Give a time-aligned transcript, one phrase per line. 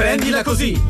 [0.00, 0.80] Prendila così.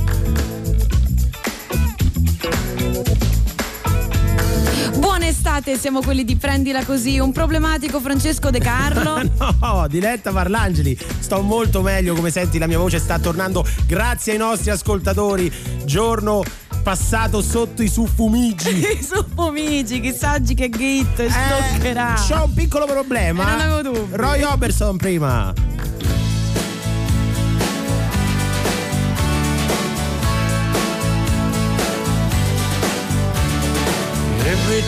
[4.99, 9.21] Buona estate, siamo quelli di Prendila Così, un problematico Francesco De Carlo.
[9.61, 14.39] no, Diletta Parlangeli, sto molto meglio, come senti la mia voce sta tornando grazie ai
[14.39, 15.53] nostri ascoltatori.
[15.85, 16.45] Giorno
[16.85, 18.79] passato sotto i suffumigi.
[18.95, 22.15] I suffumigi, chissà oggi che grit stoccherà.
[22.15, 23.43] Eh, c'ho un piccolo problema.
[23.43, 24.17] Eh, non avevo dubbi.
[24.17, 25.53] Roy Oberson prima.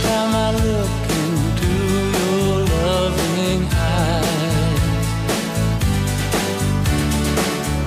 [0.02, 1.74] Time I look into
[2.19, 5.06] your loving eyes,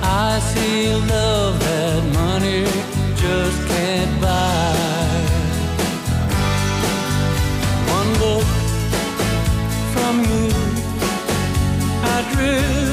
[0.02, 2.64] I see love that money
[3.22, 5.14] just can't buy.
[7.98, 8.48] One look
[9.94, 10.48] from you,
[12.02, 12.85] I drift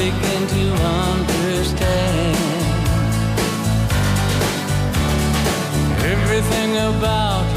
[0.00, 0.64] begin to
[1.12, 2.36] understand.
[6.14, 7.49] Everything about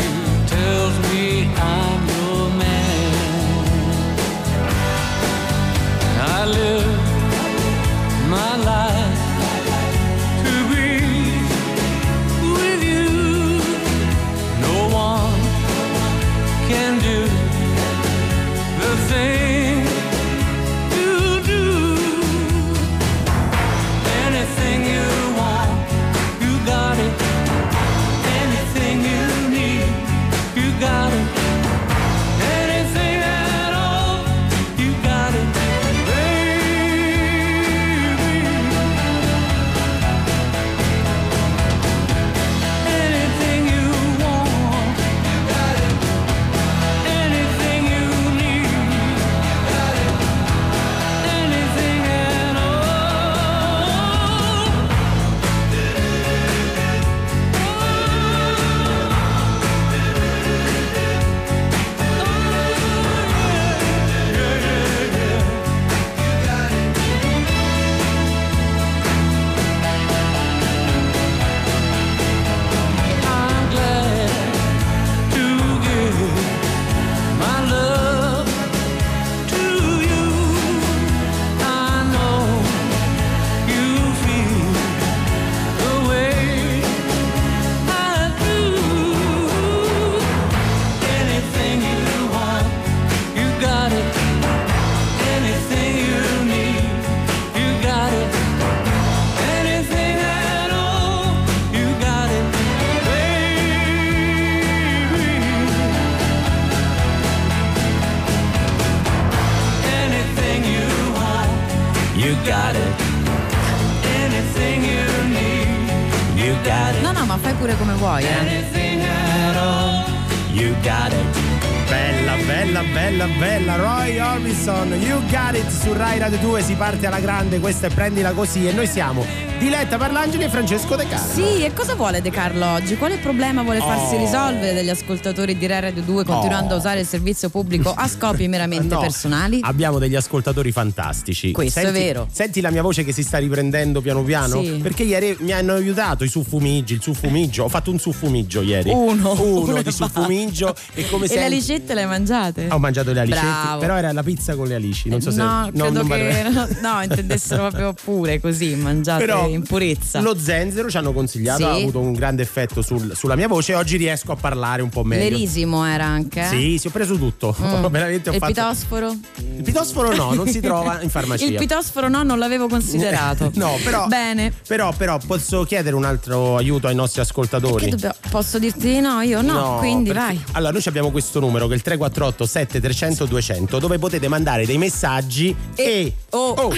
[126.24, 126.62] Radio 2.
[126.62, 127.60] Si parte alla grande.
[127.60, 128.66] Questa è Prendila Così.
[128.66, 131.34] E noi siamo Diletta Parlangeli e Francesco De Carlo.
[131.34, 132.98] Sì, e cosa vuole De Carlo oggi?
[132.98, 134.20] Quale problema vuole farsi Oh.
[134.20, 136.76] risolvere degli ascoltatori di Rai Radio 2 continuando Oh.
[136.76, 139.60] a usare il servizio pubblico a scopi meramente No, personali?
[139.62, 141.54] Abbiamo degli ascoltatori fantastici.
[141.54, 142.28] Questo è Senti- vero.
[142.30, 144.62] Senti la mia voce che si sta riprendendo piano piano?
[144.62, 144.80] Sì.
[144.82, 147.64] Perché ieri mi hanno aiutato i suffumigi, il suffumigio.
[147.64, 148.90] Ho fatto un suffumigio ieri.
[148.92, 149.32] Uno.
[149.32, 150.76] Uno Uno di suffumigio.
[150.94, 152.68] E come E le alicette le hai mangiate?
[152.70, 153.80] Ho mangiato le alicetti, Bravo.
[153.80, 155.08] però era la pizza con le alici.
[155.08, 155.38] Non so se.
[155.42, 160.20] no, credo non che vale- no, no, intendessero proprio pure così, mangiate Però in purezza.
[160.22, 161.64] Lo zenzero ci hanno consigliato, Sì.
[161.66, 163.74] ha avuto un grande effetto sul- sulla mia voce.
[163.76, 165.24] Oggi riesco a parlare un po' meglio.
[165.24, 166.42] L'erisimo era anche?
[166.42, 166.48] eh?
[166.48, 167.56] Sì, sì, ho preso tutto.
[167.60, 167.86] Mm.
[167.92, 168.52] Veramente ho il fatto.
[168.54, 169.16] pitosforo?
[169.38, 171.46] Il pitosforo no, non si trova in farmacia.
[171.46, 173.52] Il pitosforo no, non l'avevo considerato.
[173.64, 174.08] No, però.
[174.08, 174.52] Bene.
[174.68, 177.90] Però, però, posso chiedere un altro aiuto ai nostri ascoltatori?
[177.90, 179.22] Dobbiamo- posso dirti di no?
[179.22, 180.44] Io no, quindi perché- vai.
[180.54, 184.78] Allora, noi abbiamo questo numero che è il 348 7300 200 dove potete mandare dei
[184.78, 186.74] messaggi e, oh.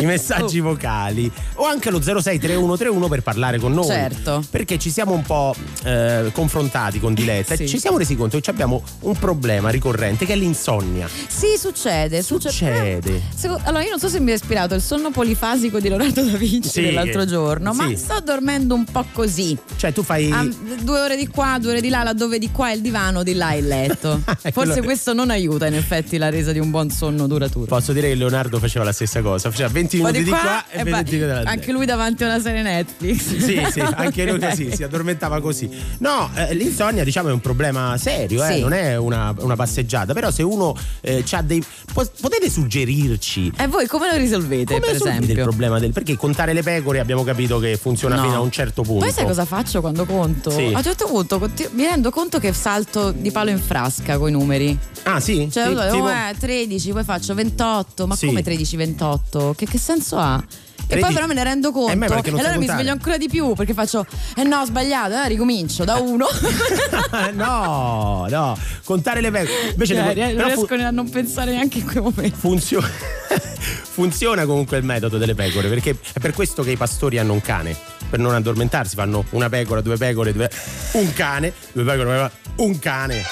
[0.00, 3.86] i messaggi vocali o anche anche allo 063131 per parlare con noi.
[3.86, 4.44] Certo.
[4.50, 5.54] Perché ci siamo un po'
[5.84, 7.64] eh, confrontati con Diletta Sì.
[7.64, 11.08] e ci siamo resi conto che abbiamo un problema ricorrente che è l'insonnia.
[11.08, 12.22] Sì, succede.
[12.22, 13.20] Succede.
[13.34, 16.36] Seco- allora, io non so se mi è ispirato il sonno polifasico di Leonardo da
[16.36, 17.96] Vinci Sì, dell'altro giorno, ma sì.
[17.96, 19.56] sto dormendo un po' così.
[19.76, 20.30] Cioè tu fai...
[20.30, 20.46] Ah,
[20.82, 23.34] due ore di qua, due ore di là, laddove di qua è il divano, di
[23.34, 24.20] là è il letto.
[24.24, 27.66] Forse quello- questo non aiuta in effetti la resa di un buon sonno duraturo.
[27.66, 30.64] Posso dire che Leonardo faceva la stessa cosa, faceva 20 Un po' minuti di qua,
[30.68, 33.36] e e 20 poi- minuti dalla anche lui davanti a una serie Netflix.
[33.36, 35.68] Sì, sì, anche lui così, si addormentava così.
[35.98, 38.60] No, eh, l'insonnia diciamo è un problema serio, eh, Sì.
[38.60, 41.62] non è una, una passeggiata, però se uno eh, ha dei...
[41.92, 45.32] po- potete suggerirci E voi come lo risolvete, come per esempio?
[45.34, 45.92] il problema del...
[45.92, 48.22] Perché contare le pecore abbiamo capito che funziona No.
[48.22, 49.04] fino a un certo punto.
[49.04, 50.50] Poi sai cosa faccio quando conto?
[50.50, 50.70] Sì.
[50.72, 51.38] A un certo punto
[51.72, 54.76] mi rendo conto che salto di palo in frasca con i numeri.
[55.04, 55.48] Ah sì?
[55.50, 58.06] Cioè, Sì, allora, tipo- oh, eh, 13, poi faccio 28.
[58.06, 58.26] Ma Sì.
[58.26, 59.54] come 13-28?
[59.54, 60.42] Che, che senso ha?
[60.90, 61.92] E 13 poi però me ne rendo conto.
[61.92, 64.06] Eh, ma E allora mi sveglio ancora di più perché faccio.
[64.36, 66.26] Eh no, ho sbagliato, eh, ricomincio da uno.
[67.34, 69.70] no, no, contare le pecore.
[69.70, 72.38] Invece Cioè, le- non però fu- riesco a non pensare neanche in quei momenti.
[72.38, 72.88] funziona,
[73.28, 77.40] funziona comunque il metodo delle pecore perché è per questo che i pastori hanno un
[77.40, 77.76] cane
[78.08, 80.48] per non addormentarsi fanno una pecora due pecore due...
[80.92, 83.22] un cane due pecore un cane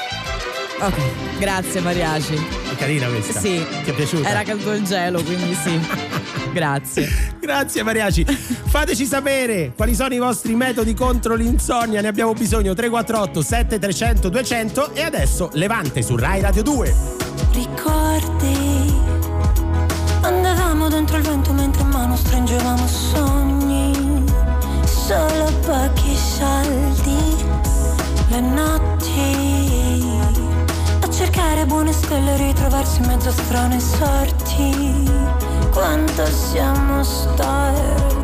[0.79, 2.35] Ok, grazie Mariaci.
[2.35, 3.65] è carina questa Sì.
[3.85, 4.29] ti è piaciuta?
[4.29, 5.81] Era caldo il gelo, quindi sì.
[6.53, 7.09] grazie.
[7.41, 13.43] grazie Mariaci fateci sapere quali sono i vostri metodi contro l'insonnia ne abbiamo bisogno 348
[13.43, 16.95] 7300 200 e adesso Levante su Rai Radio 2
[17.53, 18.93] Ricordi,
[20.23, 24.25] andavamo dentro il vento mentre in mano stringevamo sogni,
[24.85, 27.45] solo pochi soldi,
[28.29, 29.56] le notti,
[31.57, 35.11] a cercare buone stelle e ritrovarsi in mezzo a strane sorti,
[35.73, 38.16] quanto siamo storti,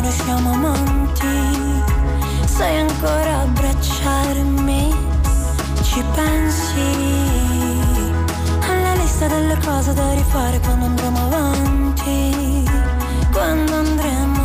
[0.00, 1.82] noi siamo amanti.
[2.44, 4.94] Sai ancora abbracciarmi?
[5.82, 6.80] Ci pensi
[8.60, 12.64] alla lista delle cose da rifare quando andremo avanti?
[13.32, 14.35] Quando andremo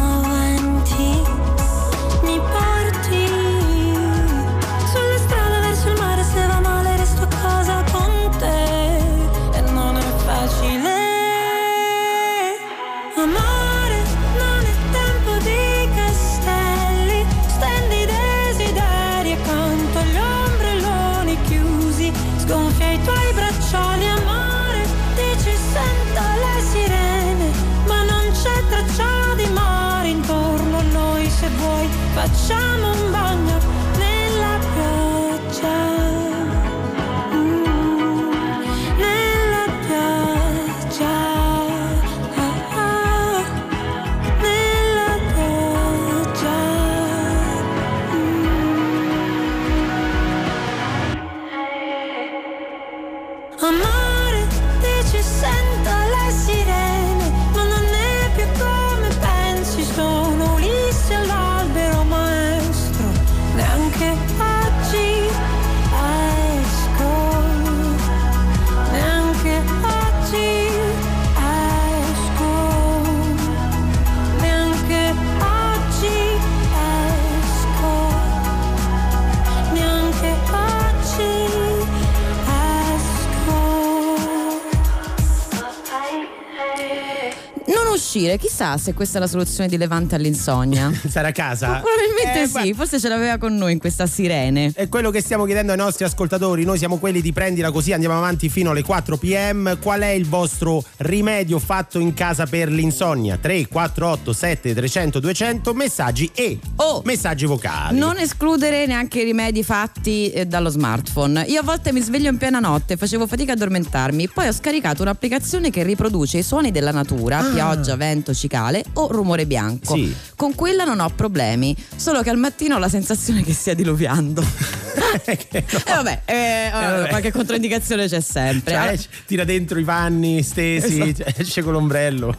[87.93, 88.37] uscire.
[88.37, 90.91] Chissà se questa è la soluzione di Levante all'insonnia.
[91.07, 91.81] Stare a casa?
[91.81, 94.71] Probabilmente Eh, sì, ma- forse ce l'aveva con noi in questa sirene.
[94.73, 96.63] È quello che stiamo chiedendo ai nostri ascoltatori.
[96.63, 99.77] Noi siamo quelli di prendila così, andiamo avanti fino alle 4 pm.
[99.81, 103.37] Qual è il vostro rimedio fatto in casa per l'insonnia?
[103.37, 107.01] 3, 4, 8, 7, 300, 200 messaggi e Oh.
[107.05, 107.97] messaggi vocali.
[107.97, 111.43] Non escludere neanche i rimedi fatti eh, dallo smartphone.
[111.47, 115.01] Io a volte mi sveglio in piena notte, facevo fatica a addormentarmi, poi ho scaricato
[115.01, 117.43] un'applicazione che riproduce i suoni della natura, Ah.
[117.51, 119.95] pioggia, vento, cicale o rumore bianco.
[119.95, 120.13] Sì.
[120.35, 124.43] Con quella non ho problemi, solo che al mattino ho la sensazione che stia diluviando.
[125.11, 125.81] Che E no.
[125.85, 127.09] vabbè, eh, vabbè.
[127.09, 128.73] qualche controindicazione c'è sempre.
[128.73, 131.23] Cioè, c- tira dentro i panni stesi, Esatto.
[131.31, 132.35] cioè, esce con l'ombrello.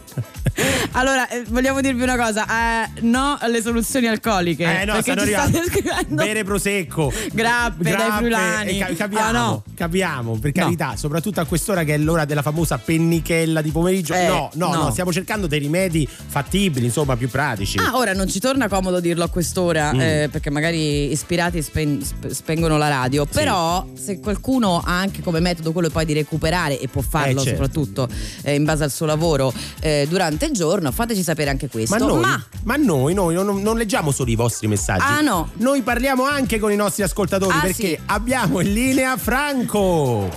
[0.94, 2.44] Allora, eh, vogliamo dirvi una cosa,
[2.84, 4.82] eh, no alle soluzioni alcoliche.
[4.82, 5.60] Eh no, stanno arrivando.
[6.08, 7.10] Bere prosecco.
[7.32, 8.70] Grappe, dai friulani.
[8.70, 9.62] e ca- capiamo, Ah, no.
[9.74, 10.62] capiamo, per No.
[10.64, 14.12] carità, soprattutto a quest'ora che è l'ora della famosa pennichella di pomeriggio.
[14.12, 14.90] Eh, no, no, no, no.
[14.90, 17.78] stiamo cercando dei rimedi fattibili, insomma, più pratici.
[17.78, 20.00] Ah, ora non ci torna comodo dirlo a quest'ora, Mm.
[20.00, 23.24] eh, perché magari ispirati spen- sp- spengono la radio.
[23.26, 27.44] Però, se qualcuno ha anche come metodo quello poi di recuperare e può farlo Eh,
[27.44, 27.50] certo.
[27.64, 28.08] soprattutto
[28.42, 31.96] eh, in base al suo lavoro eh, durante il giorno, fateci sapere anche questo.
[31.96, 35.02] Ma noi, Ma ma noi, noi non, non leggiamo solo i vostri messaggi.
[35.04, 35.50] Ah, no.
[35.56, 37.98] Noi parliamo anche con i nostri ascoltatori Ah, perché sì.
[38.06, 40.30] abbiamo in linea Franco.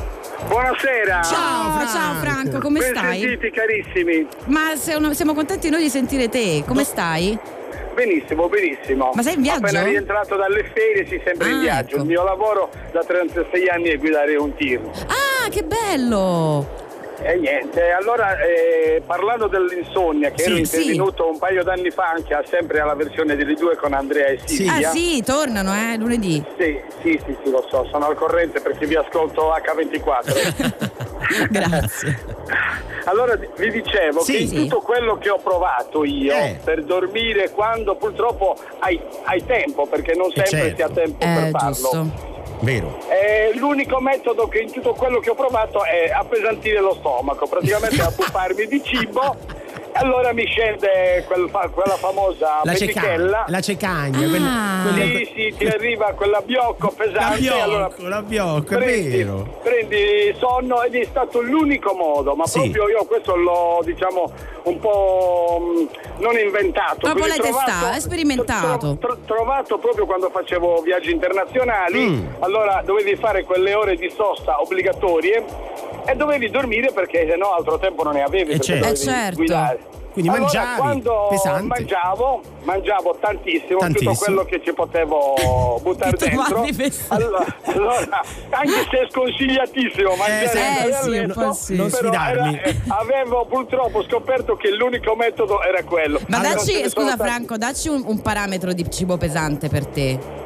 [0.48, 1.22] Buonasera.
[1.24, 1.92] ciao, Franco.
[1.92, 3.20] ciao Franco, come Ben stai?
[3.20, 4.28] sentiti carissimi.
[4.46, 7.38] Ma se- siamo contenti noi di sentire te, come stai?
[7.94, 9.12] Benissimo, benissimo.
[9.14, 9.66] Ma sei in viaggio?
[9.66, 11.94] Appena rientrato dalle ferie si sempre in Ah, viaggio.
[11.96, 12.04] ecco.
[12.04, 14.80] Il mio lavoro da 36 anni è guidare un tir.
[15.08, 16.84] Ah, che bello!
[17.18, 20.62] E niente, allora eh, parlando dell'insonnia che Sì, ero sì.
[20.62, 24.40] intervenuto un paio d'anni fa anche a- sempre alla versione delle due con Andrea e
[24.46, 24.56] Sì.
[24.58, 24.90] Silvia.
[24.90, 26.44] Ah sì, tornano, eh, lunedì.
[26.58, 31.48] Sì, sì, sì, sì, lo so, sono al corrente perché vi ascolto H24.
[31.50, 32.34] Grazie.
[33.08, 34.32] Allora vi dicevo Sì.
[34.32, 34.56] che in Sì.
[34.56, 36.60] tutto quello che ho provato io Eh.
[36.64, 40.76] per dormire quando purtroppo hai, hai tempo, perché non Eh, sempre certo.
[40.76, 41.70] si ha tempo Eh, per farlo.
[41.72, 42.34] giusto.
[42.60, 43.00] Vero.
[43.10, 48.02] Eh, l'unico metodo che in tutto quello che ho provato è appesantire lo stomaco, praticamente
[48.02, 49.36] abbuffarmi di cibo.
[49.98, 53.46] Allora mi scende quel quella famosa La pellichella.
[53.48, 54.18] La cecagna.
[54.20, 54.82] Ah.
[54.90, 57.40] quelle- Sì, sì, ti arriva quella biocco La pesante.
[57.40, 59.60] biocco, allora la biocco, è prendi, vero.
[59.64, 62.60] prendi sonno ed è stato l'unico modo, ma Sì.
[62.60, 64.32] proprio io questo l'ho diciamo
[64.64, 66.98] un po' mh, non inventato.
[67.00, 68.98] Proprio l'hai trovato- testato, hai sperimentato.
[69.00, 72.26] tro- tro- trovato proprio quando facevo viaggi internazionali, Mm.
[72.40, 75.44] allora dovevi fare quelle ore di sosta obbligatorie
[76.08, 78.52] e dovevi dormire perché se no altro tempo non ne avevi.
[78.52, 78.88] Eh, perché certo.
[78.90, 79.36] Eh, certo.
[79.38, 79.80] guidare.
[80.16, 81.68] Quindi Allora, mangiavi quando pesante.
[81.68, 84.12] mangiavo, mangiavo tantissimo, Tantissimo.
[84.14, 86.64] tutto quello che ci potevo buttare dentro.
[87.10, 91.76] Allora, allora, anche se è sconsigliatissimo mangiare eh, sì, letto, sì.
[91.76, 92.58] Non sfidarmi.
[92.58, 96.22] era- eh, avevo purtroppo scoperto che l'unico metodo era quello.
[96.28, 100.44] Ma Allora, dacci, scusa Franco, dacci un, un parametro di cibo pesante per te.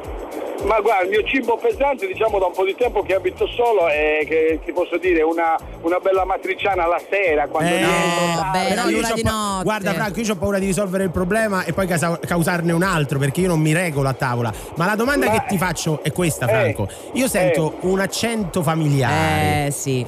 [0.64, 3.88] Ma guarda, il mio cibo pesante, diciamo da un po' di tempo che abito solo
[3.88, 9.08] e che ti posso dire una, una bella matriciana la sera quando Eh, rientro no,
[9.08, 9.64] c'ho di pa- notte.
[9.64, 13.40] Guarda Franco, io ho paura di risolvere il problema e poi causarne un altro perché
[13.40, 14.52] io non mi regolo a tavola.
[14.76, 16.88] Ma la domanda Ma- che ti faccio è questa, Eh, Franco.
[17.14, 19.66] Io sento un accento familiare.
[19.66, 20.06] Eh sì.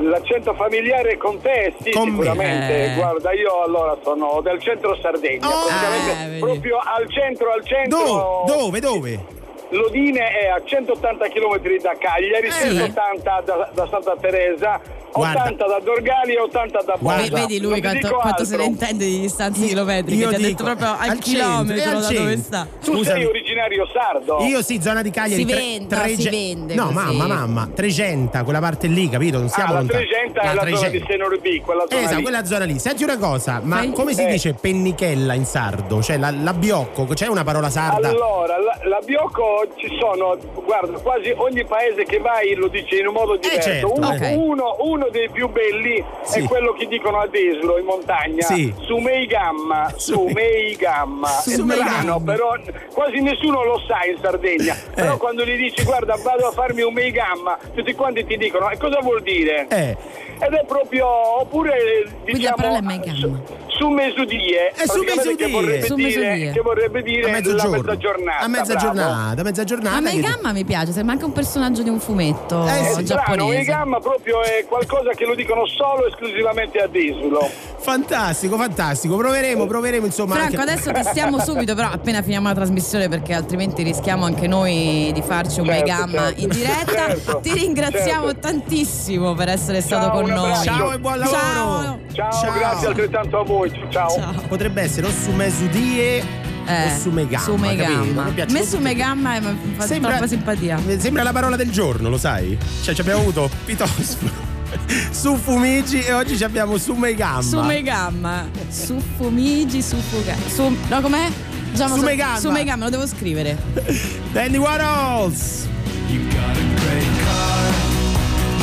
[0.00, 2.22] L'accento familiare con te, sì, Con me.
[2.22, 2.92] sicuramente.
[2.92, 2.94] Eh.
[2.94, 5.66] Guarda, io allora sono del centro Sardegna, Oh!
[5.66, 8.44] praticamente Eh, proprio al centro, al centro.
[8.46, 8.80] Dove?
[8.80, 8.80] Dove?
[8.80, 9.36] Dove?
[9.70, 12.68] Lodine è a 180 km da Cagliari, Sì.
[12.68, 14.80] 180 da, da Santa Teresa,
[15.12, 15.42] Guarda.
[15.42, 16.96] 80 da Dorgali e 80 da.
[16.98, 20.22] Ve- Vedi lui quanto, quanto se ne intende di distanze chilometriche.
[20.22, 22.42] Io Ti ha detto dico, proprio al, al centro, chilometro è al da dove centro.
[22.42, 22.66] sta.
[22.80, 23.04] Tu Scusami.
[23.04, 24.38] sei originario sardo?
[24.44, 25.42] Io sì, zona di Cagliari.
[25.42, 26.94] Si tre- vende, trege- si vende No, così.
[26.94, 27.68] mamma, mamma.
[27.74, 29.38] 300, quella parte lì, capito?
[29.38, 30.04] Non siamo ah, la lontani.
[30.06, 30.90] 300 è la, zona 300.
[30.98, 32.22] di Senor B, quella zona Esatto, lì.
[32.22, 32.78] quella zona lì.
[32.78, 33.90] Senti una cosa, ma Sì.
[33.92, 34.26] come si Eh.
[34.30, 36.02] dice pennichella in sardo?
[36.02, 38.08] Cioè la, la biocco, c'è una parola sarda?
[38.08, 43.06] Allora, la, la Biocco ci sono, guarda, quasi ogni paese che vai lo dice in
[43.08, 43.68] un modo diverso.
[43.68, 44.32] certo, uno, ok.
[44.36, 46.40] uno- uno dei più belli Sì.
[46.40, 48.42] è quello che dicono ad Eslo in montagna.
[48.42, 48.72] Sì.
[48.80, 51.28] Sumeigamma, Sumeigamma.
[51.38, 51.90] È Sumeigamma.
[51.90, 52.54] strano, però
[52.92, 54.76] quasi nessuno lo sa in Sardegna.
[54.94, 55.18] Però Eh.
[55.18, 59.00] quando gli dici guarda vado a farmi un meigamma, tutti quanti ti dicono e cosa
[59.00, 59.66] vuol dire?
[59.68, 59.96] Eh.
[60.40, 61.06] Ed è proprio,
[61.40, 63.40] oppure diciamo, meigamma.
[63.78, 65.36] Su, su mesudie, Eh, su mesudie.
[65.36, 66.52] che vorrebbe Su dire, mesudie.
[66.52, 67.76] che vorrebbe dire A la mezzogiorno.
[67.76, 68.38] mezza giornata.
[68.44, 70.00] A mezza giornata, a mezza giornata.
[70.00, 73.00] Ma che- mi piace, sembra anche un personaggio di un fumetto Eh, sì.
[73.00, 73.48] È giapponese.
[73.54, 77.48] Meigamma proprio è qualcosa che lo dicono solo e esclusivamente ad Isulo.
[77.78, 79.16] Fantastico, fantastico.
[79.16, 80.34] Proveremo, proveremo insomma.
[80.34, 85.10] Franco, anche- adesso testiamo subito, però appena finiamo la trasmissione perché altrimenti rischiamo anche noi
[85.14, 86.40] di farci un Certo, Meigamma certo.
[86.42, 86.92] in diretta.
[86.92, 88.40] Certo, Ti ringraziamo certo.
[88.40, 90.54] tantissimo per essere stato Ciao, con un noi.
[90.64, 91.38] Ciao e buon lavoro.
[91.38, 91.98] Ciao.
[92.12, 92.52] Ciao, Ciao.
[92.58, 93.67] grazie altrettanto a voi.
[93.90, 94.34] Ciao.
[94.48, 96.20] Potrebbe essere o su Mesudie
[96.66, 97.44] o su Megamma.
[97.44, 97.54] Su?
[97.56, 98.24] Megamma.
[98.34, 100.78] Piacciono me su Megamma eh, mi fa Sembra- troppa simpatia.
[100.98, 102.56] Sembra la parola del giorno, lo sai?
[102.82, 104.46] Cioè, ci abbiamo avuto Pitosforo
[105.10, 107.42] su Fumigi e oggi ci abbiamo su Megamma.
[107.42, 108.48] Su Megamma.
[108.68, 110.34] Su Fumigi, su Fuga.
[110.54, 110.74] Su.
[110.88, 111.30] No, com'è?
[111.70, 112.38] Diciamo Su Megamma.
[112.38, 113.56] Su Megamma, lo devo scrivere.
[114.32, 115.66] Dandy Warhols.
[116.08, 117.72] You got a great car.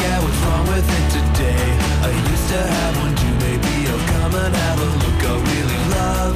[0.01, 1.77] Yeah, what's wrong with it today?
[2.03, 3.04] I used to have
[4.25, 5.21] come and have a look.
[5.21, 6.35] I really love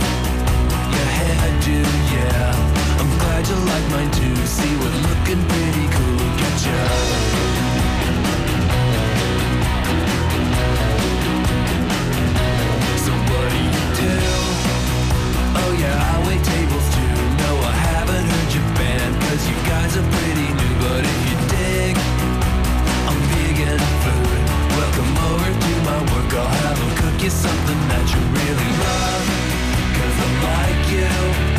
[0.93, 1.77] your hairdo.
[2.13, 4.35] Yeah, I'm glad you like mine too.
[4.45, 6.21] See, we're looking pretty cool.
[6.47, 6.79] At you.
[13.05, 14.15] So what do you do?
[15.61, 17.15] Oh yeah, I wait tables too.
[17.41, 20.73] No, I haven't heard your band, cause you guys are pretty new.
[20.83, 21.95] But if you dig,
[23.09, 24.41] I'm vegan food.
[24.77, 26.31] Welcome over to my work.
[26.33, 29.25] I'll have them cook you something that you really love.
[29.97, 31.58] Cause I like you,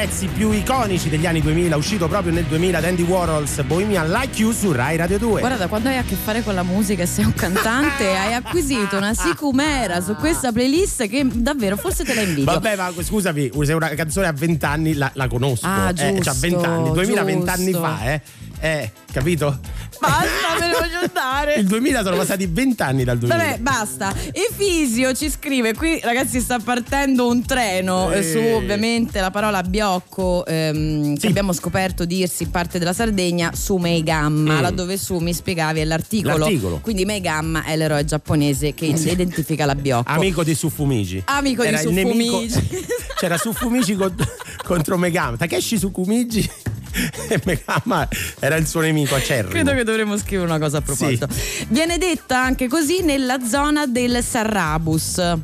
[0.00, 4.50] pezzi più iconici degli anni 2000, uscito proprio nel 2000, Dandy Warhols, Bohemian Like You
[4.50, 5.40] su Rai Radio 2.
[5.40, 8.32] Guarda, da quando hai a che fare con la musica e sei un cantante, hai
[8.32, 12.44] acquisito una sicumera su questa playlist che davvero forse te la invidio.
[12.44, 15.66] Vabbè, ma scusami, se una canzone a 20 anni la, la conosco.
[15.66, 17.80] Ah, eh, c'ha giusto, 20 anni, 2020 anni giusto.
[17.80, 18.20] fa, eh.
[18.60, 19.58] Eh, capito?
[20.00, 21.54] Basta, me ne voglio andare.
[21.54, 23.42] Il 2000 sono passati 20 anni dal 2000.
[23.44, 24.14] Vabbè, basta.
[24.32, 28.22] Efisio ci scrive: qui ragazzi sta partendo un treno eh, Eh.
[28.22, 31.26] su ovviamente la parola biocco ehm, che Sì.
[31.26, 34.62] abbiamo scoperto dirsi parte della Sardegna su Meigamma, Mm.
[34.62, 36.38] laddove su mi spiegavi è l'articolo.
[36.38, 36.78] L'articolo.
[36.80, 40.10] Quindi Meigamma è l'eroe giapponese che identifica la biocco.
[40.10, 41.22] Amico di Suffumigi.
[41.26, 42.86] Amico di Era il nemico- Suffumigi.
[43.20, 44.26] C'era Suffumigi cont-
[44.64, 45.36] contro Megama.
[45.36, 46.69] Takeshi Sukumigi e
[47.44, 49.50] Megama era il suo nemico acerrimo.
[49.50, 51.28] Credo che dovremmo scrivere una cosa a proposito.
[51.68, 55.14] Viene detta anche così nella zona del Sarrabus.
[55.14, 55.36] Che-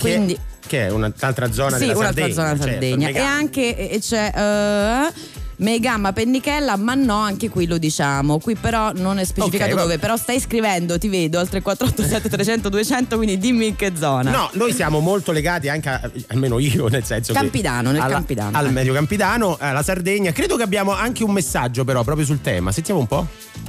[0.00, 2.34] Quindi che è un'altra zona sì, della un'altra Sardegna.
[2.34, 3.08] zona certo, Sardegna.
[3.08, 3.30] e Megama.
[3.30, 5.12] anche e c'è eh,
[5.56, 8.38] Megamma Pennichella, ma no, anche qui lo diciamo.
[8.38, 12.28] Qui però non è specificato Ok, va- dove, però stai scrivendo, ti vedo, al 3487
[12.28, 14.30] 300 200, quindi dimmi in che zona.
[14.30, 18.14] No, noi siamo molto legati anche, a- almeno io, nel senso Campidano, che nel alla-
[18.14, 18.70] Campidano, al eh.
[18.70, 20.32] medio Campidano, alla Sardegna.
[20.32, 22.72] Credo che abbiamo anche un messaggio però proprio sul tema.
[22.72, 23.26] Sentiamo un po'.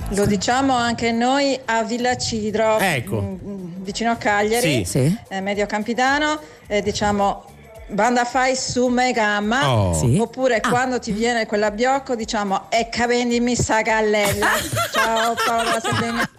[0.10, 3.40] Lo diciamo anche noi a Villa Cidro, Ecco.
[3.44, 5.00] mm, vicino a Cagliari, Sì.
[5.00, 5.18] Sì.
[5.30, 7.46] eh, Medio Campidano, eh, diciamo
[7.88, 9.70] banda fai su Megamma.
[9.70, 9.94] Oh.
[9.94, 10.18] Sì.
[10.20, 10.70] Oppure Ah.
[10.70, 14.48] quando ti viene quella biocco diciamo e vendimi sta gallella.
[14.92, 16.30] Ciao Paolo dalla Sardegna.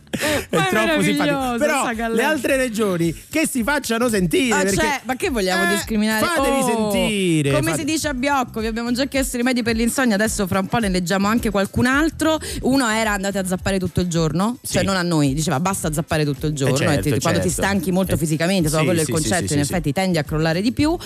[0.51, 1.57] Ma è troppo simpatico.
[1.59, 4.55] Però le altre regioni che si facciano sentire.
[4.55, 6.25] Ah, perché- cioè, ma che vogliamo Eh, discriminare?
[6.25, 7.51] Fatevi Oh, sentire.
[7.53, 10.59] Come fate- si dice a Biocco, vi abbiamo già chiesto rimedi per l'insonnia, adesso fra
[10.61, 12.39] un po' ne leggiamo anche qualcun altro.
[12.63, 14.87] Uno era andate a zappare tutto il giorno, cioè Sì.
[14.87, 16.75] non a noi, diceva basta zappare tutto il giorno.
[16.77, 17.63] certo, ti- quando ti certo.
[17.63, 20.25] stanchi molto Eh, fisicamente, solo sì, quello è sì, il concetto, in effetti tendi a
[20.25, 20.97] crollare di più.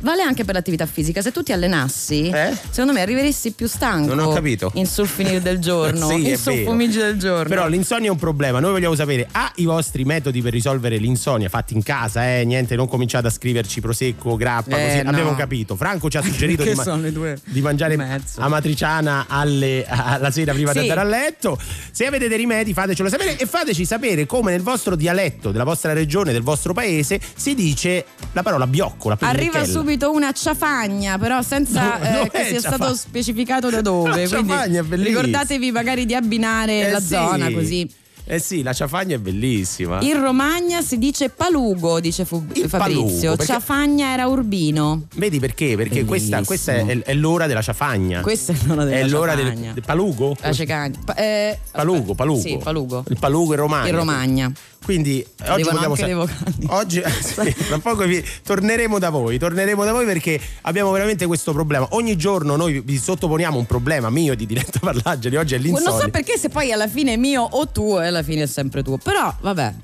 [0.00, 1.20] Vale anche per l'attività fisica.
[1.22, 2.56] Se tu ti allenassi, Eh?
[2.70, 4.14] secondo me arriveresti più stanco.
[4.14, 4.70] Non ho capito.
[4.74, 7.48] In sul finire del giorno, Sì, è in sul pomigio del giorno.
[7.48, 8.55] Però l'insonnia è un problema.
[8.60, 12.36] Noi vogliamo sapere: ha i vostri metodi per risolvere l'insonnia fatti in casa?
[12.38, 14.76] Eh, niente, non cominciate a scriverci prosecco, grappa.
[14.78, 15.02] Eh, così.
[15.02, 15.10] no.
[15.10, 15.76] Abbiamo capito.
[15.76, 18.40] Franco ci ha suggerito di, ma- di mangiare mezzo.
[18.40, 20.88] amatriciana alle- alla sera prima di Sì.
[20.88, 21.58] andare a letto.
[21.90, 25.92] Se avete dei rimedi, fatecelo sapere e fateci sapere come nel vostro dialetto, della vostra
[25.92, 29.08] regione, del vostro paese si dice la parola biocco.
[29.08, 32.76] La Arriva subito una ciafagna, però senza No, eh, che sia ciafagna.
[32.76, 34.26] stato specificato da dove.
[34.28, 37.06] Ciafagna ricordatevi magari di abbinare Eh la sì.
[37.08, 37.88] zona così.
[38.28, 40.00] Eh sì, la ciafagna è bellissima.
[40.02, 42.68] In Romagna si dice palugo, dice Fu- Fabrizio.
[42.78, 45.02] palugo, perché- Ciafagna era Urbino.
[45.14, 45.76] Vedi perché?
[45.76, 48.22] Perché questa, questa è, è l'ora della ciafagna.
[48.22, 49.72] Questa è l'ora della È l'ora del, ciafagna.
[49.74, 50.34] del palugo?
[50.40, 50.98] La cecagna.
[51.04, 52.40] Pa- eh, Palugo, palugo.
[52.40, 53.04] Sì, palugo.
[53.08, 53.88] Il palugo in Romagna.
[53.88, 54.52] In Romagna.
[54.86, 56.54] Quindi oggi vogliamo anche sa- le vocali.
[56.70, 61.52] Oggi sì, tra poco vi- torneremo da voi, torneremo da voi perché abbiamo veramente questo
[61.52, 61.88] problema.
[61.90, 65.90] Ogni giorno noi vi sottoponiamo un problema mio di diretta parlaggeri, oggi è l'insonnia.
[65.90, 68.46] Non so perché se poi alla fine è mio o tuo e alla fine è
[68.46, 68.96] sempre tuo.
[68.96, 69.74] Però vabbè.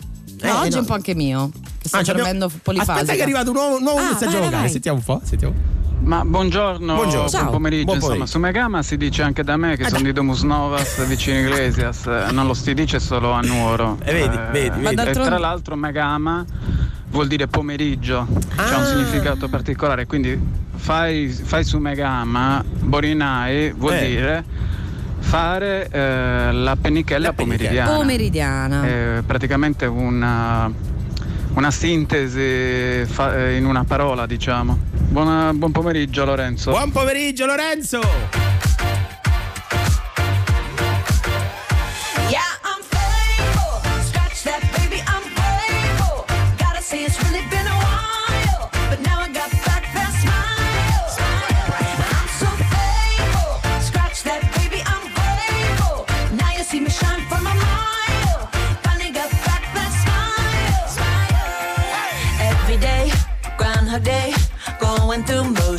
[0.43, 0.77] No, Eh, oggi no.
[0.77, 1.51] è un po' anche mio.
[1.83, 2.95] Sta Ah, ci abbiamo- dormendo polifasica.
[2.95, 4.71] Aspetta che è arrivato un nuovo, nuovo Ah, messaggio vai, vai, vocale, vai.
[4.71, 5.55] sentiamo un po', sentiamo.
[6.05, 7.29] Ma buongiorno, Buongiorno.
[7.31, 7.85] Buon pomeriggio.
[7.85, 11.07] Buon Insomma, su Megama si dice anche da me che Ah, sono di Domus Novas
[11.07, 13.99] vicino Iglesias, eh, non lo si dice solo a Nuoro.
[14.03, 16.45] Eh, vedi, vedi, Ma e tra l'altro Megama
[17.11, 18.27] vuol dire pomeriggio,
[18.57, 18.79] c'è Ah.
[18.79, 20.37] un significato particolare, quindi
[20.75, 24.07] fai, fai su Megama, Borinai vuol Eh.
[24.09, 24.45] dire
[25.23, 27.91] fare eh, la pennichella La pomeridiana.
[27.93, 28.85] Pomeridiana.
[28.85, 30.71] È praticamente una,
[31.55, 34.79] una sintesi fa- eh, in una parola, diciamo.
[35.09, 36.71] Buona- buon pomeriggio Lorenzo.
[36.71, 38.52] Buon pomeriggio Lorenzo!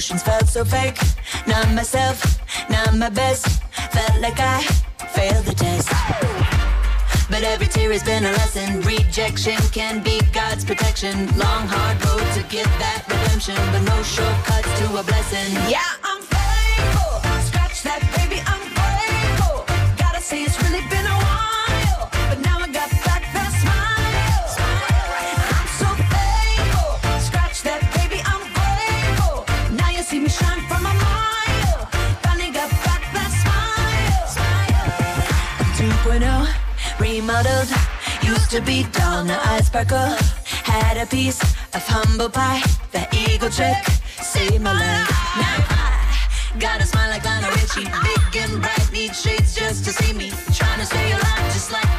[0.03, 0.97] Through motions felt so fake.
[1.47, 2.39] Not myself,
[2.69, 3.61] not my best.
[3.91, 4.61] Felt like I
[5.15, 5.89] failed the test.
[7.29, 8.81] But every tear has been a lesson.
[8.81, 11.27] Rejection can be God's protection.
[11.37, 15.53] Long, hard road to get that redemption, but no shortcuts to a blessing.
[15.69, 17.21] Yeah, I'm faithful.
[17.47, 19.65] Scratch that, baby, I'm grateful.
[19.97, 21.32] Gotta say it's really been a while,
[37.43, 37.69] remodeled.
[38.23, 40.15] Used to be dull, now I sparkle.
[40.63, 41.41] Had a piece
[41.73, 42.61] of humble pie.
[42.91, 43.85] The eagle trick
[44.21, 45.09] saved my life.
[45.37, 45.65] Now
[46.55, 47.85] I got a smile like Lionel Richie.
[47.85, 50.31] Big and bright, need shades just to see me.
[50.53, 51.92] Trying to stay alive just like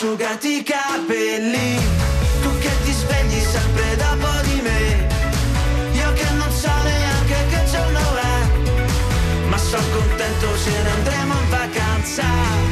[0.00, 1.78] asciugati i capelli.
[2.40, 5.06] Tu che ti svegli sempre dopo di me.
[5.92, 11.48] Io che non so neanche che giorno è Ma sono contento se ne andremo in
[11.50, 12.69] vacanza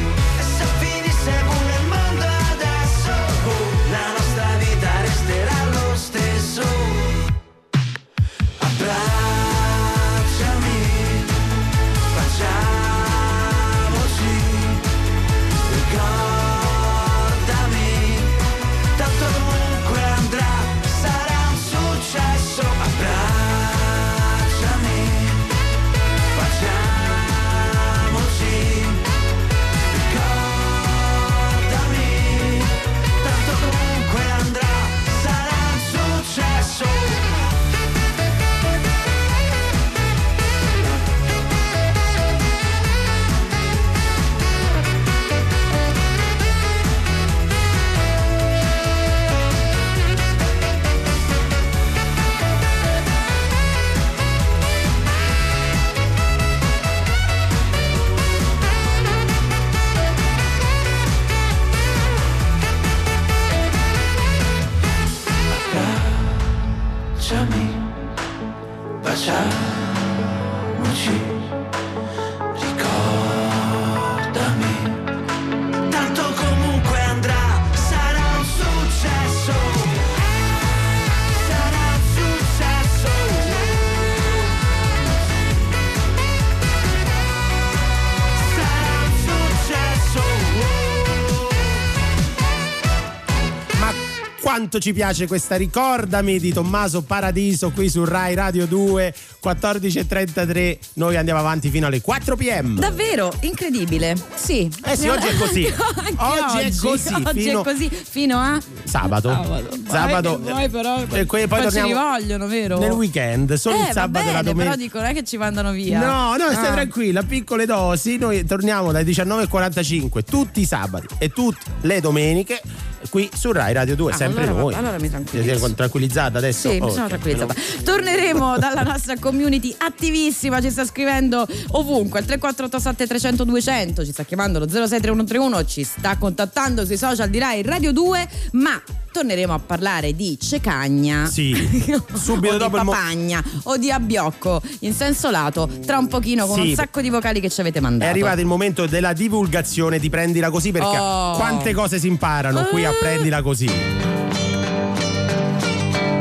[94.69, 99.11] quanto ci piace questa ricordami di Tommaso Paradiso qui su Rai Radio 2
[99.43, 104.15] 14.33 noi andiamo avanti fino alle 4 pm Davvero, incredibile.
[104.35, 104.69] Sì.
[104.85, 105.65] Eh sì, oggi è così.
[105.65, 109.77] Anche Oggi è così, Oggi fino- è così fino a sabato Sabato.
[109.87, 112.77] sabato vuoi, però, e poi, poi poi torniamo vogliono, vero?
[112.77, 115.13] nel weekend solo eh, il sabato va e la bene, domenica però dico, non è
[115.15, 115.99] che ci mandano via.
[115.99, 116.73] No, no, stai Ah.
[116.73, 118.17] tranquilla, piccole dosi.
[118.17, 122.61] Noi torniamo dalle 19.45 tutti i sabati e tutte le domeniche
[123.09, 124.73] qui su Rai Radio 2, Ah, sempre allora- noi.
[124.75, 125.57] allora mi tranquillizzo.
[125.59, 126.69] Sei tranquillizzata adesso?
[126.69, 127.53] Sì, mi Oh, sono ok, tranquillizzata.
[127.83, 134.23] Torneremo dalla nostra community attivissima, ci sta scrivendo ovunque al 3487 300 200, ci sta
[134.23, 138.81] chiamando lo 06331, ci sta contattando sui social di Rai Radio 2, ma
[139.19, 141.25] torneremo a parlare di cecagna.
[141.25, 141.53] Sì,
[142.15, 146.07] subito o dopo di il mo- papagna o di abbiocco in senso lato tra un
[146.07, 146.69] pochino con Sì.
[146.69, 148.09] un sacco di vocali che ci avete È mandato.
[148.09, 151.33] arrivato il momento della divulgazione di Prendila Così perché Oh.
[151.35, 152.97] quante cose si imparano qui a Eh.
[152.99, 153.69] Prendila Così.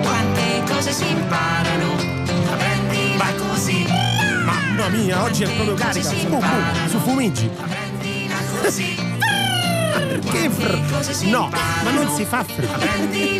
[0.02, 1.94] Quante cose si imparano,
[2.56, 3.84] prendila così,
[4.44, 6.08] Mamma mia, oggi è proprio carica.
[6.10, 6.88] Boom, boom, imparano.
[6.88, 7.48] su Fumigi.
[7.56, 9.07] prendila così.
[10.20, 11.48] Che fr- No,
[11.84, 12.66] ma non si fa fr-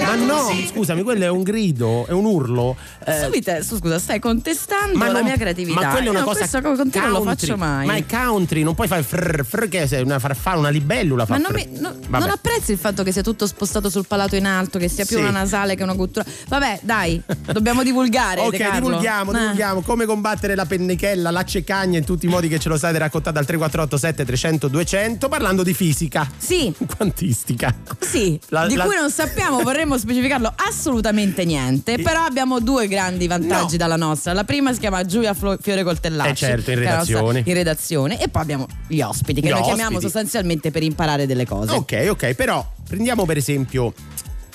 [0.04, 2.76] Ma no, scusami, quello è un grido, è un urlo.
[3.04, 5.80] eh, Subito, su, scusa, stai contestando la non- mia creatività.
[5.80, 7.46] Ma quella è una No, cosa questo con te non lo country.
[7.46, 7.86] faccio mai.
[7.86, 11.34] Ma è country, non puoi fare frr, frr che sei una farfalla, una libellula fa
[11.38, 14.46] Ma non, mi- no- non apprezzi il fatto che sia tutto spostato sul palato in
[14.46, 15.22] alto, che sia più Sì.
[15.22, 16.24] una nasale che una guttura.
[16.48, 17.20] Vabbè, dai,
[17.52, 18.40] dobbiamo divulgare.
[18.48, 19.38] Ok, divulghiamo, Eh.
[19.40, 22.96] divulghiamo come combattere la pennichella, la cecagna in tutti i modi che ce lo state
[22.98, 27.74] raccontando al 3487 300 200 parlando di fisica, Sì, quantistica.
[28.00, 33.26] sì, La- di la- cui non sappiamo, vorremmo specificarlo assolutamente niente, però abbiamo due grandi
[33.26, 33.78] vantaggi No.
[33.78, 34.32] dalla nostra.
[34.32, 36.30] La prima si chiama Giulia Flo- Fiore Coltellacci.
[36.44, 37.42] Eh certo, in redazione.
[37.44, 40.04] In redazione e poi abbiamo gli ospiti che Gli noi chiamiamo ospiti.
[40.10, 41.72] sostanzialmente per imparare delle cose.
[41.72, 43.92] Ok, ok, però prendiamo per esempio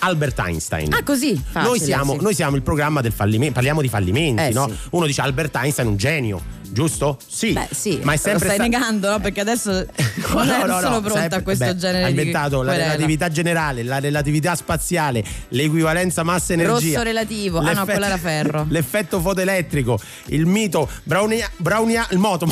[0.04, 0.94] Albert Einstein.
[0.94, 1.36] Ah, così?
[1.36, 2.20] Facile, noi, siamo, sì.
[2.22, 4.68] noi siamo il programma del fallimento, parliamo di fallimenti, Eh, no?
[4.68, 4.76] sì.
[4.92, 7.18] Uno dice Albert Einstein è un genio, giusto?
[7.26, 7.54] Sì.
[7.54, 9.20] Beh, sì, ma è sempre lo stai sta- negando, no?
[9.20, 9.72] Perché adesso
[10.34, 12.84] non No, no, no, pronta sempre- a questo beh, genere ha di inventato la querela.
[12.92, 16.74] relatività generale, la relatività spaziale, l'equivalenza massa-energia.
[16.74, 17.60] Rosso relativo.
[17.60, 18.66] Ah, no, quello era ferro.
[18.70, 22.48] L'effetto fotoelettrico, il mito Brownia, Brownia il moto.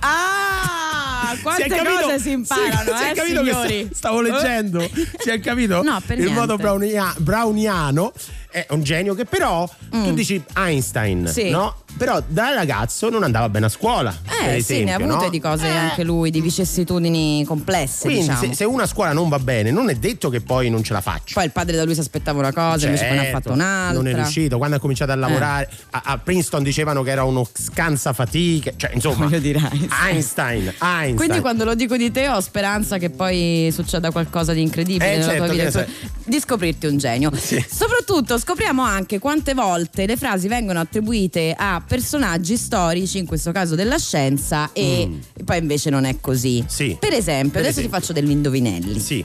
[0.00, 0.85] Ah,
[1.34, 3.84] Si quante capito- cose si imparano, si eh, capito che signori?
[3.86, 4.90] sta- stavo leggendo.
[5.18, 5.82] Si è capito?
[5.82, 6.40] No, per Il niente.
[6.40, 8.12] modo brownia- browniano
[8.50, 11.26] è un genio che però tu dici Einstein, Mm.
[11.26, 11.50] Sì.
[11.50, 11.82] no?
[11.96, 14.14] Però da ragazzo non andava bene a scuola.
[14.26, 15.30] per Eh sì, ne ha avute no?
[15.30, 18.38] di cose Eh, anche lui, di vicissitudini complesse, Quindi diciamo.
[18.40, 21.00] se, se una scuola non va bene, non è detto che poi non ce la
[21.00, 21.34] faccia.
[21.34, 23.52] Poi il padre da lui si aspettava una cosa, invece poi ne ha Certo, fatto
[23.52, 23.94] un'altra.
[24.02, 24.58] Non è riuscito.
[24.58, 27.46] Quando ha cominciato a lavorare a, a Princeton dicevano che era uno
[27.90, 28.74] scansafatiche.
[28.76, 29.90] Cioè, insomma, Voglio dire, Einstein.
[30.06, 30.62] Einstein.
[30.78, 31.16] Einstein.
[31.16, 35.16] Quindi quando lo dico di te ho speranza che poi succeda qualcosa di incredibile Eh,
[35.18, 37.30] nella certo, tua vita, ne insomma, di scoprirti un genio.
[37.36, 37.64] Sì.
[37.68, 43.74] Soprattutto scopriamo anche quante volte le frasi vengono attribuite a personaggi storici, in questo caso
[43.74, 45.08] della scienza, e
[45.44, 46.60] poi invece non è così.
[46.62, 46.66] Mm.
[46.68, 46.96] Sì.
[46.98, 47.82] Per esempio, Per adesso esempio.
[47.82, 48.98] ti faccio degli indovinelli.
[48.98, 49.24] Sì.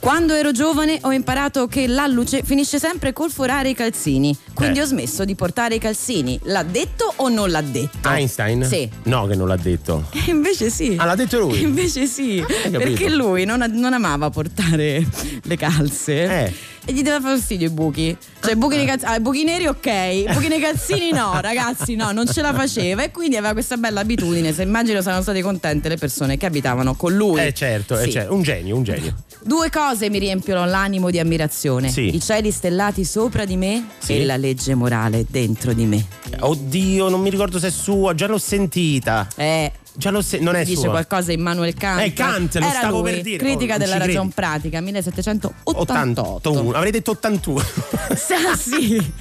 [0.00, 4.82] Quando ero giovane ho imparato che l'alluce finisce sempre col forare i calzini, quindi Eh.
[4.82, 6.38] ho smesso di portare i calzini.
[6.44, 8.08] L'ha detto o non l'ha detto?
[8.08, 8.64] Einstein?
[8.64, 8.88] Sì.
[9.04, 10.08] No, che non l'ha detto.
[10.28, 10.94] Invece sì.
[10.98, 11.60] Ah, l'ha detto lui?
[11.62, 12.78] Invece sì, capito.
[12.78, 15.04] perché lui non, non amava portare
[15.42, 16.44] le calze.
[16.44, 16.54] Eh.
[16.86, 18.16] E gli dava fastidio i buchi.
[18.40, 21.38] Cioè, i buchi, nei calz- ah, i buchi neri ok, i buchi nei calzini no,
[21.42, 23.02] ragazzi, no, non ce la faceva.
[23.02, 24.54] E quindi aveva questa bella abitudine.
[24.54, 27.40] Se immagino saranno state contente le persone che abitavano con lui.
[27.40, 28.12] Eh certo, eh, Sì.
[28.12, 28.32] certo.
[28.32, 29.14] un genio, un genio.
[29.40, 32.14] Due cose mi riempiono l'animo di ammirazione: Sì.
[32.14, 34.18] i cieli stellati sopra di me Sì.
[34.18, 36.04] e la legge morale dentro di me.
[36.40, 39.26] Oddio, non mi ricordo se è sua, già l'ho sentita.
[39.36, 39.72] Eh.
[39.94, 40.90] Già l'ho se- non è Dice sua.
[40.90, 42.00] qualcosa Immanuel Kant.
[42.02, 43.38] Eh, Kant, lo Era stavo lui, per dire.
[43.38, 44.32] Critica Oh, della ragion credi.
[44.34, 45.80] pratica, 1788.
[45.80, 46.70] 81.
[46.72, 47.60] Avrei detto 81.
[47.60, 48.96] Ah, sì.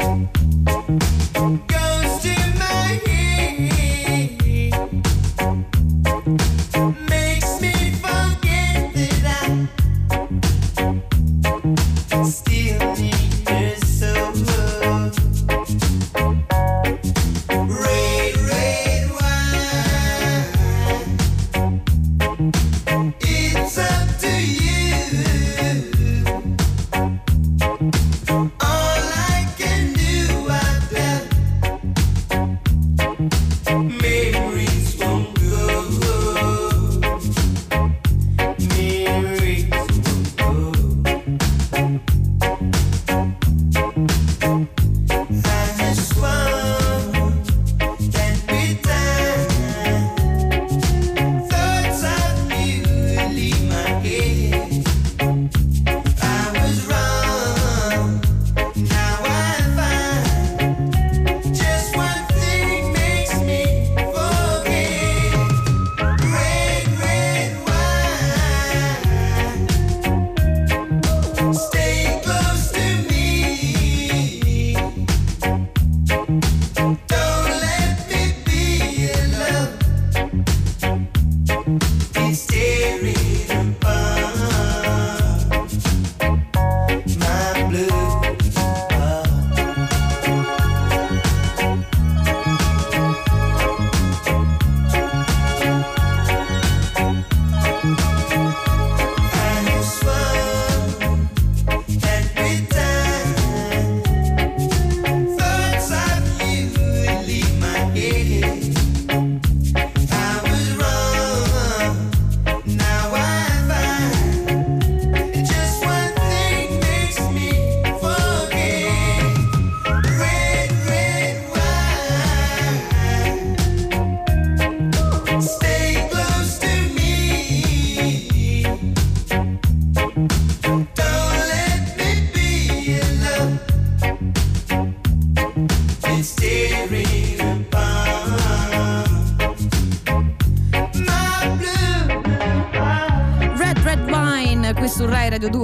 [1.68, 1.89] Goes
[12.20, 12.59] I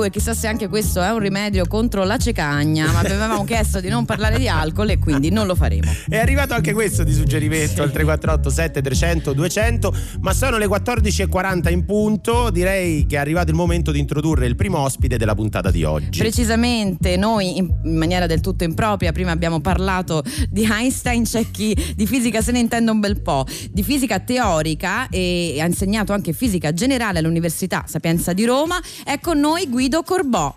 [0.06, 3.88] 2, chissà se anche questo è un rimedio contro la cecagna, ma avevamo chiesto di
[3.88, 5.90] non parlare di alcol e quindi non lo faremo.
[6.08, 11.84] È arrivato anche questo di suggerimento al 348 7300 200, ma sono le 14.40 in
[11.84, 12.50] punto.
[12.50, 16.18] Direi che è arrivato il momento di introdurre il primo ospite della puntata di oggi.
[16.18, 21.74] Precisamente noi in in maniera del tutto impropria, prima abbiamo parlato di Einstein, c'è chi
[21.94, 26.32] di fisica se ne intende un bel po', di fisica teorica e ha insegnato anche
[26.32, 30.54] fisica generale all'Università Sapienza di Roma, è con noi Guido Corbò.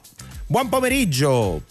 [0.47, 1.61] Buon pomeriggio!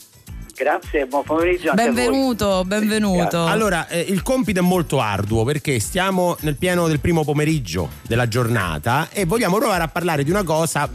[0.59, 1.95] Grazie, buon pomeriggio anche a voi.
[1.95, 3.47] Benvenuto, benvenuto.
[3.47, 8.27] Allora, eh, il compito è molto arduo perché stiamo nel pieno del primo pomeriggio della
[8.27, 10.91] giornata e vogliamo provare a parlare di una cosa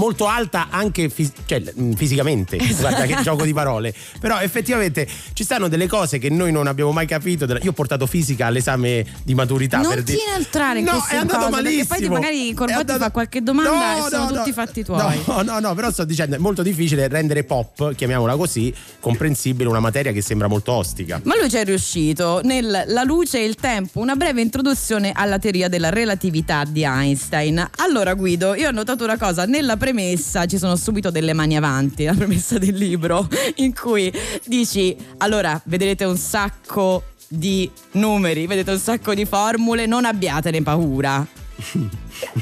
[0.00, 2.56] molto alta anche fis- cioè, mh, fisicamente.
[2.78, 3.94] Guarda che gioco di parole.
[4.18, 7.44] Però effettivamente ci stanno delle cose che noi non abbiamo mai capito.
[7.62, 10.22] Io ho portato fisica all'esame di maturità non per ti dire.
[10.36, 11.84] entrare in No, è andato cose, malissimo.
[11.86, 14.30] perché poi ti magari Corbò È ti andato- fa qualche domanda No, e sono no,
[14.30, 14.54] tutti no.
[14.54, 15.18] fatti tuoi.
[15.26, 19.80] No, no, no, però sto dicendo è molto difficile rendere pop, chiamiamola così, comprensibile una
[19.80, 21.20] materia che sembra molto ostica.
[21.24, 25.38] Ma lui ci è riuscito nel La luce e il tempo, una breve introduzione alla
[25.38, 27.68] teoria della relatività di Einstein.
[27.76, 32.04] Allora Guido, io ho notato una cosa, nella premessa ci sono subito delle mani avanti,
[32.04, 33.26] la premessa del libro,
[33.56, 34.12] in cui
[34.44, 41.26] dici, allora vedrete un sacco di numeri, vedete un sacco di formule, non abbiatene paura.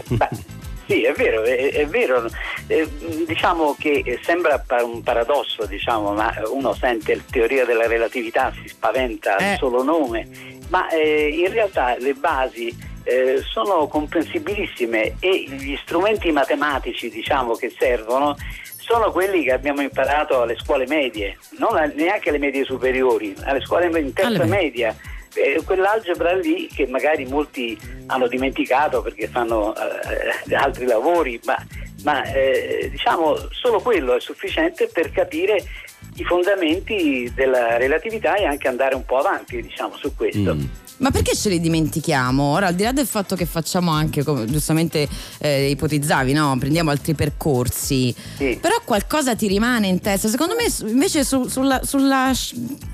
[0.09, 0.29] Beh,
[0.87, 2.31] sì, è vero, è, è vero.
[2.67, 2.87] Eh,
[3.27, 8.69] diciamo che eh, sembra un paradosso, diciamo, ma uno sente la teoria della relatività, si
[8.69, 9.53] spaventa Eh.
[9.53, 10.29] al solo nome,
[10.69, 12.77] ma eh, in realtà le basi
[13.09, 18.37] eh, sono comprensibilissime e gli strumenti matematici diciamo, che servono
[18.89, 23.61] sono quelli che abbiamo imparato alle scuole medie, non a- neanche alle medie superiori, alle
[23.61, 24.47] scuole in terza medie.
[24.47, 24.97] media.
[25.35, 31.57] Eh, quell'algebra lì che magari molti hanno dimenticato perché fanno eh, altri lavori, ma,
[32.03, 35.63] ma, eh, diciamo solo quello è sufficiente per capire
[36.19, 40.55] i fondamenti della relatività e anche andare un po' avanti diciamo, su questo.
[40.55, 40.65] Mm.
[40.99, 42.43] Ma perché ce li dimentichiamo?
[42.43, 45.07] Ora, al di là del fatto che facciamo anche, come giustamente
[45.39, 46.57] eh, ipotizzavi, no?
[46.59, 48.59] prendiamo altri percorsi, Sì.
[48.61, 50.27] però qualcosa ti rimane in testa.
[50.27, 52.33] Secondo me, invece, su- sulla, sulla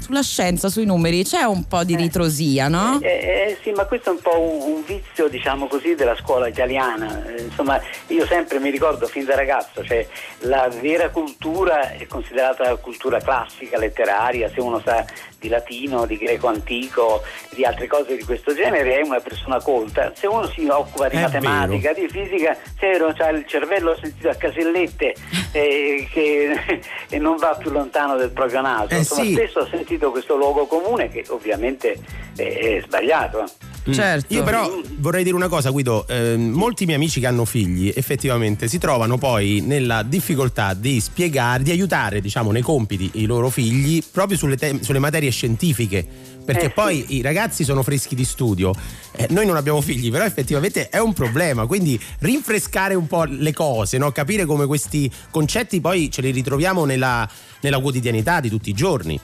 [0.04, 3.00] sulla scienza, sui numeri, c'è un po' di ritrosia, no?
[3.00, 6.46] Eh, eh, sì, ma questo è un po' un, un vizio, diciamo così, della scuola
[6.46, 7.24] italiana.
[7.34, 10.06] Eh, insomma, io sempre mi ricordo fin da ragazzo, cioè
[10.40, 15.04] la vera cultura è considerata cultura classica, letteraria, se uno sa
[15.44, 17.22] di latino, di greco antico,
[17.54, 20.12] di altre cose di questo genere, è una persona colta.
[20.16, 24.30] Se uno si occupa di È matematica, di fisica, se uno ha il cervello sentito
[24.30, 25.14] a casellette
[25.52, 28.94] eh, che, e non va più lontano del proprio naso.
[28.94, 29.32] Eh, Insomma, sì.
[29.34, 31.98] spesso ho sentito questo luogo comune che ovviamente
[32.36, 33.44] è, è sbagliato.
[33.44, 33.72] eh.
[33.92, 34.32] Certo.
[34.32, 38.66] Io però vorrei dire una cosa Guido, ehm, molti miei amici che hanno figli effettivamente
[38.66, 44.02] si trovano poi nella difficoltà di spiegare, di aiutare diciamo nei compiti i loro figli
[44.10, 46.32] proprio sulle, te- sulle materie scientifiche.
[46.44, 48.74] Perché Eh, poi i ragazzi sono freschi di studio,
[49.16, 53.52] Eh, noi non abbiamo figli, però effettivamente è un problema, quindi rinfrescare un po' le
[53.52, 54.10] cose, no?
[54.12, 57.28] capire come questi concetti poi ce li ritroviamo nella,
[57.60, 59.18] nella quotidianità di tutti i giorni.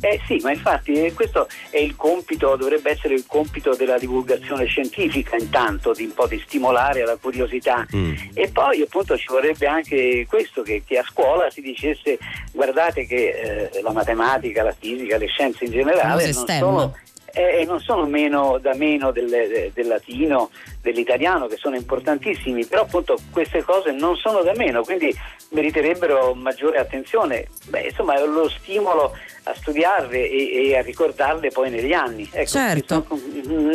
[0.00, 4.64] Eh sì, ma infatti eh, questo è il compito, dovrebbe essere il compito della divulgazione
[4.66, 7.86] scientifica intanto, di un po' di stimolare la curiosità.
[7.94, 8.14] Mm.
[8.34, 12.18] E poi appunto ci vorrebbe anche questo, che, che a scuola si dicesse
[12.52, 16.96] guardate che eh, la matematica, la fisica, le scienze in generale non sono,
[17.32, 20.50] eh, non sono meno da meno del, del latino,
[20.80, 25.14] dell'italiano, che sono importantissimi, però appunto queste cose non sono da meno, quindi
[25.50, 27.46] meriterebbero maggiore attenzione.
[27.68, 32.28] Beh, insomma, è lo stimolo a studiarle e, e a ricordarle poi negli anni.
[32.32, 33.04] Ecco, Certo.
[33.08, 33.72] sono- mm,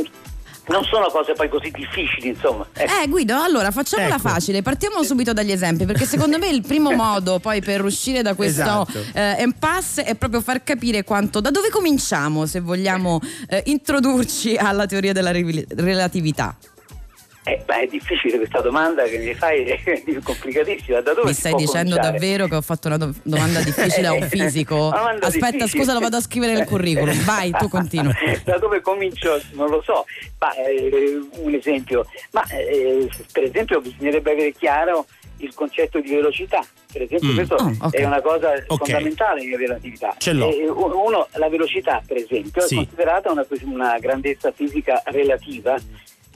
[0.67, 2.65] non sono cose poi così difficili, insomma.
[2.73, 2.91] Ecco.
[3.01, 4.27] Eh Guido, allora facciamola Ecco.
[4.29, 8.33] facile, partiamo subito dagli esempi, perché secondo me il primo modo poi per uscire da
[8.33, 8.99] questo Esatto.
[9.13, 14.85] eh, impasse è proprio far capire quanto, da dove cominciamo se vogliamo eh, introdurci alla
[14.85, 16.55] teoria della relatività.
[17.47, 19.79] Eh, beh, è difficile questa domanda che mi fai, è
[20.23, 20.99] complicatissima.
[21.01, 22.11] Da dove Mi stai dicendo cominciare?
[22.11, 24.87] davvero che ho fatto una do- domanda difficile a un fisico?
[24.87, 25.79] Una domanda Aspetta, difficile.
[25.83, 27.23] scusa, lo vado a scrivere nel curriculum.
[27.23, 28.11] Vai, tu continua.
[28.43, 30.05] da dove comincio non lo so.
[30.39, 35.05] Ma, eh, un esempio, ma eh, per esempio bisognerebbe avere chiaro
[35.37, 36.65] il concetto di velocità.
[36.91, 37.35] Per esempio, Mm.
[37.35, 37.93] questo Oh, ok.
[37.93, 38.77] è una cosa Ok.
[38.77, 40.15] fondamentale in relatività.
[40.17, 40.49] Ce l'ho.
[40.49, 42.73] Eh, uno, la velocità, per esempio, Sì.
[42.75, 45.75] è considerata una, una grandezza fisica relativa,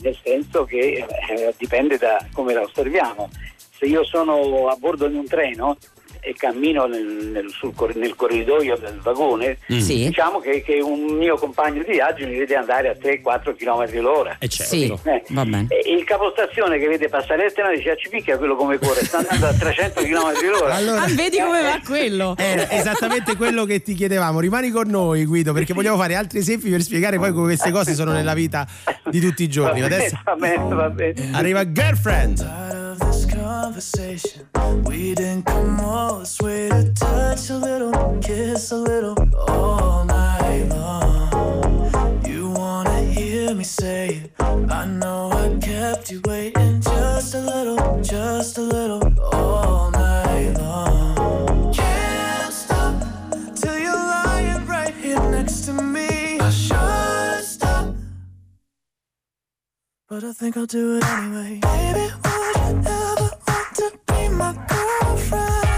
[0.01, 3.29] nel senso che eh, dipende da come la osserviamo.
[3.55, 5.77] Se io sono a bordo di un treno
[6.21, 9.77] e cammino nel, nel- sul nel corridoio del vagone, Mm.
[9.79, 10.05] Sì.
[10.05, 14.35] diciamo che, che un mio compagno di viaggio mi vede andare a 3-4 km l'ora.
[14.39, 14.71] E certo.
[14.75, 14.91] Sì.
[15.03, 15.67] Eh, Va bene.
[15.87, 19.17] il capostazione che vede passare il treno dice "Ah, ci picchia quello come corre, sta
[19.19, 20.73] andando a 300 km l'ora.
[20.75, 22.35] Allora- Ah, vedi come va quello?
[22.39, 24.39] Era esattamente quello che ti chiedevamo.
[24.39, 27.93] Rimani con noi, Guido, perché vogliamo fare altri esempi per spiegare poi come queste cose
[27.93, 28.67] sono nella vita
[29.09, 29.81] di tutti i giorni.
[29.81, 31.29] Va bene, Adesso va bene, va bene.
[31.33, 32.37] arriva Girlfriend.
[32.39, 34.47] Tired of this conversation.
[34.85, 36.08] We didn't come all
[36.41, 39.15] way to touch a little, kiss a little,
[39.47, 42.25] all night long.
[42.25, 44.31] You wanna hear me say it?
[44.39, 49.03] I know I kept you waiting just a little, just a little,
[49.33, 51.73] all night long.
[51.73, 53.03] Can't stop
[53.55, 56.39] till you're lying right here next to me.
[56.39, 57.95] I should stop.
[60.07, 61.59] But I think I'll do it anyway.
[61.61, 65.68] Baby, would you ever want to be my girlfriend?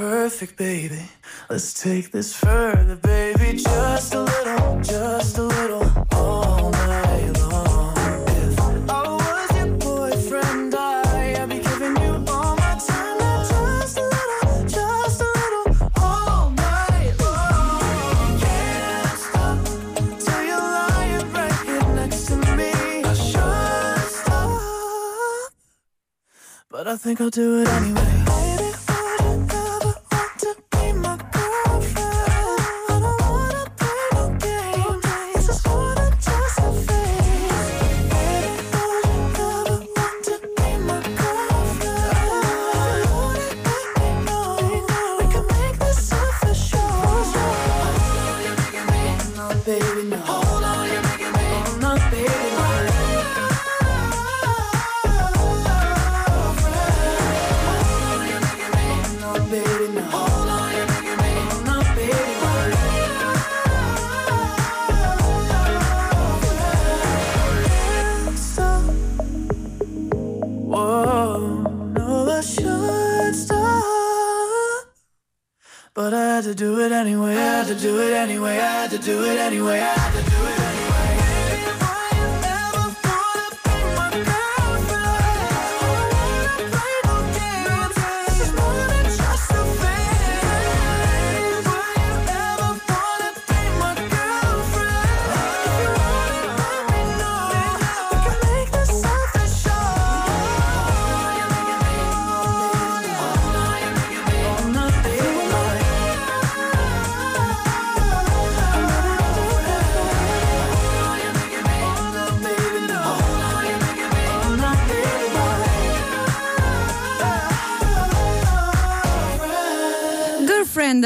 [0.00, 1.02] Perfect, baby?
[1.50, 3.58] Let's take this further, baby.
[3.58, 7.94] Just a little, just a little, all night long.
[8.28, 13.18] If I was your boyfriend, I, I'd be giving you all my time.
[13.44, 18.40] Just a little, just a little, all night long.
[18.40, 19.20] Can't
[20.48, 22.72] you're lying right here next to me.
[23.04, 25.52] I should stop.
[26.70, 28.19] But I think I'll do it anyway.
[76.50, 79.38] To do it anyway, I had to do it anyway, I had to do it
[79.38, 80.29] anyway, I had to do it anyway.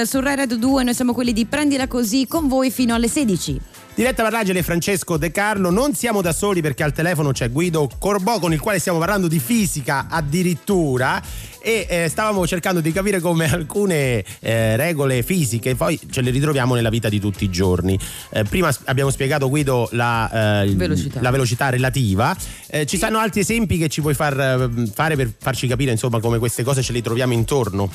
[0.05, 3.61] Su Rai Radio 2, noi siamo quelli di Prendila Così con voi fino alle 16.
[3.95, 7.89] Diretta Parlagele e Francesco De Carlo, non siamo da soli perché al telefono c'è Guido
[7.99, 11.23] Corbò con il quale stiamo parlando di fisica addirittura
[11.63, 16.75] e eh, stavamo cercando di capire come alcune eh, regole fisiche poi ce le ritroviamo
[16.75, 17.97] nella vita di tutti i giorni.
[18.31, 21.21] Eh, prima abbiamo spiegato Guido la eh, Velocità.
[21.21, 22.37] la velocità relativa,
[22.67, 26.19] Eh, ci sono altri esempi che ci puoi far eh, fare per farci capire insomma
[26.19, 27.89] come queste cose ce le troviamo intorno?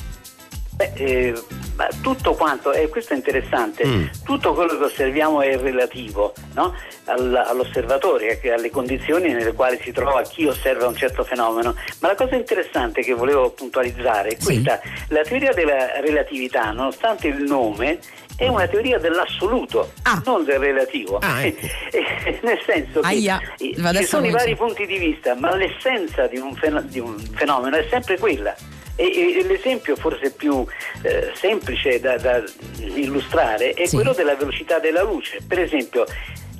[0.80, 1.34] Beh, eh,
[2.00, 4.04] tutto quanto, e questo è interessante, Mm.
[4.24, 6.74] tutto quello che osserviamo è relativo no?
[7.04, 11.74] Al- all'osservatore, alle condizioni nelle quali si trova chi osserva un certo fenomeno.
[12.00, 14.44] Ma la cosa interessante che volevo puntualizzare è Sì.
[14.44, 17.98] questa, la teoria della relatività, nonostante il nome,
[18.36, 20.22] è una teoria dell'assoluto, Ah.
[20.24, 21.18] non del relativo.
[21.20, 21.66] Ah, ecco.
[21.92, 26.26] Eh, Nel senso che Aia, eh, ci sono i vari punti di vista, ma l'essenza
[26.26, 28.54] di un, fen- di un fenomeno è sempre quella.
[28.96, 30.64] E, e l'esempio forse più
[31.02, 32.42] eh, semplice da, da
[32.78, 33.94] illustrare è Sì.
[33.96, 35.38] quello della velocità della luce.
[35.46, 36.04] Per esempio,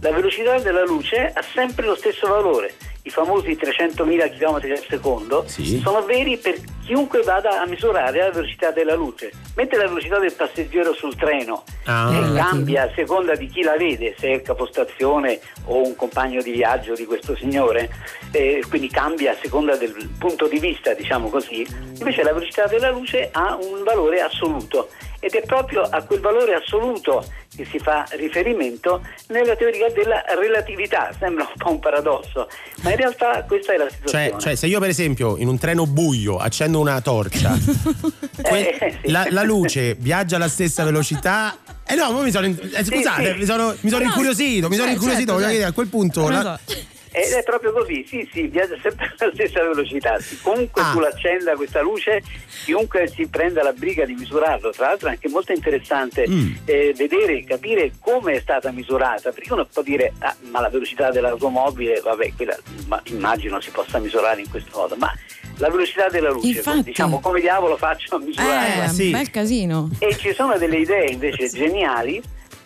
[0.00, 2.72] la velocità della luce ha sempre lo stesso valore.
[3.02, 5.80] I famosi 300.000 km al secondo Sì.
[5.82, 9.30] sono veri per chiunque vada a misurare la velocità della luce.
[9.56, 12.12] Mentre la velocità del passeggero sul treno Ah.
[12.14, 16.42] eh, cambia a seconda di chi la vede, se è il capostazione o un compagno
[16.42, 17.88] di viaggio di questo signore,
[18.32, 21.66] eh, quindi cambia a seconda del punto di vista, diciamo così.
[21.98, 24.90] Invece la velocità della luce ha un valore assoluto
[25.20, 27.24] ed è proprio a quel valore assoluto
[27.54, 31.10] che si fa riferimento nella teoria della relatività.
[31.18, 32.48] Sembra un po' un paradosso,
[32.82, 34.30] ma in realtà questa è la situazione.
[34.30, 37.56] Cioè, cioè, se io per esempio in un treno buio accendo una torcia,
[38.42, 39.10] que- Eh, sì.
[39.10, 41.56] la, la luce viaggia alla stessa velocità.
[41.86, 43.38] Eh no, mi sono, eh, scusate, sì.
[43.38, 45.56] mi sono, mi sono No, incuriosito, mi sono eh, incuriosito, certo, voglio certo.
[45.58, 46.74] dire, a quel punto la- so.
[47.12, 50.16] Ed è proprio così, sì, sì, viaggia sempre alla stessa velocità.
[50.42, 50.92] Comunque Ah.
[50.92, 52.22] tu l'accenda questa luce,
[52.64, 54.70] chiunque si prenda la briga di misurarlo.
[54.70, 56.52] Tra l'altro è anche molto interessante Mm.
[56.66, 59.30] eh, vedere e capire come è stata misurata.
[59.32, 62.56] Perché uno può dire, ah, ma la velocità dell'automobile, vabbè, quella
[62.86, 65.12] ma immagino si possa misurare in questo modo, ma
[65.58, 66.82] la velocità della luce, Infatti.
[66.84, 68.84] diciamo, come diavolo faccio a misurarla?
[68.84, 69.04] Eh, sì.
[69.06, 69.90] un bel casino.
[69.98, 72.22] E ci sono delle idee invece geniali,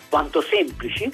[0.08, 1.10] quanto semplici,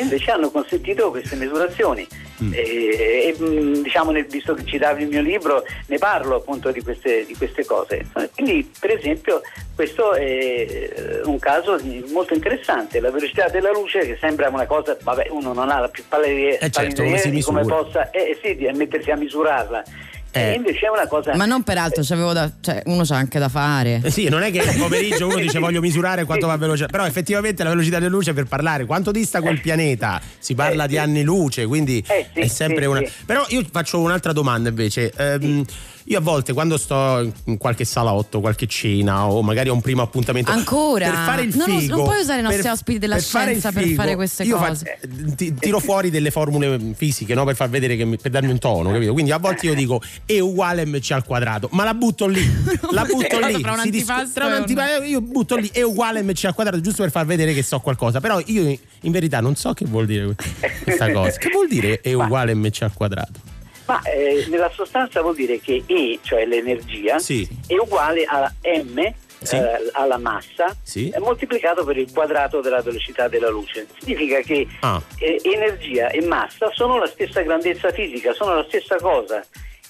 [0.00, 2.06] che invece hanno consentito queste misurazioni.
[2.42, 2.52] Mm.
[2.54, 6.82] E, e, mh, diciamo, nel- visto che citavi il mio libro, ne parlo appunto di
[6.82, 8.06] queste, di queste cose.
[8.34, 9.42] Quindi, per esempio,
[9.74, 11.78] questo è eh, un caso
[12.10, 13.00] molto interessante.
[13.00, 16.58] La velocità della luce, che sembra una cosa, vabbè, uno non ha la più pallida
[16.58, 19.84] Eh, certo, come idea come possa eh, sì, di mettersi a misurarla.
[20.32, 20.40] Eh.
[20.40, 21.34] E invece è una cosa.
[21.34, 24.00] Ma non peraltro, c'avevo da, cioè, uno c'ha anche da fare.
[24.04, 27.04] Eh sì, non è che il pomeriggio uno dice voglio misurare quanto va veloce, però
[27.06, 30.94] effettivamente la velocità della luce per parlare quanto dista quel pianeta, si parla Eh, di
[30.94, 30.98] sì.
[31.00, 33.00] anni luce, quindi Eh, sì, è sempre sì, una...
[33.00, 33.12] sì.
[33.26, 35.12] Però io faccio un'altra domanda invece.
[35.16, 35.64] Ehm,
[36.10, 40.02] Io a volte quando sto in qualche salotto, qualche cena o magari ho un primo
[40.02, 41.04] appuntamento Ancora?
[41.04, 43.44] per fare il Non figo non puoi usare i nostri per- ospiti della per fare
[43.50, 44.98] scienza per figo, fare queste io cose.
[45.00, 47.44] eh, ti- tiro fuori delle formule fisiche no?
[47.44, 49.12] per far vedere che mi- per darmi un tono, capito?
[49.12, 52.42] Quindi a volte io dico E uguale mc al quadrato, ma la butto lì,
[52.90, 53.60] la butto lì.
[53.62, 56.54] tra un antipasto tra un e un- antipasto, io butto lì E uguale mc al
[56.54, 59.84] quadrato giusto per far vedere che so qualcosa, però io in verità non so che
[59.84, 60.34] vuol dire
[60.82, 61.38] questa cosa.
[61.38, 63.49] Che vuol dire E uguale mc al quadrato?
[63.90, 67.48] Ma eh, nella sostanza vuol dire che E, cioè l'energia, Sì.
[67.66, 68.52] è uguale a
[68.84, 69.12] M,
[69.42, 69.56] Sì.
[69.56, 71.12] eh, alla massa, Sì.
[71.18, 73.86] moltiplicato per il quadrato della velocità della luce.
[73.98, 75.02] Significa che Ah.
[75.18, 79.42] eh, energia e massa sono la stessa grandezza fisica, sono la stessa cosa.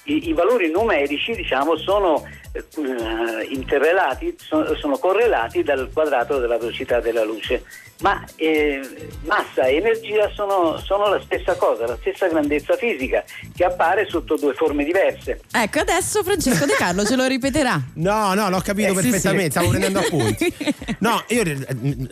[0.05, 2.23] I, i valori numerici, diciamo, sono
[2.53, 7.63] eh, interrelati, sono, sono correlati dal quadrato della velocità della luce.
[8.01, 8.81] ma eh,
[9.25, 13.23] massa e energia sono, sono la stessa cosa, la stessa grandezza fisica
[13.55, 15.41] che appare sotto due forme diverse.
[15.51, 17.79] Ecco, adesso Francesco De Carlo ce lo ripeterà.
[18.01, 19.51] No, no, l'ho capito Eh, sì, perfettamente, sì.
[19.51, 20.53] stavo prendendo appunti.
[21.01, 21.57] No, io eh,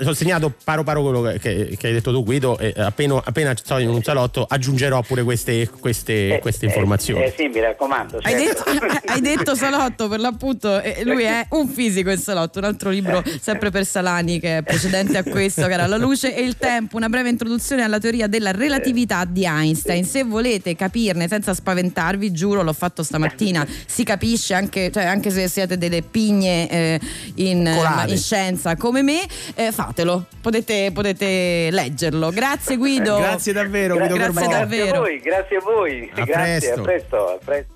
[0.05, 1.39] ho segnato paro paro quello che,
[1.77, 5.69] che- hai detto tu Guido e appena, appena sono in un salotto aggiungerò pure queste,
[5.69, 7.23] queste, queste informazioni.
[7.23, 7.77] Eh sì, mi raccomando.
[8.21, 8.71] Hai certo.
[8.71, 13.23] detto, hai detto salotto per l'appunto, lui è un fisico in salotto, un altro libro
[13.39, 16.97] sempre per Salani che è precedente a questo, che era La luce e il tempo,
[16.97, 20.03] una breve introduzione alla teoria della relatività di Einstein.
[20.03, 25.47] Se volete capirne senza spaventarvi, giuro, l'ho fatto stamattina, si capisce anche, cioè, anche se
[25.47, 26.99] siete delle pigne eh,
[27.35, 28.11] in, Colate.
[28.11, 29.21] in scienza come me,
[29.55, 32.29] eh, fatelo, potete, potete leggerlo.
[32.29, 33.17] Grazie Guido.
[33.17, 34.49] Grazie davvero, Gra- Guido grazie Corbò.
[34.49, 34.99] Grazie a davvero.
[35.01, 36.11] voi, grazie a voi.
[36.13, 36.79] A grazie, presto.
[36.79, 37.68] a presto, a presto.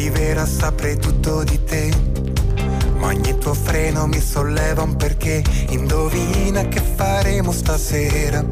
[0.00, 1.90] Fossi vera saprei tutto di te.
[2.96, 5.42] Ma ogni tuo freno mi solleva un perché.
[5.70, 8.42] Indovina che faremo stasera.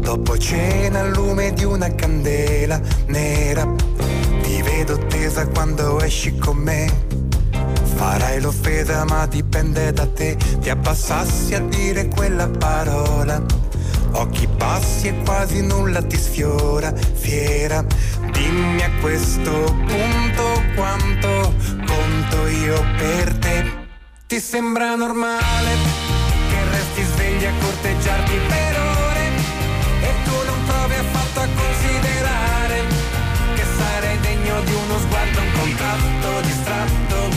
[0.00, 3.66] Dopo cena al lume di una candela nera.
[4.42, 7.23] Ti vedo tesa quando esci con me.
[7.94, 10.36] Farai l'offesa ma dipende da te.
[10.60, 13.42] Ti abbassassi a dire quella parola.
[14.12, 17.84] Occhi bassi e quasi nulla ti sfiora, fiera.
[18.30, 21.54] Dimmi a questo punto quanto
[21.86, 23.82] conto io per te.
[24.26, 25.70] Ti sembra normale
[26.48, 29.26] che resti svegli a corteggiarti per ore
[30.00, 32.82] e tu non provi affatto a considerare
[33.54, 37.28] che sarei degno di uno sguardo, un contatto distratto,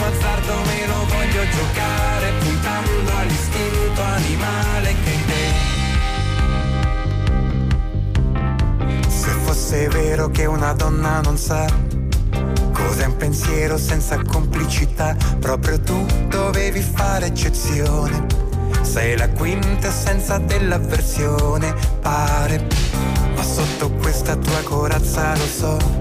[0.00, 5.52] L'ultimo azzardo me lo voglio giocare, puntando all'istinto animale che in te.
[9.10, 11.66] Se fosse vero che una donna non sa
[12.72, 18.24] cos'è un pensiero senza complicità, proprio tu dovevi fare eccezione.
[18.80, 22.66] Sei la quintessenza dell'avversione, pare.
[23.34, 25.99] Ma sotto questa tua corazza lo so.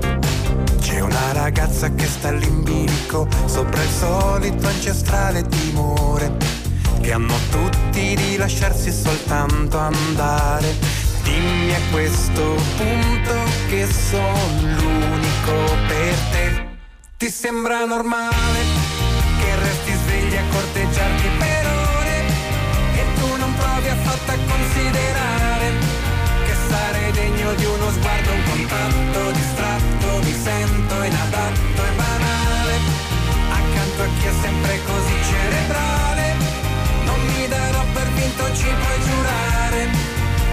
[0.79, 6.35] C'è una ragazza che sta all'imbilico sopra il solito ancestrale timore
[7.01, 10.75] che hanno tutti di lasciarsi soltanto andare.
[11.23, 13.33] Dimmi a questo punto
[13.67, 16.67] che sono l'unico per te.
[17.17, 18.59] Ti sembra normale
[19.39, 21.65] che resti svegli a corteggiarti per
[21.97, 22.25] ore
[22.95, 25.71] e tu non provi affatto a considerare
[26.45, 29.58] che sarei degno di uno sguardo, un contatto distratto, mi
[30.43, 32.75] sento inadatto e banale,
[33.59, 36.35] accanto a chi è sempre così cerebrale,
[37.03, 39.89] non mi darò per vinto, ci puoi giurare,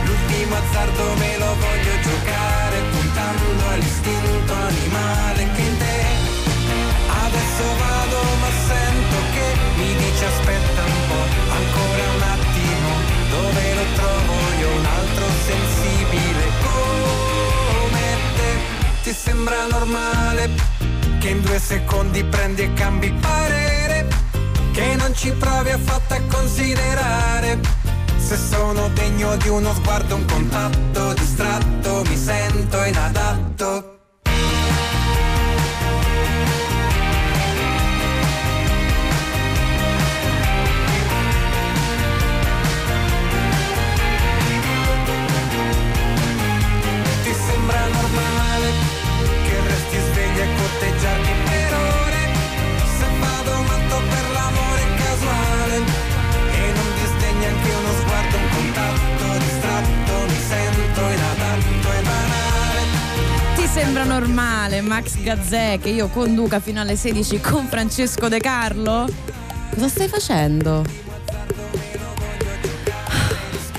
[0.05, 4.36] l'ultimo azzardo me lo voglio giocare, puntando all'istinto
[19.07, 20.51] Ti sembra normale
[21.21, 24.09] che in due secondi prendi e cambi parere?
[24.73, 27.61] Che non ci provi affatto a considerare?
[28.17, 33.96] Se sono degno di uno sguardo, un contatto distratto, mi sento inadatto.
[63.77, 69.07] Sembra normale, Max Gazzè, che io conduca fino alle 16 con Francesco De Carlo?
[69.75, 70.83] Cosa stai facendo?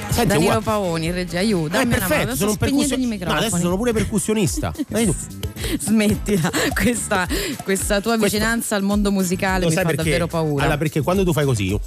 [0.09, 1.79] Senti, Danilo gua- Paoni, regia, aiuta.
[1.81, 2.07] Eh, dammi una mano.
[2.07, 4.71] perfetto, Adesso sono percussion- No, adesso sono pure percussionista.
[4.87, 5.15] Dai tu.
[5.79, 7.27] Smettila, questa,
[7.63, 9.95] questa tua Questo- vicinanza al mondo musicale mi fa perché?
[9.95, 10.61] davvero paura.
[10.63, 11.77] Allora, perché quando tu fai così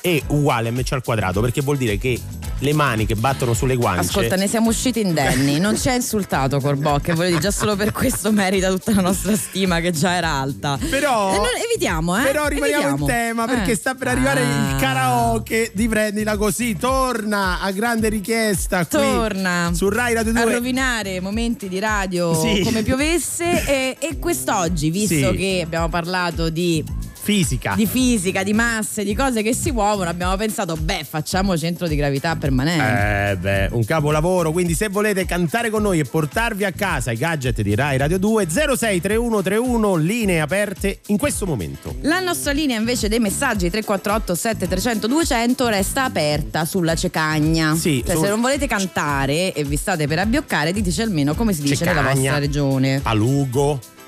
[0.00, 2.20] è uguale a MC al quadrato, perché vuol dire che
[2.60, 4.08] le mani che battono sulle guance.
[4.10, 5.58] Ascolta, ne siamo usciti indenni.
[5.60, 9.02] Non ci ha insultato Corbò, che voglio dire, già solo per questo merita tutta la
[9.02, 10.78] nostra stima, che già era alta.
[10.90, 12.22] Però, Eh, non- evitiamo, eh?
[12.24, 13.04] però rimaniamo Evitiamo.
[13.04, 13.76] in tema perché Eh.
[13.76, 14.70] sta per arrivare Ah.
[14.70, 16.76] il karaoke di Prendila Così.
[16.76, 20.40] Torna a grande richiesta qui Torna su Rai Radio 2.
[20.42, 22.60] a rovinare momenti di radio Sì.
[22.64, 25.36] come piovesse e, e quest'oggi visto Sì.
[25.36, 26.84] che abbiamo parlato di
[27.32, 27.74] fisica.
[27.76, 31.94] di fisica, di masse, di cose che si muovono, abbiamo pensato, beh, facciamo centro di
[31.94, 33.30] gravità permanente.
[33.32, 37.16] Eh beh, un capolavoro, quindi se volete cantare con noi e portarvi a casa i
[37.18, 41.96] gadget di Rai Radio 2 063131 linee aperte in questo momento.
[42.02, 47.74] La nostra linea invece dei messaggi 348 7300 200 resta aperta sulla cecagna.
[47.74, 51.52] Sì, Cioè, su- se non volete cantare e vi state per abbioccare, diteci almeno come
[51.52, 52.14] si dice nella Cecagna.
[52.14, 53.00] vostra regione.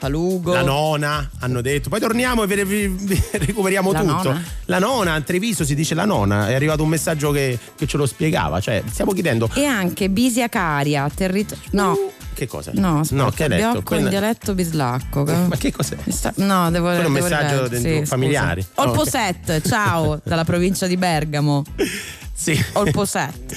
[0.01, 0.53] Palugo.
[0.55, 1.89] la nona, hanno detto.
[1.91, 4.13] Poi torniamo e ve- vi- vi- recuperiamo La tutto.
[4.33, 4.43] nona?
[4.65, 6.49] La nona, a Treviso si dice la nona.
[6.49, 8.61] È arrivato un messaggio che, che ce lo spiegava.
[8.61, 9.49] Cioè, stiamo chiedendo.
[9.55, 11.63] E anche Bisia Caria, territorio.
[11.73, 11.97] No,
[12.33, 12.71] Che cosa?
[12.75, 13.61] no, aspetta, no che hai letto?
[13.63, 15.25] Biocco in Quella- dialetto bislacco.
[15.25, 15.97] Ma che cos'è?
[16.09, 18.63] Sta- No, devo è un devo messaggio dentro- Sì, familiari.
[18.63, 18.73] scusa.
[18.77, 18.89] Oh, ok.
[18.89, 21.63] Olposet, ciao, dalla provincia di Bergamo.
[22.41, 22.59] Sì.
[22.73, 23.55] Olposet.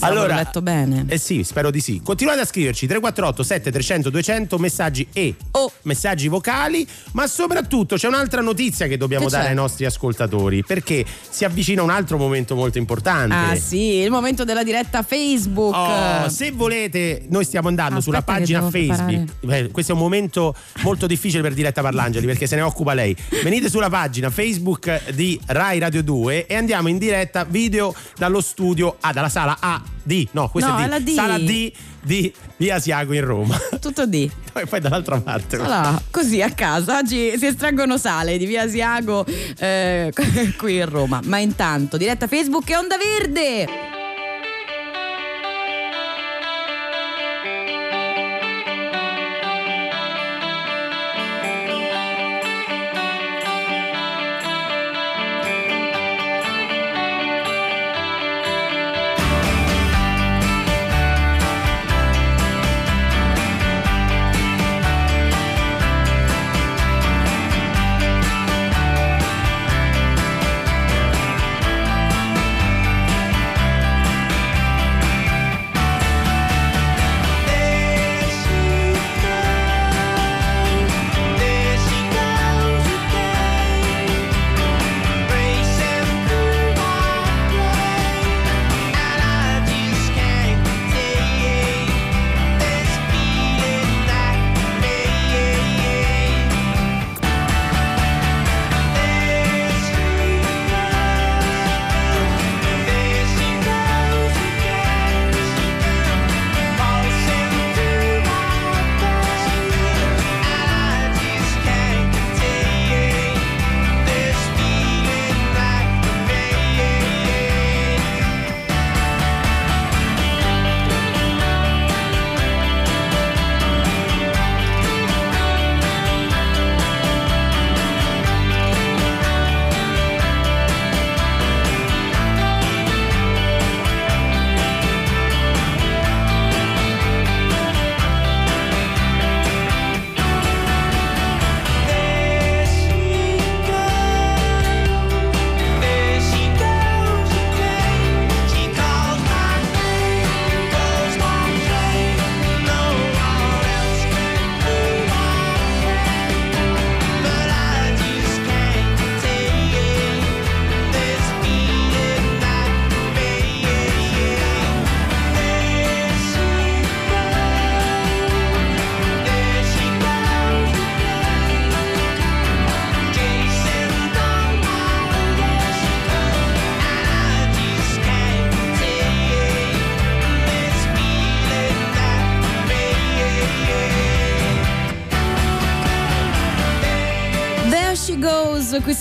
[0.00, 1.04] Allora- l'avevo letto bene.
[1.08, 2.00] Eh sì, spero di sì.
[2.02, 8.40] Continuate a scriverci 348 7300 200 messaggi e o messaggi vocali, ma soprattutto c'è un'altra
[8.40, 12.78] notizia che dobbiamo Che dare ai nostri ascoltatori perché si avvicina un altro momento molto
[12.78, 13.34] importante.
[13.34, 15.74] Ah sì, il momento della diretta Facebook.
[15.74, 19.44] Oh, se volete, noi stiamo andando Aspetta sulla pagina Facebook.
[19.44, 23.16] Beh, questo è un momento molto difficile per Diretta Parlangeli perché se ne occupa lei.
[23.42, 28.96] Venite sulla pagina Facebook di Rai Radio 2 e andiamo in diretta video dallo studio
[29.00, 30.28] A, dalla sala A D.
[30.32, 30.88] No, questa No, è D.
[30.90, 31.08] la D.
[31.14, 31.72] Sala D
[32.02, 33.58] di Via Asiago in Roma.
[33.80, 34.30] Tutto D.
[34.56, 35.58] E poi dall'altra parte.
[35.58, 36.96] Voilà, così a casa.
[36.98, 39.26] Oggi si estraggono sale di via Asiago
[39.58, 40.10] eh,
[40.56, 41.20] qui in Roma.
[41.24, 43.95] Ma intanto, diretta Facebook e Onda Verde.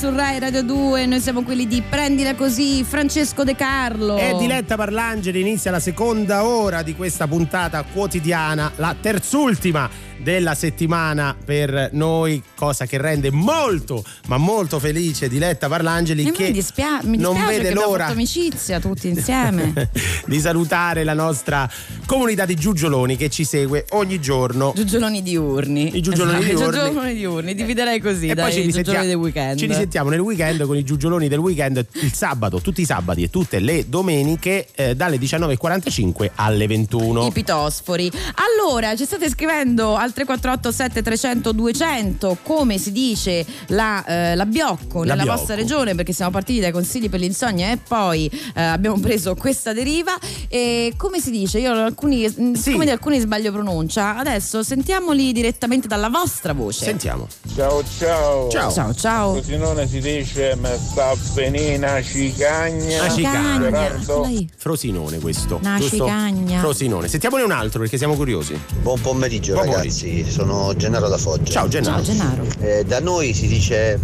[0.06, 1.08] Su Rai Radio 2.
[1.08, 4.18] Noi siamo quelli di Prendila così, Francesco De Carlo.
[4.18, 11.36] E Diletta Parlangeli inizia la seconda ora di questa puntata quotidiana, la terzultima della settimana
[11.44, 17.00] per noi, cosa che rende molto, ma molto felice Diletta Parlangeli E che mi, dispia-
[17.04, 19.90] mi non dispiace vede che abbiamo l'ora fatto amicizia tutti insieme.
[20.26, 21.70] di salutare la nostra
[22.06, 24.72] comunità di giugioloni che ci segue ogni giorno.
[24.76, 25.98] Giugioloni diurni.
[25.98, 26.78] I giugioloni Esatto, diurni.
[26.78, 29.58] I giugioloni diurni, dividerei così, E dai, poi ci risentiamo, del weekend.
[29.60, 33.30] ci risentiamo nel weekend con i giugioloni del weekend il sabato, tutti i sabati e
[33.30, 37.28] tutte le domeniche eh, dalle 19.45 alle 21.
[37.28, 38.12] I pitosfori.
[38.36, 45.00] Allora, ci state scrivendo al 348 7300 200 come si dice la, eh, la biocco
[45.04, 45.38] La nella biocco.
[45.38, 49.74] vostra regione perché siamo partiti dai consigli per l'insonnia e poi eh, abbiamo preso questa
[49.74, 50.18] deriva
[50.48, 55.88] e come si dice io alcuni mm, siccome di alcuni sbaglio pronuncia adesso sentiamoli direttamente
[55.88, 57.28] dalla vostra voce Sentiamo.
[57.56, 58.50] Ciao ciao.
[58.50, 58.72] Ciao.
[58.72, 59.42] Ciao, ciao.
[59.76, 63.02] Frosinone si dice ma sta a venire una cicagna.
[63.02, 63.60] Una cicagna.
[63.60, 64.28] Gerardo.
[64.56, 65.58] Frosinone questo.
[65.62, 66.06] Una giusto?
[66.06, 66.60] cicagna.
[66.60, 67.08] Frosinone.
[67.10, 68.58] Sentiamone un altro perché siamo curiosi.
[68.82, 71.52] Buon pomeriggio Buon ragazzi, sono Gennaro da Foggia.
[71.52, 72.04] Ciao Gennaro.
[72.04, 72.46] Ciao Gennaro.
[72.60, 74.00] Eh, da noi si dice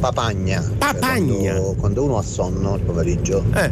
[0.00, 0.64] papagna.
[0.78, 1.52] Papagna.
[1.52, 3.70] Quando, quando uno ha sonno il pomeriggio Eh.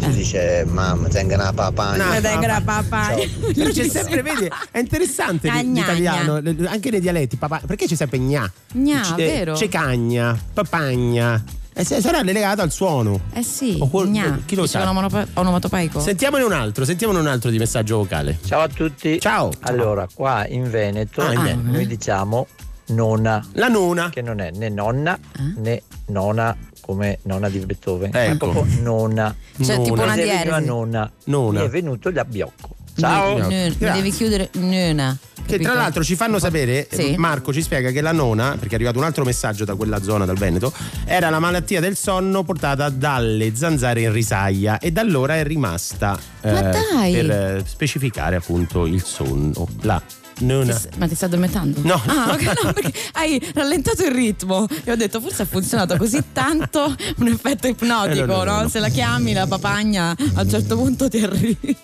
[0.00, 2.04] Si dice mamma tenga una papagna.
[2.06, 3.14] No, Eh, dai, gra- papà.
[3.54, 7.94] Però c'è sempre, vedi, è interessante Ah, gna, l'italiano, anche nei dialetti, papà, perché c'è
[7.96, 8.50] sempre gna?
[8.72, 9.54] Gna, C- vero?
[9.56, 11.42] Cecagna, papagna.
[11.72, 13.20] E se sarà legato al suono.
[13.32, 14.40] Eh sì, O quel- gna.
[14.44, 14.82] chi lo sa?
[14.82, 16.00] onomatopeico- onomatopeico.
[16.00, 18.38] Sentiamone un altro, sentiamone un altro di messaggio vocale.
[18.44, 19.18] Ciao a tutti.
[19.20, 19.50] Ciao.
[19.60, 21.70] Allora, qua in Veneto Ah, in Veneto.
[21.70, 22.46] noi diciamo
[22.90, 23.44] nonna.
[23.52, 24.08] La nona.
[24.10, 25.18] Che non è né nonna
[25.56, 28.50] né nonna come nonna di Beethoven, ma è Ecco.
[28.50, 29.34] proprio nonna.
[29.62, 30.64] Cioè, tipo una dieresi.
[30.66, 31.10] nonna.
[31.24, 31.60] Nona.
[31.60, 32.76] Mi è venuto l'abbiocco.
[32.96, 33.38] Ciao.
[33.38, 34.02] Nö- nö- Grazie.
[34.02, 35.16] devi chiudere nöna.
[35.46, 37.14] Che tra l'altro ci fanno sapere, Sì.
[37.14, 40.00] eh, Marco ci spiega che la nona, perché è arrivato un altro messaggio da quella
[40.00, 40.72] zona, dal Veneto,
[41.06, 46.16] era la malattia del sonno portata dalle zanzare in risaglia e da allora è rimasta
[46.42, 47.12] eh, Ma dai!
[47.12, 49.66] per eh, specificare appunto il sonno.
[49.80, 50.00] La
[50.40, 50.80] nona.
[50.98, 51.80] Ma ti stai addormentando?
[51.82, 52.00] No.
[52.06, 56.22] Ah, ok, no, perché hai rallentato il ritmo e ho detto forse ha funzionato così
[56.32, 58.68] tanto un effetto ipnotico, Eh, no, no, no.
[58.68, 61.76] Se la chiami la papagna a un certo punto ti arrivi.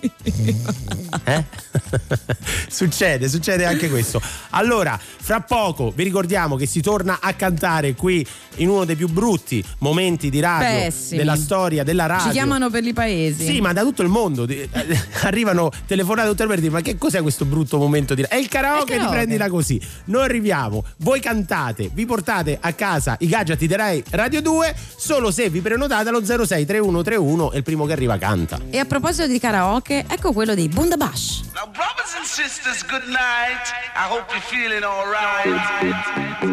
[1.25, 1.45] Eh?
[2.69, 4.21] succede, succede anche questo.
[4.51, 8.27] Allora, fra poco vi ricordiamo che si torna a cantare qui
[8.57, 11.19] in uno dei più brutti momenti di radio Pessimi.
[11.19, 12.27] della storia della radio.
[12.27, 13.45] Ci chiamano per i paesi.
[13.45, 14.69] Sì, ma da tutto il mondo eh,
[15.23, 18.95] arrivano telefonate tutte per dire: Ma che cos'è questo brutto momento di È il karaoke,
[18.95, 19.19] il karaoke.
[19.19, 19.81] riprendila così.
[20.07, 25.31] Noi arriviamo, voi cantate, vi portate a casa i gadget di Rai Radio 2 solo
[25.31, 28.59] se vi prenotate allo 063131 e il primo che arriva canta.
[28.71, 31.43] E a proposito di karaoke, ecco quello di Bundabash.
[31.55, 33.65] Now, brothers and sisters, good night.
[33.95, 35.47] I hope you're feeling alright.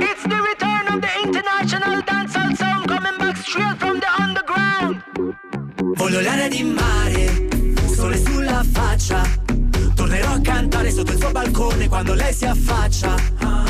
[0.02, 5.04] It's the return of the international dancehall sound coming back straight from the underground.
[5.96, 7.48] Voglio l'aria di mare,
[7.94, 9.43] sole sulla faccia.
[9.96, 13.16] Tornerò a cantare sotto il suo balcone quando lei si affaccia.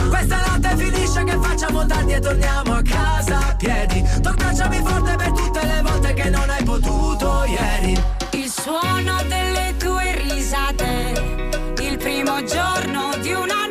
[0.09, 4.03] Questa notte finisce che facciamo tardi e torniamo a casa a piedi.
[4.21, 8.01] Tu abbracciami forte per tutte le volte che non hai potuto ieri.
[8.32, 13.62] Il suono delle tue risate, il primo giorno di una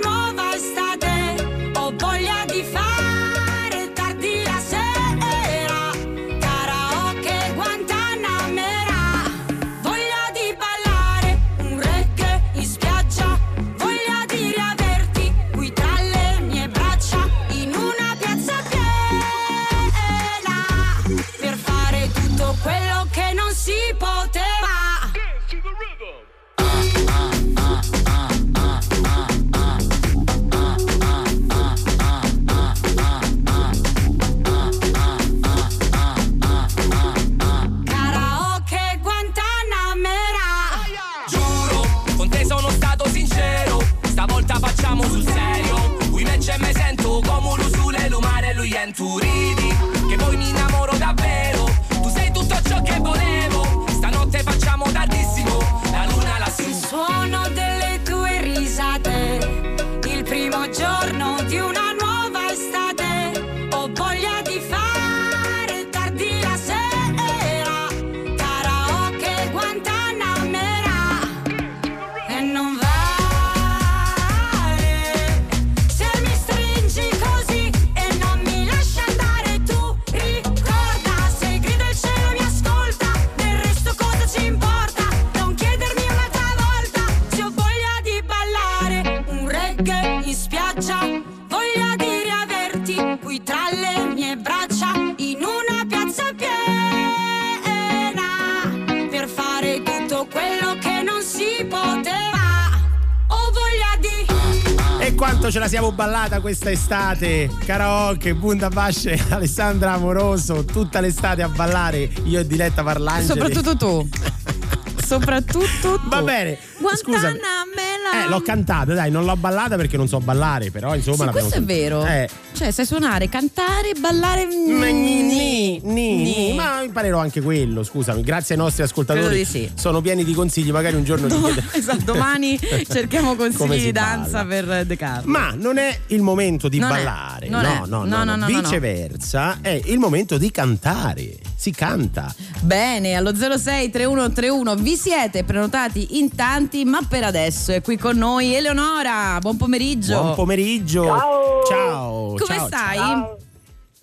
[105.43, 107.51] quanto ce la siamo ballata questa estate?
[107.67, 113.27] Karaoke, Bundabash e Alessandra Amoroso, tutta l'estate a ballare, io e Diletta Parlangeli.
[113.27, 114.09] Soprattutto tu.
[115.05, 116.09] Soprattutto tu.
[116.09, 116.57] Va bene.
[116.77, 117.39] Scusami.
[117.39, 118.25] Guantanamera.
[118.25, 121.57] Eh, l'ho cantata, dai, non l'ho ballata perché non so ballare, però insomma Sì, questo
[121.57, 122.07] è vero.
[122.07, 122.29] Eh.
[122.63, 124.47] Cioè, sai suonare, cantare, ballare.
[124.47, 129.45] Ma ni, ni, ni, ma imparerò anche quello, scusami, grazie ai nostri ascoltatori.
[129.45, 129.69] Sì.
[129.75, 132.57] Sono pieni di consigli, magari un giorno chiedo- Esatto, domani
[132.89, 134.07] cerchiamo consigli si di balla.
[134.17, 135.29] danza per De Carlo.
[135.29, 137.63] Ma non è il momento di Non ballare, no, è.
[137.89, 141.39] no, No, no, no, Viceversa, è il momento di cantare.
[141.57, 142.33] Si canta.
[142.61, 148.17] Bene, allo 06 3131 vi siete prenotati in tanti, ma per adesso è qui con
[148.17, 149.39] noi Eleonora.
[149.41, 150.21] Buon pomeriggio.
[150.21, 151.05] Buon pomeriggio.
[151.05, 151.63] Ciao.
[151.69, 152.35] Ciao.
[152.37, 152.97] Come ciao, stai?
[152.97, 153.37] ciao.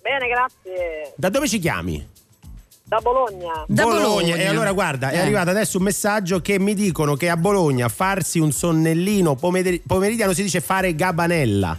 [0.02, 1.12] Bene, grazie.
[1.16, 2.08] Da dove ci chiami?
[2.84, 3.64] Da Bologna.
[3.68, 4.34] Bologna.
[4.34, 5.20] E allora guarda, è Eh.
[5.20, 10.32] arrivato adesso un messaggio che mi dicono che a Bologna farsi un sonnellino pomeri- pomeridiano
[10.32, 11.78] si dice fare gabanella.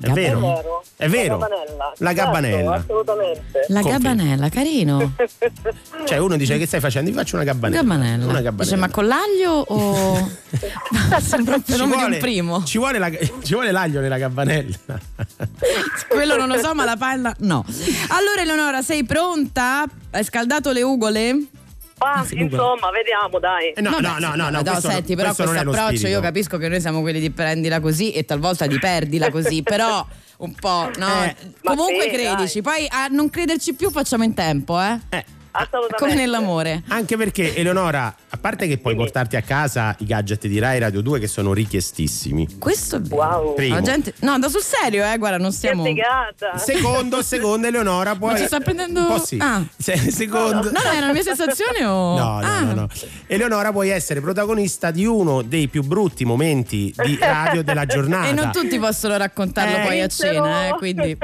[0.00, 0.82] È vero?
[0.96, 1.38] È vero.
[1.38, 1.92] La gabbanella.
[1.98, 2.70] La gabbanella.
[2.76, 3.64] Certo, assolutamente.
[3.68, 3.90] La Confermo.
[4.14, 5.12] gabbanella, carino.
[6.06, 7.10] Cioè uno dice che stai facendo?
[7.10, 7.82] Ti faccio una gabanella.
[7.82, 8.24] Gabbanella.
[8.24, 8.76] Una Dice, gabanella.
[8.76, 10.30] ma con l'aglio o.
[11.20, 12.64] Sembra un Ci fenomeno vuole- un primo.
[12.64, 14.76] Ci vuole, la- ci vuole l'aglio nella gabanella.
[16.08, 17.64] Quello non lo so, ma la palla no.
[18.08, 19.84] Allora, Eleonora, sei pronta?
[20.10, 21.36] Hai scaldato le ugole?
[21.98, 23.70] Comunque- insomma, vediamo, dai.
[23.70, 26.68] Eh no, no, no, no, no, questo- senti, però questo questo approccio io capisco che
[26.68, 30.06] noi siamo quelli di prendila così e talvolta di perdila così, però
[30.38, 31.24] un po', no?
[31.24, 31.34] Eh,
[31.64, 34.98] Comunque sì, credici, poi a non crederci più facciamo in tempo, eh?
[35.10, 35.36] Assolutamente.
[35.96, 36.82] Come nell'amore.
[36.88, 41.00] Anche perché Eleonora, a parte che puoi portarti a casa i gadget di Rai Radio
[41.00, 42.58] 2 che sono richiestissimi.
[42.58, 43.00] Questo è.
[43.08, 43.54] Wow.
[43.54, 43.74] Primo.
[43.74, 45.82] La gente, no, da sul serio, eh, guarda, non stiamo.
[45.82, 46.58] Che figata.
[46.58, 49.38] Secondo, secondo Eleonora puoi Ma ci sta prendendo- Un po' sì.
[49.40, 49.62] Ah.
[49.76, 52.16] Se- secondo No, no, è una mia sensazione o.
[52.18, 52.60] No, no, Ah.
[52.60, 52.88] no, no.
[53.26, 58.28] Eleonora puoi essere protagonista di uno dei più brutti momenti di radio della giornata.
[58.28, 61.16] E non tutti possono raccontarlo Eh, poi a cena, eh, quindi.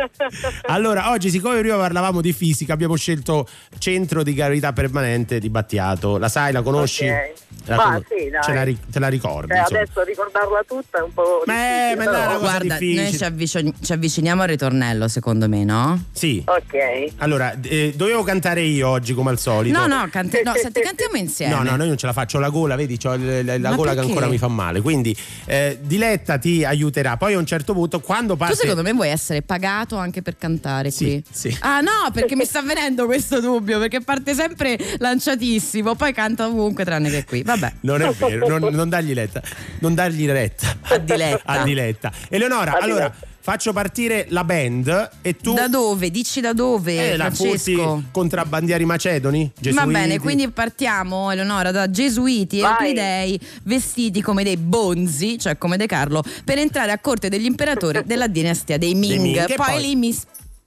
[0.67, 3.47] Allora, oggi, siccome prima parlavamo di fisica, abbiamo scelto
[3.79, 6.19] centro di gravità permanente di Battiato.
[6.19, 7.07] La sai, la conosci?
[7.07, 7.33] Ok.
[7.67, 8.43] La Ma cono- sì, dai.
[8.43, 9.55] ce la ri- te la ricordi?
[9.55, 11.43] Cioè, adesso ricordarla tutta è un po'.
[11.47, 13.03] Difficile, ma cosa Guarda, difficile.
[13.05, 16.05] noi ci, avvicin- ci avviciniamo al ritornello, secondo me, no?
[16.13, 16.43] Sì.
[16.45, 17.13] Ok.
[17.19, 19.79] Allora, eh, dovevo cantare io oggi come al solito.
[19.79, 21.55] No, no, cante- no, senti, cantiamo insieme.
[21.55, 23.59] No, no, no, io non ce la faccio, ho la gola, vedi, ho l- la,
[23.59, 24.11] la Ma gola che perché?
[24.11, 24.81] ancora mi fa male.
[24.83, 25.17] Quindi
[25.47, 27.17] eh, Diletta ti aiuterà.
[27.17, 28.57] Poi a un certo punto, quando Tu parte.
[28.57, 31.25] secondo me vuoi essere pagato anche per cantare Sì, qui?
[31.31, 31.57] sì.
[31.61, 36.85] Ah no, perché mi sta venendo questo dubbio, perché parte sempre lanciatissimo, poi canta ovunque
[36.85, 37.43] tranne che qui.
[37.43, 37.73] Vabbè.
[37.81, 39.43] Non è vero, non, non dargli letta.
[39.81, 40.77] Non dargli retta.
[40.95, 41.43] A Diletta.
[41.45, 42.13] A Diletta.
[42.29, 43.27] Eleonora, A allora Diletta.
[43.41, 45.55] faccio partire la band e tu.
[45.55, 46.11] Da dove?
[46.11, 47.77] Dici da dove, eh, la furti
[48.11, 49.51] contrabbandieri macedoni?
[49.55, 49.91] Va Gesuiti?
[49.91, 55.87] bene, quindi partiamo, Eleonora, da gesuiti e euclidei vestiti come dei bonzi, cioè come De
[55.87, 59.21] Carlo, per entrare a corte degli imperatori della dinastia dei Ming.
[59.21, 60.17] Ming, e poi, poi- lì mi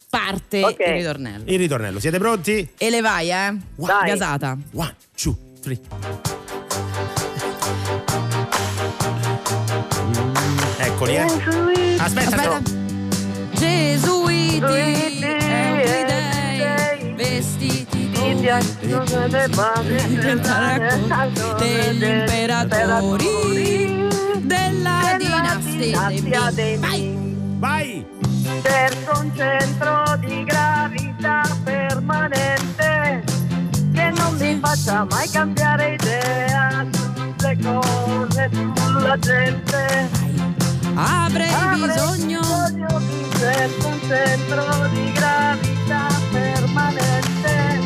[0.09, 0.79] parte Ok.
[0.79, 1.43] il ritornello.
[1.47, 2.69] Il ritornello, siete pronti?
[2.77, 3.55] E le vai, eh?
[3.75, 4.09] Dai.
[4.09, 4.57] Gasata.
[4.73, 5.79] One, two, three.
[10.79, 11.23] Eccoli, eh.
[11.99, 12.59] Aspetta, Aspetta.
[12.59, 12.61] no.
[13.53, 15.39] Gesuiti Gesuiti e e
[15.81, 19.49] euclidei vestiti come
[21.57, 23.27] degli imperatori
[24.41, 26.09] della dinastia
[26.53, 26.77] dei.
[26.77, 27.15] Vai!
[27.59, 28.05] Vai!
[28.61, 33.23] Cerco un centro di gravità permanente
[33.93, 40.09] che non mi faccia mai cambiare idea sulle cose, sulla gente.
[40.95, 47.79] Avrei bisogno bisogno di cerco un centro di gravità permanente.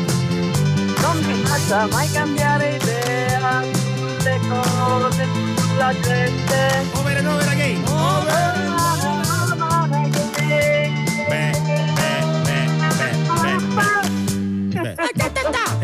[1.00, 6.86] Non mi faccia mai cambiare idea sulle cose, sulla gente.
[6.94, 7.82] Over and over again.
[7.86, 8.81] Over.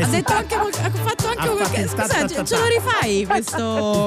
[0.09, 4.06] Ha detto anche ha fatto anche qualche scusa, ce lo rifai questo.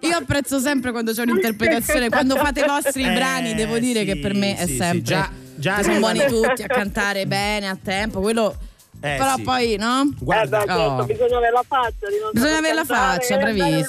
[0.00, 4.18] Io apprezzo sempre quando c'è un'interpretazione, quando fate i vostri Eh, brani, devo dire che
[4.18, 8.20] per me è sempre già- già sono arrivano- buoni tutti a cantare bene, a tempo,
[8.20, 8.56] quello
[9.00, 9.42] Eh, però sì.
[9.42, 10.10] poi, no?
[10.18, 11.04] Guarda, Eh, beh, certo, Oh.
[11.04, 13.84] bisogna avere la faccia di non Bisogna avere la faccia, bravissimo.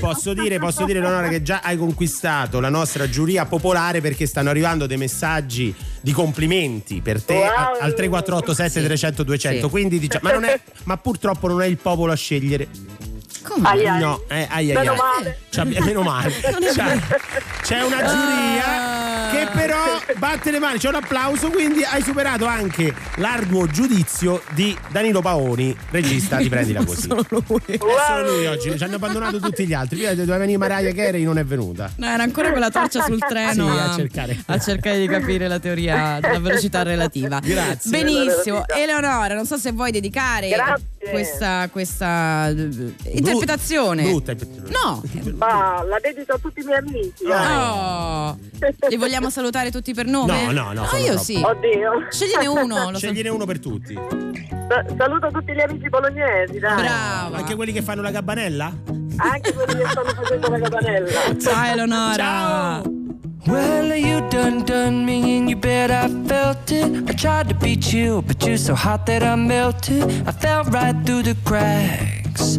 [0.00, 4.50] Posso dire, posso dire, Leonora, che già hai conquistato la nostra giuria popolare perché stanno
[4.50, 7.44] arrivando dei messaggi di complimenti per te Wow.
[7.46, 9.64] a- al 3487 300 200.
[9.64, 9.70] Sì.
[9.70, 12.68] Quindi diciamo, ma, non è, ma purtroppo non è il popolo a scegliere.
[13.42, 13.68] Come?
[13.68, 14.00] Ai, ai.
[14.00, 14.96] No, eh, ai, ai, Meno ai.
[14.98, 15.38] male.
[15.50, 16.30] C'è, meno male.
[16.40, 16.98] C'è,
[17.62, 19.30] c'è una giuria Ah.
[19.32, 24.76] che però batte le mani, c'è un applauso, quindi hai superato anche l'arduo giudizio di
[24.90, 27.06] Danilo Paoni, regista di Prendila Così.
[27.08, 27.60] Solo lui.
[27.66, 29.98] È solo lui oggi, ci hanno abbandonato tutti gli altri.
[29.98, 31.90] Prima doveva venire Mariah Carey, non è venuta.
[31.96, 34.42] No, era ancora quella torcia sul treno Sì, a a, cercare.
[34.46, 37.38] a cercare di capire la teoria della velocità relativa.
[37.44, 37.90] Grazie.
[37.90, 38.64] Benissimo.
[38.66, 40.84] Eleonora, non so se vuoi dedicare Grazie.
[41.10, 44.02] questa, questa eh, interpretazione.
[44.02, 44.78] Brutta interpretazione.
[44.82, 45.02] No.
[45.36, 47.24] Ma la dedico a tutti i miei amici.
[47.24, 47.56] eh.
[47.56, 48.38] Oh.
[48.88, 50.44] Li vogliamo salutare tutti per nome?
[50.46, 51.22] No, no, no, Ah, io troppo.
[51.22, 51.40] sì.
[51.42, 52.06] Oddio.
[52.10, 52.90] Scegliene uno.
[52.90, 53.94] Lo so- Scegliene uno per tutti.
[53.94, 56.82] Sa- Saluto tutti gli amici bolognesi, dai.
[56.82, 57.36] Brava.
[57.38, 58.72] Anche quelli che fanno la gabbanella?
[59.16, 61.10] Anche quelli che stanno facendo la capanella.
[61.40, 62.14] Ciao Eleonora.
[62.16, 62.82] Ciao.
[63.46, 67.08] Well, you done done me and you bet I felt it.
[67.08, 70.02] I tried to beat you, but you're so hot that I melted.
[70.26, 72.58] I fell right through the cracks.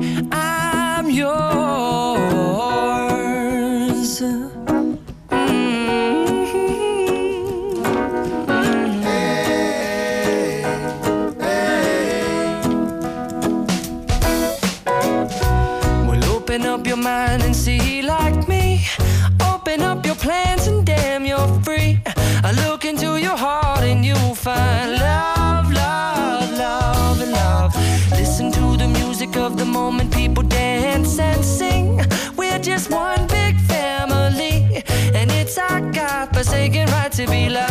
[17.11, 18.63] Mind and see like me.
[19.51, 21.91] Open up your plans and damn, you're free.
[22.47, 27.71] I look into your heart and you'll find love, love, love, love.
[28.19, 31.87] Listen to the music of the moment, people dance and sing.
[32.39, 34.55] We're just one big family,
[35.17, 37.70] and it's our God forsaken right to be loved,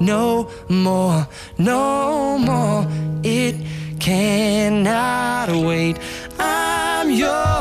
[0.00, 1.26] no more,
[1.58, 2.86] no more.
[3.22, 3.56] It
[3.98, 5.98] cannot wait.
[6.38, 7.55] I'm yours.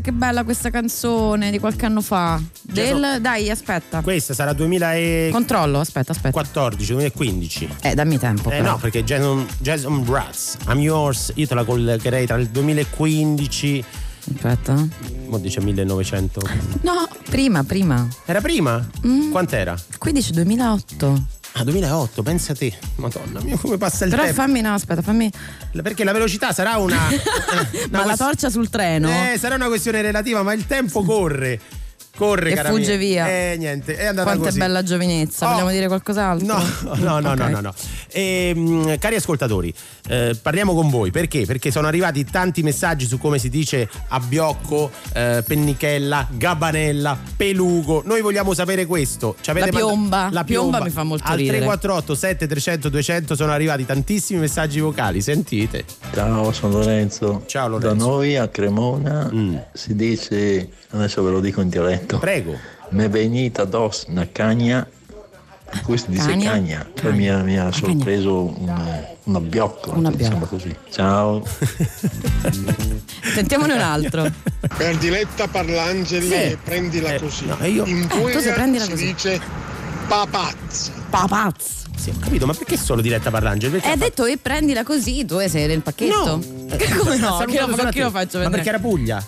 [0.00, 2.40] Che bella questa canzone di qualche anno fa.
[2.62, 4.00] Del, dai, aspetta.
[4.00, 6.68] Questa sarà 2014, Controllo, aspetta, aspetta.
[6.68, 7.76] 2015.
[7.82, 8.50] Eh, dammi tempo.
[8.50, 8.72] Eh però.
[8.72, 13.84] no, perché Jason, Jason Bratz, I'm yours, io te la collegherei tra il 2015.
[14.34, 14.86] Aspetta.
[15.26, 16.40] Mo dice 1900.
[16.82, 18.06] No, prima, prima.
[18.24, 18.86] Era prima?
[19.06, 19.30] Mm.
[19.30, 19.76] Quant'era?
[19.98, 21.39] 15 2008.
[21.52, 22.72] Ah, 2008, pensa te.
[22.96, 24.40] Madonna mia, come passa il Però tempo.
[24.40, 25.30] fammi, no, aspetta, fammi.
[25.82, 27.08] Perché la velocità sarà una.
[27.10, 27.20] eh,
[27.90, 29.08] Ma la torcia sul treno.
[29.10, 31.60] Eh, sarà una questione relativa, ma il tempo corre.
[32.20, 33.24] Corre, E cara fugge mia.
[33.24, 33.28] via.
[33.30, 34.56] Eh, niente, è andata Quanto così.
[34.58, 35.46] è bella giovinezza.
[35.46, 35.50] Oh.
[35.52, 36.46] Vogliamo dire qualcos'altro?
[36.46, 36.62] No,
[36.96, 37.50] no, no, no, Ok.
[37.50, 37.74] no, no.
[38.12, 39.72] Ehm, cari ascoltatori,
[40.08, 41.46] eh, parliamo con voi perché?
[41.46, 48.02] Perché sono arrivati tanti messaggi su come si dice abbiocco, eh, pennichella, gabanella, pelugo.
[48.04, 49.36] Noi vogliamo sapere questo.
[49.40, 50.16] Ci avete La piomba.
[50.18, 51.56] manda- La Piomba piomba mi fa molto Al ridere.
[51.58, 55.22] 348 7300 200 sono arrivati tantissimi messaggi vocali.
[55.22, 55.84] Sentite.
[56.12, 57.44] Ciao, sono Lorenzo.
[57.46, 57.94] Ciao Lorenzo.
[57.94, 57.98] Mm.
[57.98, 59.30] Da noi a Cremona
[59.72, 61.68] si dice, adesso ve lo dico in
[62.10, 62.18] dialetto.
[62.18, 62.58] Prego.
[62.90, 64.86] Me venita dos una cagna.
[65.84, 66.50] Qui si dice Cagna?
[66.50, 66.86] cagna.
[67.00, 69.92] Poi mi ha, mi ha sorpreso un, un abbiocco.
[69.92, 70.74] Un diciamo così.
[70.90, 71.44] Ciao.
[73.34, 74.28] Sentiamone un altro.
[74.76, 76.58] Per Diletta Parlangeli Sì.
[76.62, 77.46] prendila così.
[77.46, 79.04] no, io- In Eh, tu Puglia sei prendila si così.
[79.06, 79.40] dice
[80.08, 80.90] papazzi.
[81.10, 81.78] Papazzi.
[81.96, 83.72] Sì, ho capito, ma perché solo diretta Parlangeli?
[83.72, 86.40] Perché Hai ha detto e prendila così, tu sei nel pacchetto?
[86.98, 87.36] Come no?
[87.46, 88.50] Che lo, lo faccio Ma vedere?
[88.50, 89.22] perché era Puglia?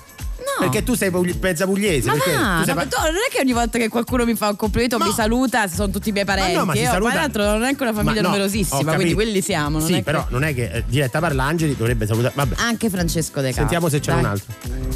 [0.64, 0.70] No.
[0.70, 1.10] Perché tu sei
[1.40, 2.06] mezza pugliese.
[2.08, 3.88] Ma perché va, tu sei no, pa- ma tu- non è che ogni volta che
[3.88, 6.54] qualcuno mi fa un complimento mi saluta, sono tutti i miei parenti.
[6.56, 9.14] no, ma Io, saluta- Tra l'altro non è che una famiglia Ma no, numerosissima, quindi
[9.14, 9.78] quelli siamo.
[9.78, 12.32] Non sì, è che- però non è che eh, diretta Parlangeli dovrebbe salutare.
[12.36, 13.60] Vabbè, Anche Francesco De Caro.
[13.60, 14.20] sentiamo se c'è Dai.
[14.20, 14.54] un altro.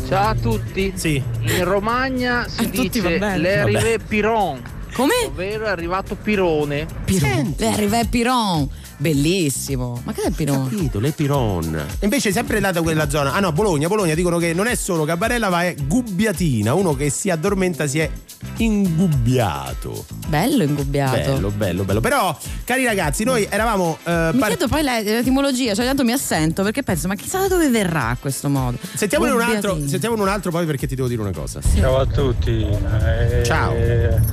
[0.09, 0.93] Ciao a tutti.
[0.97, 1.23] Sì.
[1.41, 4.61] In Romagna si A dice l'Erive Piron.
[4.95, 5.13] Come?
[5.27, 6.87] Ovvero è arrivato Pirone.
[7.05, 7.55] Piron.
[7.59, 8.69] Le arriva Piron.
[8.99, 10.01] Bellissimo.
[10.05, 10.69] Ma che è il Piron?
[10.69, 11.85] Capito, le Piron.
[12.01, 13.33] Invece sempre là da quella zona.
[13.35, 16.73] Ah no, Bologna, Bologna dicono che non è solo Gabarella, ma è Gubbiatina.
[16.75, 18.11] Uno che si addormenta si è
[18.57, 20.05] ingubbiato.
[20.29, 21.17] Bello ingubbiato.
[21.33, 22.01] Bello, bello, bello.
[22.01, 23.99] Però, cari ragazzi, noi eravamo.
[24.05, 27.41] eh, Mi par- chiedo poi l'e- l'etimologia, cioè tanto mi assento perché penso, ma chissà
[27.41, 28.79] da dove verrà a questo modo?
[28.95, 31.61] Sentiamone un altro, sentiamone un altro poi perché ti devo dire una cosa.
[31.77, 32.67] Ciao a tutti.
[32.67, 33.75] Eh, Ciao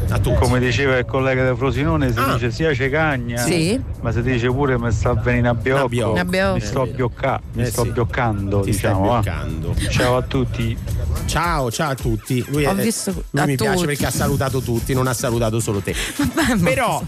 [0.10, 0.36] a tutti.
[0.40, 2.34] Come diceva il collega del Frosinone, si Ah.
[2.34, 3.80] dice sia cecagna, Sì.
[4.02, 5.54] ma si dice pure mi sta venendo a
[5.88, 6.14] biocco.
[6.20, 6.54] A biocco.
[6.56, 7.90] Mi sto a bioccà, mi Eh sto sì.
[7.92, 9.06] bioccando, Ti diciamo.
[9.08, 9.20] va.
[9.20, 9.76] bioccando.
[9.90, 10.78] Ciao a tutti.
[11.26, 12.46] Ciao, ciao a tutti.
[12.50, 13.86] Lui, Ho è- visto lui a mi piace tutti.
[13.88, 15.96] perché ha salutato tutti, non ha salutato solo te.
[16.64, 17.04] Però, a-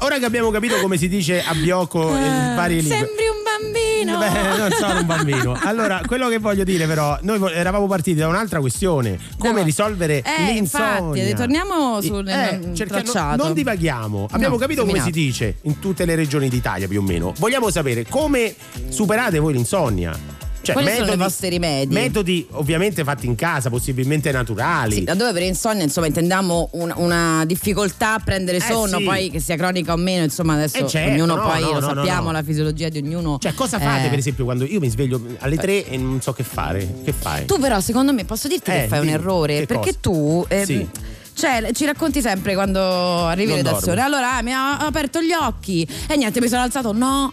[0.00, 2.96] ora che abbiamo capito come si dice a Biocco in varie lingue.
[2.96, 4.18] Sembri un bambino.
[4.18, 5.58] Beh, non sono un bambino.
[5.64, 9.64] Allora, quello che voglio dire, però, noi eravamo partiti da un'altra questione: come No.
[9.64, 10.98] risolvere Eh, l'insonnia.
[10.98, 13.42] infatti, ritorniamo sul Eh, cerca- non- tracciato.
[13.42, 14.28] non divaghiamo.
[14.30, 17.32] Abbiamo No, capito come si dice in tutte le regioni d'Italia, più o meno.
[17.38, 18.54] Vogliamo sapere come
[18.88, 20.12] superate voi l'insonnia.
[20.64, 21.92] Cioè, Quali sono i vostri rimedi?
[21.94, 24.94] Metodi ovviamente fatti in casa, possibilmente naturali.
[24.94, 29.04] Sì, laddove per insonnia insomma intendiamo un- una difficoltà a prendere sonno, Eh, sì.
[29.04, 31.80] poi che sia cronica o meno, insomma adesso Eh, certo, ognuno no, poi no, lo
[31.80, 33.38] no, sappiamo, la fisiologia di ognuno.
[33.40, 36.32] Cioè, cosa fate Eh, per esempio quando io mi sveglio alle 3 e non so
[36.32, 37.02] che fare?
[37.04, 37.44] Che fai?
[37.44, 39.98] Tu però secondo me posso dirti Eh, che fai un errore, perché cosa?
[40.00, 40.44] tu...
[40.48, 40.88] ehm, Sì.
[41.36, 42.80] Cioè, ci racconti sempre quando
[43.26, 44.00] arrivi in Non redazione.
[44.00, 44.16] dormo.
[44.16, 46.92] Allora, ah, mi ha aperto gli occhi e niente, mi sono alzato.
[46.92, 47.32] No.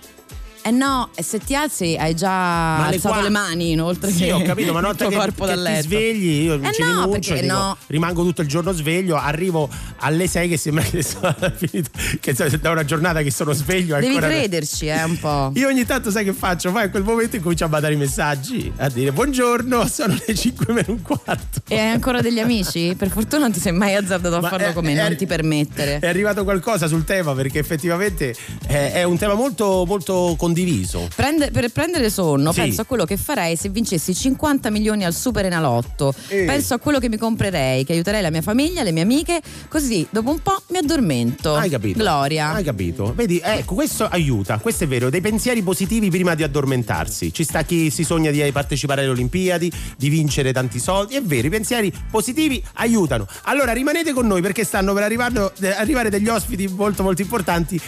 [0.63, 4.29] Eh no, e se ti alzi hai già alle alzato qua- le mani inoltre Sì,
[4.29, 7.45] ho capito, ma tuo che, corpo che ti svegli, io Eh ci no, rinuncio, dico,
[7.47, 7.77] no.
[7.87, 9.67] rimango tutto il giorno sveglio, arrivo
[9.97, 11.89] alle 6 che sembra che sono finito,
[12.19, 13.99] che da una giornata che sono sveglio.
[13.99, 15.51] Devi crederci, eh, un po'.
[15.57, 16.71] Io ogni tanto sai che faccio?
[16.71, 20.73] Poi a quel momento incomincio a mandare i messaggi, a dire buongiorno, sono le 5
[20.73, 21.61] meno un quarto.
[21.67, 22.93] E hai ancora degli amici?
[23.01, 25.15] Per fortuna non ti sei mai azzardato a Ma farlo è- con me, è- non
[25.15, 25.97] ti permettere.
[25.99, 28.35] È arrivato qualcosa sul tema perché effettivamente
[28.67, 31.07] è, è un tema molto, molto condiviso.
[31.15, 32.61] Prende- per prendere sonno, Sì.
[32.61, 36.13] penso a quello che farei se vincessi 50 milioni al Super Enalotto.
[36.27, 36.43] Eh.
[36.43, 40.05] Penso a quello che mi comprerei, che aiuterei la mia famiglia, le mie amiche, così
[40.09, 41.55] dopo un po' mi addormento.
[41.55, 41.99] Hai capito?
[41.99, 42.51] Gloria.
[42.53, 43.13] Hai capito?
[43.15, 47.33] Vedi, ecco, questo aiuta, questo è vero, dei pensieri positivi prima di addormentarsi.
[47.33, 51.47] Ci sta chi si sogna di partecipare alle Olimpiadi, di vincere tanti soldi, è vero,
[51.47, 53.25] i pensieri positivi aiutano.
[53.43, 57.79] Allora rimanete con noi perché stanno per arrivare, arrivare degli ospiti molto molto importanti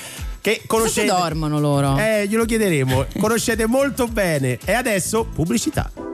[0.43, 1.07] che conoscete.
[1.07, 1.97] Forse dormono loro.
[1.97, 3.05] Eh, glielo chiederemo.
[3.17, 4.59] Conoscete molto bene.
[4.65, 6.12] E adesso pubblicità.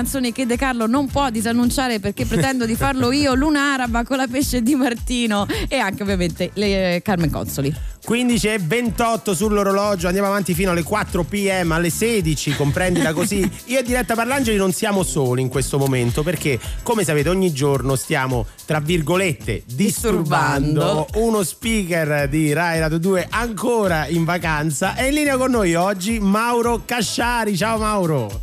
[0.00, 4.16] Canzoni che De Carlo non può disannunciare perché pretendo di farlo io, Luna Araba con
[4.16, 7.89] la pesce di Martino e anche ovviamente le Carmen Consoli.
[8.04, 13.48] 15 e 28 sull'orologio, andiamo avanti fino alle 4 pm, alle 16, comprendila così.
[13.66, 17.94] Io e Diretta Parlangeli non siamo soli in questo momento perché, come sapete, ogni giorno
[17.96, 24.94] stiamo, tra virgolette, disturbando, uno speaker di Rai Radio 2 ancora in vacanza.
[24.94, 27.56] È in linea con noi oggi Mauro Casciari.
[27.56, 28.42] Ciao Mauro.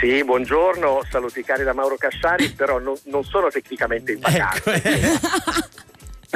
[0.00, 4.72] Sì, buongiorno, saluti cari da Mauro Casciari, però non, non sono tecnicamente in vacanza.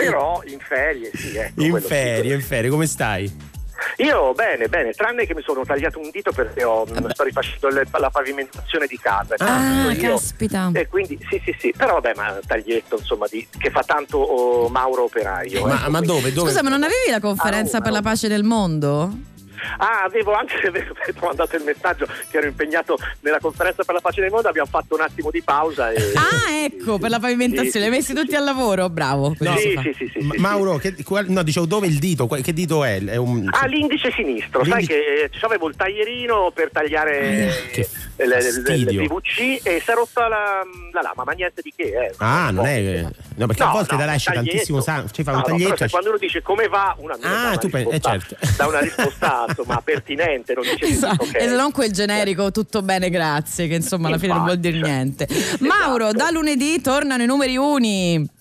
[0.04, 1.62] Però in ferie, sì, ecco.
[1.62, 3.56] In ferie, in ferie, come stai?
[3.98, 7.86] Io bene, bene, tranne che mi sono tagliato un dito perché ho, sto rifacendo le-
[7.90, 9.34] la pavimentazione di casa.
[9.38, 10.70] Ah, Io- caspita.
[10.72, 14.68] E quindi sì, sì, sì, però vabbè, ma taglietto insomma di, che fa tanto oh,
[14.68, 15.64] Mauro Operaio.
[15.64, 16.32] Ma, ecco, ma dove?
[16.32, 16.50] dove?
[16.50, 19.36] Scusa, ma non avevi la conferenza A per la pace del mondo?
[19.78, 24.20] Ah, avevo anche avevo mandato il messaggio che ero impegnato nella conferenza per la pace
[24.20, 26.12] del mondo, abbiamo fatto un attimo di pausa e.
[26.14, 29.34] Ah, ecco, per la pavimentazione, Sì, li hai messi tutti al lavoro, bravo.
[29.38, 32.26] No, sì, sì, sì, sì, Ma- sì, Mauro, che, qual- no, dicevo dove il dito?
[32.26, 33.02] Che dito è?
[33.02, 33.48] È un.
[33.50, 37.88] Ah, l'indice sinistro, sai L'indice- che eh, avevo il taglierino per tagliare Eh, che
[38.26, 39.06] le, le- le- le fastidio.
[39.06, 40.60] PVC e si è rotta la,
[40.92, 41.84] la lama, ma niente di che.
[41.84, 42.14] Eh.
[42.18, 43.06] Ah, non è.
[43.36, 45.10] No, perché a No, volte no, da là esce tantissimo sangue.
[45.12, 45.72] Ci fa No, un no, taglietto.
[45.74, 48.36] esce- quando uno dice come va, una, Ah, dà una tu pensi- eh, risposta, certo.
[48.56, 51.22] dà una risposta insomma, pertinente, non dice Esatto.
[51.24, 51.34] ok.
[51.34, 55.26] E non quel generico tutto bene, grazie, che insomma alla fine non vuol dire niente.
[55.60, 58.36] Mauro, da lunedì tornano i numeri uni.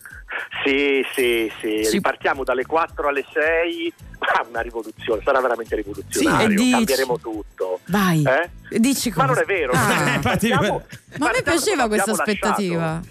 [0.63, 3.93] Sì, sì, sì, Ci- ripartiamo dalle 4 alle 6.
[4.19, 6.47] Ah, una rivoluzione, sarà veramente rivoluzionario.
[6.47, 7.79] Sì, e dici- Cambieremo tutto.
[7.85, 8.23] Vai.
[8.23, 8.79] Eh?
[8.79, 9.27] Dici Ma cosa?
[9.27, 9.71] non è vero.
[9.73, 9.77] Ah.
[10.11, 13.01] Eh, infatti- Ma Partiamo- a me partiamo piaceva questa aspettativa.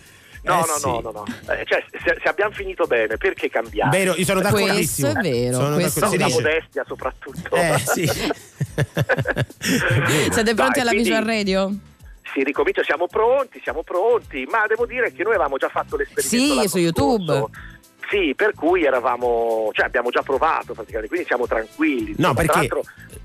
[0.43, 0.87] No, Eh, no, sì.
[0.87, 1.25] no, no, no.
[1.53, 3.97] Eh, cioè, se, se abbiamo finito bene, perché cambiare?
[3.97, 5.09] Vero, io sono Questo d'accordissimo.
[5.09, 7.55] è vero, Sono questo dice- modestia soprattutto.
[7.55, 8.03] Eh, sì.
[8.05, 8.35] È.
[10.33, 11.73] Siete pronti Dai, alla quindi- visual radio?
[12.37, 16.61] Si ricomincia, siamo pronti, siamo pronti, ma devo dire che noi avevamo già fatto l'esperimento
[16.63, 17.25] Sì, su YouTube.
[17.25, 17.51] scorso.
[18.11, 22.15] Sì, per cui eravamo, cioè abbiamo già provato praticamente, quindi siamo tranquilli.
[22.19, 22.69] No, perché-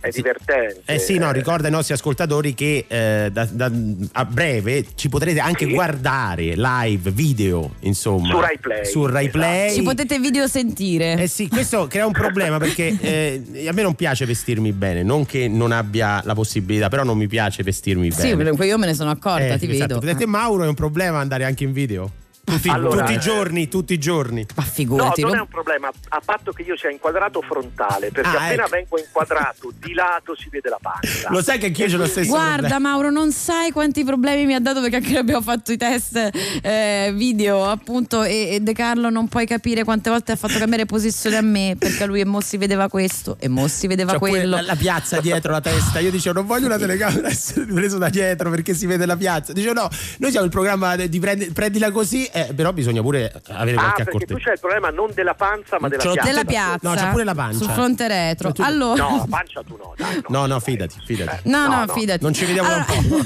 [0.02, 0.82] è divertente.
[0.86, 3.72] Eh sì, no, ricorda ai nostri ascoltatori che eh, da- da-
[4.14, 5.72] a breve ci potrete anche Sì.
[5.72, 8.30] guardare live, video, insomma.
[8.30, 9.74] Su Rai Play, Su Rai esatto.
[9.74, 11.14] Ci potete video sentire.
[11.18, 15.26] Eh sì, questo crea un problema perché eh, a me non piace vestirmi bene, non
[15.26, 18.50] che non abbia la possibilità, però non mi piace vestirmi Sì, bene.
[18.66, 19.96] io me ne sono accorta, Eh, ti esatto.
[19.96, 20.00] vedo.
[20.00, 22.12] Per te Mauro è un problema andare anche in video?
[22.44, 24.46] Tutti, Allora, tutti i eh, giorni, tutti i giorni.
[24.56, 28.12] Ma No, figurati, non non- è un problema, a patto che io sia inquadrato frontale,
[28.12, 28.70] perché Ah, appena ecco.
[28.72, 31.30] vengo inquadrato di lato si vede la pancia.
[31.30, 32.80] Lo sai che anch'io c'ho lo stesso Guarda problema.
[32.80, 36.30] Mauro, non sai quanti problemi mi ha dato perché anche noi abbiamo fatto i test
[36.62, 40.86] eh, video appunto e, e De Carlo non puoi capire quante volte ha fatto cambiare
[40.86, 44.30] posizione a me perché lui e mo si vedeva questo e mo si vedeva que-
[44.30, 44.56] quello.
[44.56, 46.00] la, la piazza dietro la testa.
[46.00, 49.54] Io dicevo, non voglio una telecamera essere preso da dietro perché si vede la piazza.
[49.54, 53.78] Dicevo, no, noi siamo il programma di prendi- prendila così, eh, però bisogna pure avere
[53.78, 54.40] Ah, qualche perché tu accortezza.
[54.44, 56.30] c'hai il problema non della panza ma della l'ho piazza.
[56.30, 57.58] Della piazza, No, c'ha pure la pancia.
[57.64, 58.52] sul fronte retro.
[58.52, 60.22] Cioè, tu- Allora, No, la pancia tu no, dai.
[60.30, 61.50] No, no, fidati, fidati.
[61.50, 61.94] No, no, No, no.
[61.94, 62.24] fidati.
[62.24, 63.26] Non ci vediamo da un po'.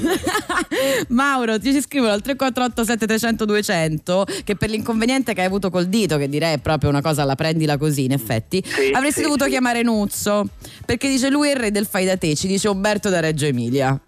[1.08, 5.86] Mauro, ti ci scrivono al 348 7300 200 che per l'inconveniente che hai avuto col
[5.86, 9.22] dito, che direi è proprio una cosa, la prendila così in effetti, Sì, avresti sì,
[9.22, 9.50] dovuto sì.
[9.50, 10.48] chiamare Nuzzo,
[10.84, 13.46] perché dice lui è il re del fai da te, ci dice Umberto da Reggio
[13.46, 13.98] Emilia.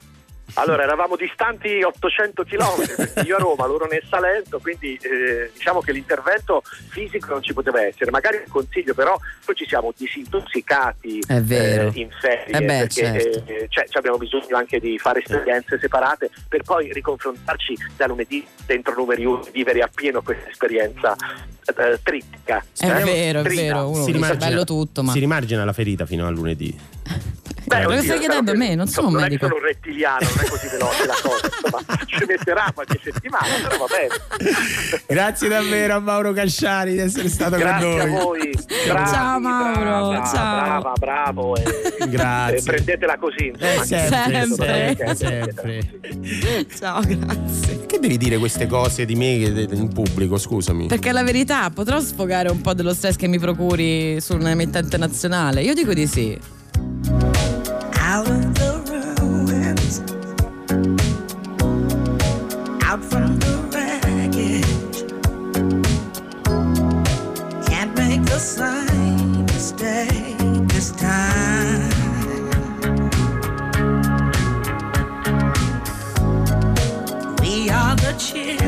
[0.55, 5.81] Allora, eravamo distanti 800 km, perché io a Roma, loro nel Salento, quindi eh, diciamo
[5.81, 8.11] che l'intervento fisico non ci poteva essere.
[8.11, 9.16] Magari un consiglio, però
[9.47, 11.91] noi ci siamo disintossicati È vero.
[11.93, 13.43] eh, in ferie, Eh beh, perché certo.
[13.47, 18.45] eh, cioè, ci abbiamo bisogno anche di fare esperienze separate per poi riconfrontarci da lunedì
[18.66, 22.65] dentro numeri uno, vivere appieno questa esperienza eh, trittica.
[22.77, 26.27] È vero, è vero, uno Si rimargina, bello tutto, ma si rimargina la ferita fino
[26.27, 26.77] a lunedì.
[27.69, 29.47] Beh, Lo oddio, stai chiedendo a me, non sono un non è medico.
[29.47, 33.77] sono un rettiliano, non è così veloce la cosa, insomma, ci metterà qualche settimana, però
[33.77, 35.03] va bene.
[35.07, 38.23] Grazie davvero a Mauro Casciari di essere stato Grazie con a noi.
[38.23, 38.51] voi.
[38.86, 40.62] Bravi, Ciao, Mauro, brava, ciao.
[40.81, 41.57] Brava, bravo.
[41.57, 41.62] E,
[42.09, 42.57] Grazie.
[42.59, 43.47] e prendetela così.
[43.47, 45.15] insomma, Eh, anche sempre, Sempre.
[45.16, 46.66] sempre, sempre.
[46.78, 47.86] Ciao, grazie.
[47.86, 50.86] Che devi dire queste cose di me in pubblico, scusami?
[50.86, 55.62] Perché la verità, potrò sfogare un po' dello stress che mi procuri su un'emittente nazionale?
[55.62, 56.39] Io dico di sì.
[58.19, 60.01] Out of the ruins,
[62.82, 64.99] out from the wreckage.
[67.69, 70.36] Can't make the same mistake
[70.66, 71.90] this time.
[77.40, 78.68] We are the children,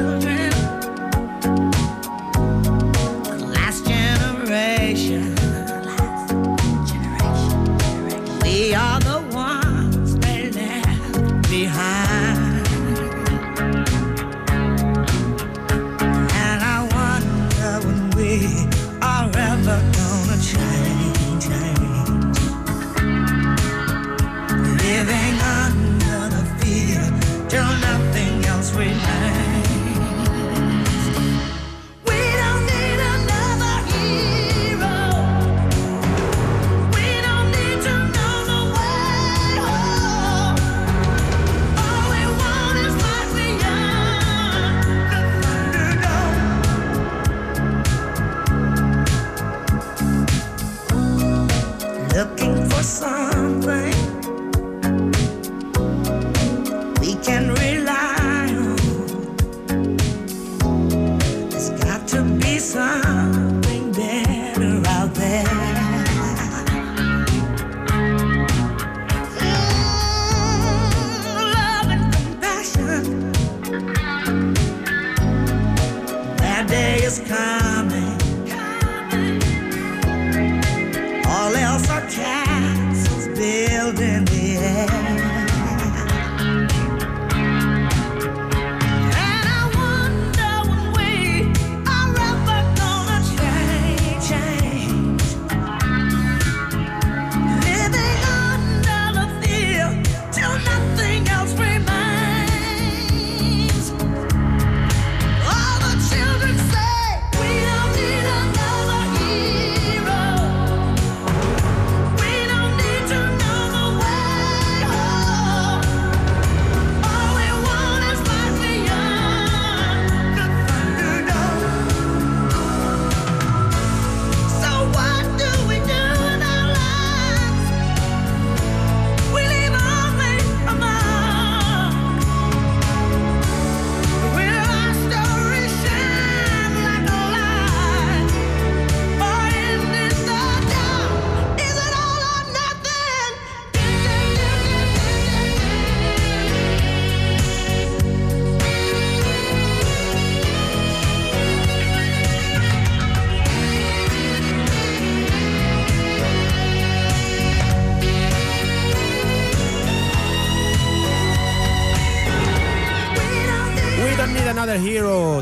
[77.10, 77.59] That day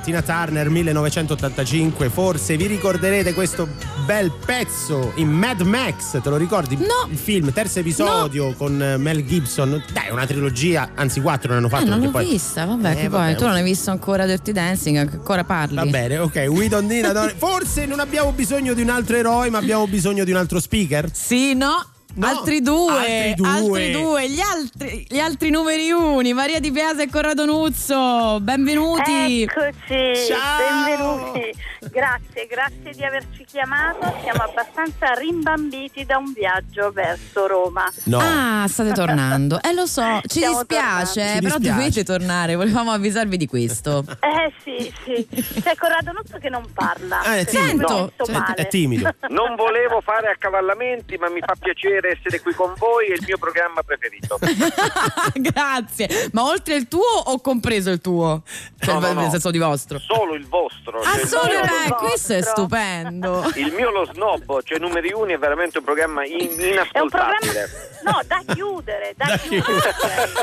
[0.09, 2.09] Tina Turner 1985.
[2.09, 3.69] Forse vi ricorderete questo
[4.07, 6.77] bel pezzo in Mad Max, te lo ricordi?
[6.77, 7.11] No.
[7.11, 9.85] Il film, terzo episodio con eh, Mel Gibson.
[9.93, 11.85] Dai, una trilogia, anzi quattro ne hanno fatto.
[11.85, 12.25] Eh, non l'ho poi...
[12.25, 15.75] vista, vabbè, Eh, che vabbè, poi tu non hai visto ancora Dirty Dancing, ancora parli.
[15.75, 16.47] Va bene, ok.
[16.49, 17.35] We don't need.
[17.37, 21.11] Forse non abbiamo bisogno di un altro eroe, ma abbiamo bisogno di un altro speaker.
[21.13, 21.85] Sì, no.
[22.19, 23.49] No, altri, due, altri due.
[23.49, 29.43] altri due, gli altri, gli altri numeri uni, Maria Di Piazza e Corrado Nuzzo, benvenuti.
[29.43, 30.97] Eccoci, Ciao.
[30.97, 31.55] benvenuti.
[31.91, 34.15] Grazie, grazie di averci chiamato.
[34.23, 37.91] Siamo abbastanza rimbambiti da un viaggio verso Roma.
[38.05, 38.19] No.
[38.21, 39.61] Ah, state tornando.
[39.63, 41.35] Eh lo so, ci Stiamo dispiace, tornando.
[41.35, 41.79] Ci però dispiace.
[41.79, 44.05] dovete tornare, volevamo avvisarvi di questo.
[44.21, 45.27] Eh sì, sì.
[45.61, 47.21] C'è Corrado Nuzzo che non parla.
[47.21, 48.13] Ah, è timido.
[48.17, 48.55] Cioè, male.
[48.55, 49.15] è timido.
[49.29, 53.39] Non volevo fare accavallamenti, ma mi fa piacere essere qui con voi, è il mio
[53.39, 54.39] programma preferito.
[55.35, 56.29] Grazie.
[56.33, 58.43] Ma oltre il tuo o compreso il tuo?
[58.79, 59.21] Cioè, No, no, no.
[59.23, 59.99] nel senso di vostro.
[59.99, 61.01] Solo il vostro.
[61.01, 63.51] Ah, cioè, solo il, mio, eh, questo è stupendo.
[63.57, 67.37] il mio lo snobbo, cioè numeri uni è veramente un programma in- È un programma
[67.41, 67.71] inascoltabile.
[68.05, 69.95] no, da chiudere, da, chiudere.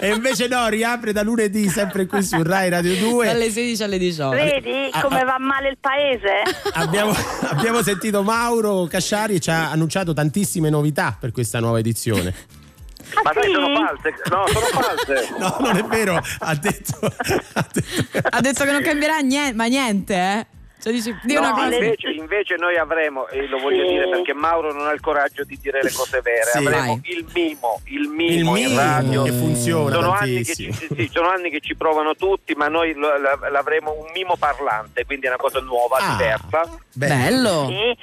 [0.02, 3.26] E invece no, riapre da lunedì sempre qui su Rai Radio 2.
[3.26, 4.36] Dalle 16 alle 18.
[4.36, 5.26] Vedi Ah, come ah.
[5.26, 6.42] va male il paese?
[6.74, 7.14] Abbiamo,
[7.50, 12.34] abbiamo sentito Mauro Casciari e ci ha annunciato tantissime novità per questa nuova edizione.
[13.24, 14.14] Ma sai, sono false.
[14.30, 15.34] No, sono false.
[15.38, 17.00] No, non è vero, ha detto.
[17.02, 20.46] Ha detto che non cambierà niente, ma niente, eh?
[20.86, 21.74] Cioè dici, di una No, cosa.
[21.74, 23.94] invece, invece noi avremo, e lo voglio Sì.
[23.94, 26.58] dire perché Mauro non ha il coraggio di dire le cose vere, Sì.
[26.60, 27.02] avremo Vai.
[27.06, 29.24] il mimo, il mimo, Il in mimo, radio.
[29.24, 32.94] che funziona sono anni che, ci, sì, sono anni che ci provano tutti, ma noi
[33.50, 36.78] l'avremo un mimo parlante, quindi è una cosa nuova, Ah, diversa.
[36.94, 37.66] Bello.
[37.66, 37.98] Sì.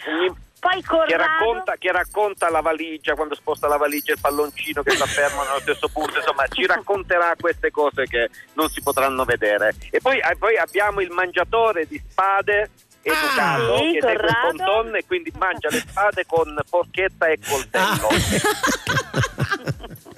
[0.62, 4.92] Poi Che Corrado racconta, che racconta la valigia quando sposta la valigia il palloncino che
[4.92, 9.74] sta fermo nello stesso punto insomma ci racconterà queste cose che non si potranno vedere.
[9.90, 12.70] E poi, eh, poi abbiamo il mangiatore di spade
[13.02, 14.56] educato Sì, che segue il Corrado.
[14.56, 18.08] ponton e quindi mangia le spade con forchetta e coltello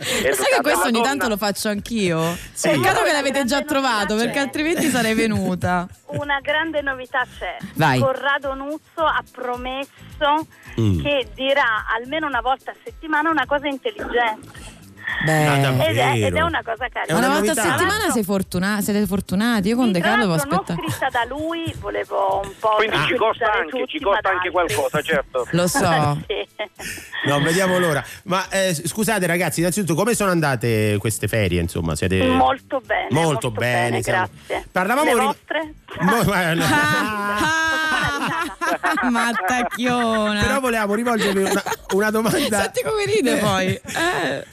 [0.05, 2.37] Ma sai che questo ogni tanto lo faccio anch'io?
[2.53, 2.69] Sì.
[2.71, 5.89] Peccato che l'avete già trovato, perché altrimenti sarei venuta.
[6.15, 7.57] una grande novità c'è.
[7.75, 8.01] Vai.
[8.01, 10.47] Corrado Nuzzo ha promesso
[10.79, 11.03] Mm.
[11.05, 14.49] che dirà almeno una volta a settimana una cosa intelligente.
[15.25, 17.17] Beh, Ed è, ed è una cosa carina.
[17.19, 19.69] una volta a settimana sei fortuna- siete fortunati.
[19.69, 20.81] Io con De Carlo l'altro aspettare.
[20.81, 25.01] non scritta da lui, volevo un po' quindi ci costa anche, ci costa anche qualcosa
[25.03, 26.23] certo Lo so.
[26.27, 26.47] Sì.
[27.27, 28.05] No, vediamo l'ora.
[28.25, 31.61] Ma eh, scusate ragazzi, innanzitutto come sono andate queste ferie?
[31.61, 34.69] Insomma, siete Molto bene, Molto molto, bene, bene, siamo- grazie.
[34.71, 35.73] Parlavamo Le ri- vostre?
[36.05, 36.65] No, ma no.
[39.11, 40.41] Mattacchiona.
[40.41, 41.63] Però volevamo rivolgervi una,
[41.93, 42.63] una domanda.
[42.63, 43.67] Senti come ride poi.
[43.75, 44.45] Eh.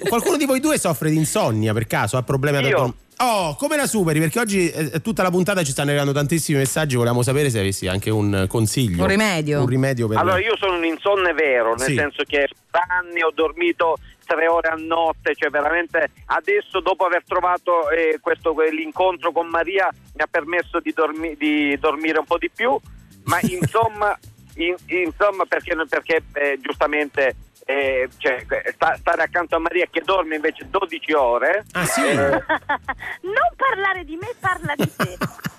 [0.00, 2.16] Eh, qualcuno di voi due soffre di insonnia per caso?
[2.16, 2.76] Ha problemi ad Io.
[2.76, 2.94] addorm-
[3.24, 4.18] Oh, come la superi?
[4.18, 6.96] Perché oggi eh, tutta la puntata ci stanno arrivando tantissimi messaggi.
[6.96, 9.02] Volevamo sapere se avessi anche un consiglio.
[9.02, 9.60] Un rimedio.
[9.60, 11.94] Un rimedio per Allora, io sono un insonne vero, nel Sì.
[11.94, 13.96] senso che per anni ho dormito
[14.26, 19.88] tre ore a notte, cioè veramente adesso dopo aver trovato eh, questo, l'incontro con Maria
[19.92, 22.76] mi ha permesso di, dormi- di dormire un po' di più,
[23.24, 24.18] ma insomma,
[24.56, 30.36] in- insomma perché, perché eh, giustamente eh, cioè, sta- stare accanto a Maria che dorme
[30.36, 31.64] invece 12 ore.
[31.72, 32.04] Ah, sì?
[32.06, 32.14] eh,
[33.22, 35.16] Non parlare di me, parla di te.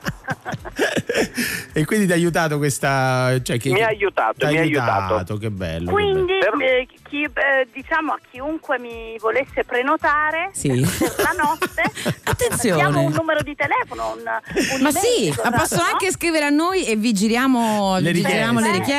[1.73, 3.39] E quindi ti ha aiutato questa.
[3.41, 5.37] Cioè, che, Mi ha aiutato, mi ha aiutato.
[5.37, 5.87] Che bello.
[5.87, 10.69] che Quindi eh, chi- eh, diciamo a chiunque mi volesse prenotare Sì.
[10.69, 11.81] per la notte
[12.23, 12.75] Attenzione.
[12.75, 15.89] diamo un numero di telefono, un, un Ma sì, ma possono no?
[15.91, 18.91] anche scrivere a noi e vi giriamo Le vi giriamo le richieste.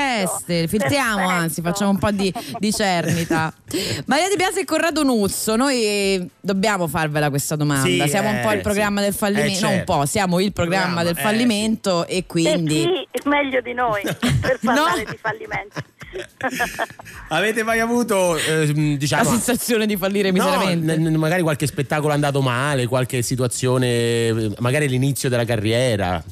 [0.62, 1.40] richieste, filtriamo Perfetto.
[1.40, 3.52] anzi, facciamo un po' di, di cernita.
[4.06, 7.86] Maria Di Piazza e Corrado Nuzzo, noi dobbiamo farvela questa domanda.
[8.04, 9.04] Sì, siamo un po' eh, il programma sì.
[9.06, 9.92] del fallimento, Eh, non un certo.
[9.96, 13.72] po', siamo il programma Programma, del eh, fallimento e E quindi chi è meglio di
[13.72, 14.02] noi
[14.40, 15.80] per parlare di fallimenti?
[17.28, 19.22] Avete mai avuto, eh, diciamo.
[19.24, 20.96] la sensazione di fallire No, miseramente.
[20.96, 26.22] n- n- magari qualche spettacolo è andato male, qualche situazione, magari l'inizio della carriera.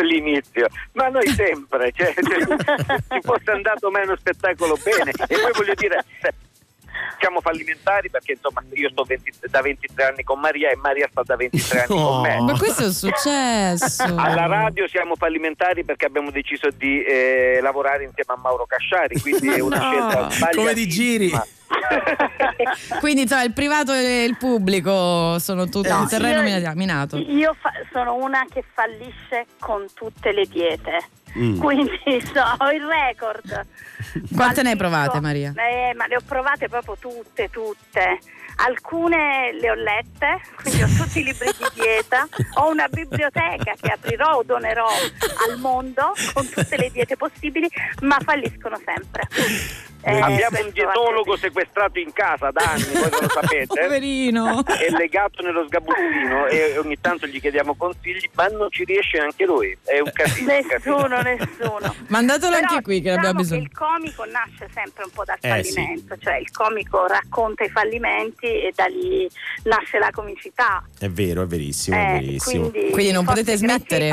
[0.00, 6.04] l'inizio, ma noi sempre, cioè, ci fosse andato meno spettacolo bene e poi voglio dire
[6.20, 6.34] se-
[7.18, 11.22] siamo fallimentari perché insomma io sto 20 da 23 anni con Maria e Maria sta
[11.22, 12.40] da 23 anni con me.
[12.52, 14.02] Ma questo è un successo.
[14.16, 19.48] Alla radio siamo fallimentari perché abbiamo deciso di eh, lavorare insieme a Mauro Casciari, quindi
[19.48, 19.90] è una No.
[19.90, 20.56] scelta sbagliata.
[20.56, 21.30] Come ti giri?
[23.00, 27.16] Quindi insomma, il privato e il pubblico sono tutti No, un terreno io- mina- minato.
[27.18, 30.98] Io fa- sono una che fallisce con tutte le diete.
[31.36, 31.58] Mm.
[31.58, 31.90] Quindi
[32.32, 33.66] so, ho il record.
[34.34, 35.52] Quante ne hai provate, Maria?
[35.56, 38.18] Eh, ma le ho provate proprio tutte, tutte.
[38.60, 43.90] Alcune le ho lette, quindi ho tutti i libri di dieta, ho una biblioteca che
[43.92, 44.86] aprirò o donerò
[45.48, 47.68] al mondo con tutte le diete possibili,
[48.02, 49.22] ma falliscono sempre.
[50.02, 53.66] Eh, Abbiamo un dietologo sequestrato in casa da anni, voi lo sapete.
[53.82, 54.64] Poverino.
[54.64, 59.44] È legato nello sgabuzzino e ogni tanto gli chiediamo consigli, ma non ci riesce neanche
[59.44, 59.76] lui.
[59.84, 60.52] È un casino.
[60.54, 60.96] un casino.
[60.98, 61.94] Nessuno, nessuno.
[62.08, 63.60] Mandatelo Però anche qui che ne diciamo abbiamo bisogno.
[63.60, 65.72] che il comico nasce sempre un po' dal Eh, sì.
[65.74, 69.28] fallimento, cioè il comico racconta i fallimenti e da lì
[69.64, 70.82] nasce la comicità.
[70.98, 72.70] È vero, è verissimo, è Eh, verissimo.
[72.70, 74.08] quindi, Quindi non potete smettere.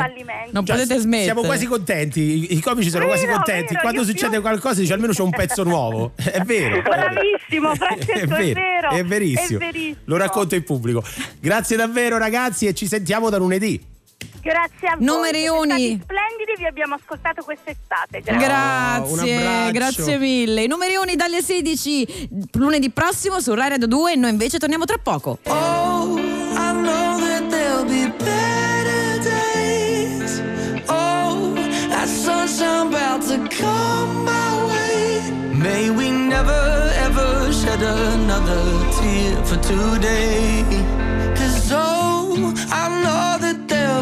[0.52, 1.24] Non Cioè, potete smettere.
[1.24, 3.68] Siamo quasi contenti, i, comici sono quasi Vero, contenti.
[3.74, 6.12] vero, Quando succede più- qualcosa dice almeno c'è un pezzo nuovo.
[6.22, 6.82] È vero.
[6.82, 8.90] Bravissimo Francesco, è vero.
[8.90, 9.58] è verissimo.
[9.58, 9.96] È verissimo.
[10.04, 11.02] Lo racconto in pubblico.
[11.40, 13.94] Grazie davvero ragazzi e ci sentiamo da lunedì.
[14.42, 15.04] Grazie a voi.
[15.04, 16.00] Numerioni.
[16.02, 18.20] Splendidi, vi abbiamo ascoltato quest'estate.
[18.20, 19.36] Grazie.
[19.36, 19.72] Abbraccio.
[19.72, 20.62] grazie mille.
[20.62, 24.98] I numerioni dalle 16 lunedì prossimo su Rai Radio 2 e noi invece torniamo tra
[24.98, 25.38] poco.
[25.44, 30.40] Oh, I know that there'll be better days.
[30.86, 31.52] Oh,
[31.88, 35.20] that sunshine about to come my way.
[35.52, 38.62] May we never ever shed another
[39.00, 40.64] tear for today.
[41.34, 43.45] Cause oh, I know that there'll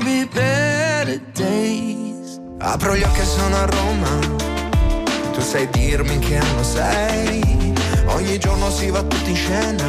[0.04, 2.38] be better days.
[2.58, 4.18] Apro gli occhi e sono a Roma.
[5.32, 7.72] Tu sai dirmi che anno sei.
[8.06, 9.84] Ogni giorno si va tutti in scena.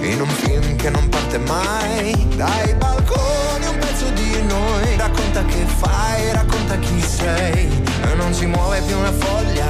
[0.00, 2.26] in un film che non parte mai.
[2.36, 7.68] Dai balconi un pezzo di noi, racconta che fai, racconta chi sei.
[8.08, 9.68] E non si muove più una foglia,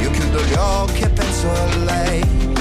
[0.00, 2.55] io chiudo gli occhi e penso a lei.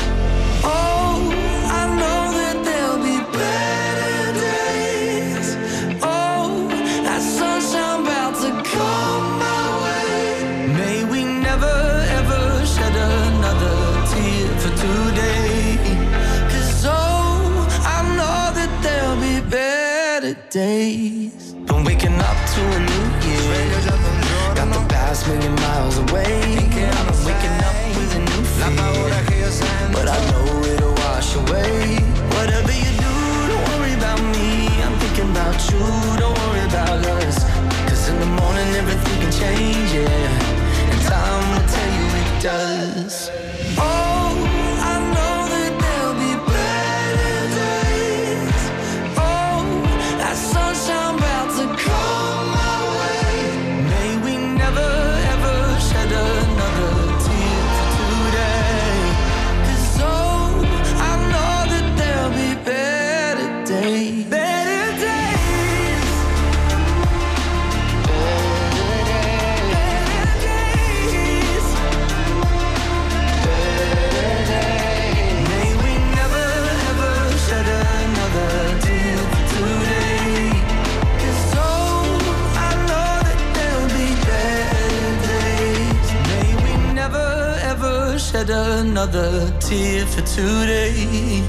[20.56, 21.54] Days.
[21.68, 23.60] I'm waking up to a new year.
[24.56, 26.56] Got the past million miles away.
[26.56, 28.72] I'm waking up with a new fear.
[29.92, 32.00] But I know it'll wash away.
[32.38, 33.14] Whatever you do,
[33.52, 34.48] don't worry about me.
[34.86, 35.84] I'm thinking about you,
[36.24, 37.36] don't worry about us.
[37.90, 40.92] Cause in the morning everything can change, yeah.
[40.92, 43.55] And time will tell you it does.
[88.56, 91.44] Another tear for today.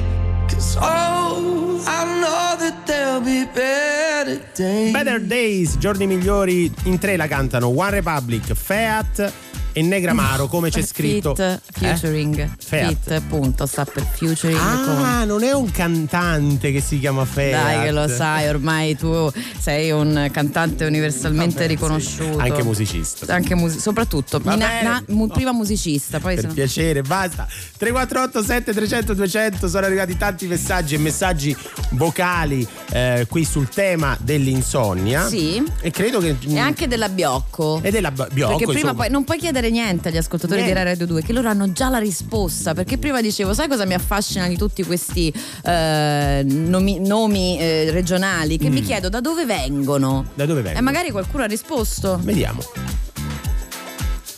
[0.49, 4.93] 'Cause oh, I know that there'll be better days.
[4.93, 9.33] Better Days, giorni migliori, in tre la cantano One Republic, Feat
[9.77, 11.35] e Negramaro, come c'è scritto.
[11.35, 12.39] Fit, featuring.
[12.39, 12.49] Eh?
[12.59, 14.59] Fit, appunto, sta per featuring.
[14.59, 17.51] Ah, con- non è un cantante che si chiama Feat.
[17.51, 22.39] Dai che lo sai, ormai tu sei un cantante universalmente Vabbè, riconosciuto.
[22.39, 23.35] Anche musicista.
[23.35, 27.47] Anche musi- soprattutto, Va na- mu- prima musicista, poi Per se no- piacere, basta.
[27.77, 31.55] 348 7300 200 sono arrivati tanti messaggi e messaggi
[31.91, 35.29] vocali eh, qui sul tema dell'insonnia.
[35.29, 35.63] Sì.
[35.83, 36.35] E credo che.
[36.47, 37.81] E anche della Biocco.
[37.83, 38.95] E della Biocco, Perché prima insomma.
[38.95, 40.79] poi non puoi chiedere niente agli ascoltatori Niente.
[40.79, 42.75] di Rai Radio 2, che loro hanno già la risposta.
[42.75, 45.33] Perché prima dicevo, sai cosa mi affascina di tutti questi
[45.65, 48.59] eh, nomi, nomi, eh, regionali?
[48.59, 48.85] Che mi Mm.
[48.85, 50.27] chiedo da dove vengono.
[50.35, 50.85] Da dove E vengono?
[50.85, 52.19] magari qualcuno ha risposto.
[52.23, 52.61] Vediamo.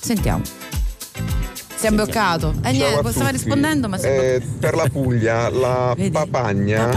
[0.00, 0.42] Sentiamo.
[1.78, 2.54] Si è bloccato.
[2.64, 6.90] Eh niente, stava rispondendo, ma si è Eh, per la Puglia la papagna,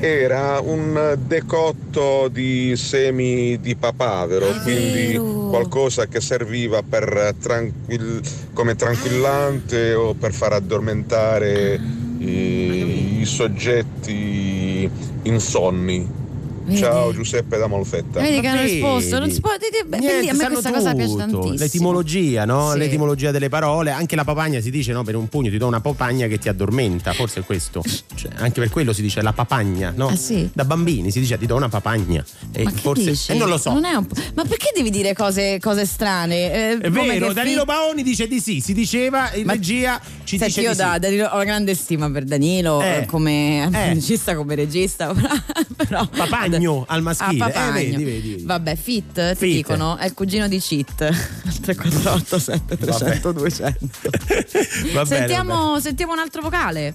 [0.00, 5.16] era un decotto di semi di papavero, quindi
[5.50, 8.20] qualcosa che serviva per tranquill-
[8.52, 11.80] come tranquillante o per far addormentare
[12.18, 14.90] i, i soggetti
[15.22, 16.26] insonni.
[16.68, 16.80] Vedi?
[16.80, 18.20] Ciao Giuseppe da Molfetta.
[18.20, 19.18] Vedi che hanno risposto.
[19.18, 19.50] Non si può,
[19.86, 21.18] beh, Niente, a me questa cosa piace tutto.
[21.26, 21.54] tantissimo.
[21.54, 22.72] L'etimologia, no?
[22.72, 22.78] Sì.
[22.78, 23.90] L'etimologia delle parole.
[23.90, 25.02] Anche la papagna si dice, no?
[25.02, 27.12] Per un pugno ti do una papagna che ti addormenta.
[27.14, 27.82] Forse è questo.
[28.14, 30.08] Cioè, anche per quello si dice la papagna, no?
[30.08, 30.48] Ah, sì?
[30.52, 32.22] Da bambini si dice ti do una papagna.
[32.52, 33.10] E Ma che forse.
[33.10, 33.32] dici?
[33.32, 33.72] E non lo so.
[33.72, 36.52] Non è un po'- Ma perché devi dire cose, cose strane?
[36.72, 39.98] Eh, È come vero, che Danilo fi- Baoni dice di sì, si diceva in regia
[40.24, 40.98] ci Senti, dice io di da sì.
[41.00, 42.98] Danilo ho una grande stima per Danilo Eh.
[42.98, 43.88] eh, come Eh.
[43.94, 45.14] regista, come regista.
[45.76, 46.06] Però,
[46.58, 47.44] Papagno al maschile.
[47.52, 48.42] Ah, Eh, vedi, vedi, vedi.
[48.44, 49.54] Vabbè, Fit, ti Fit.
[49.54, 50.96] dicono, è il cugino di Cheat.
[51.62, 53.86] 348 7300 200.
[54.92, 56.94] Va bene, Sentiamo, sentiamo un altro vocale.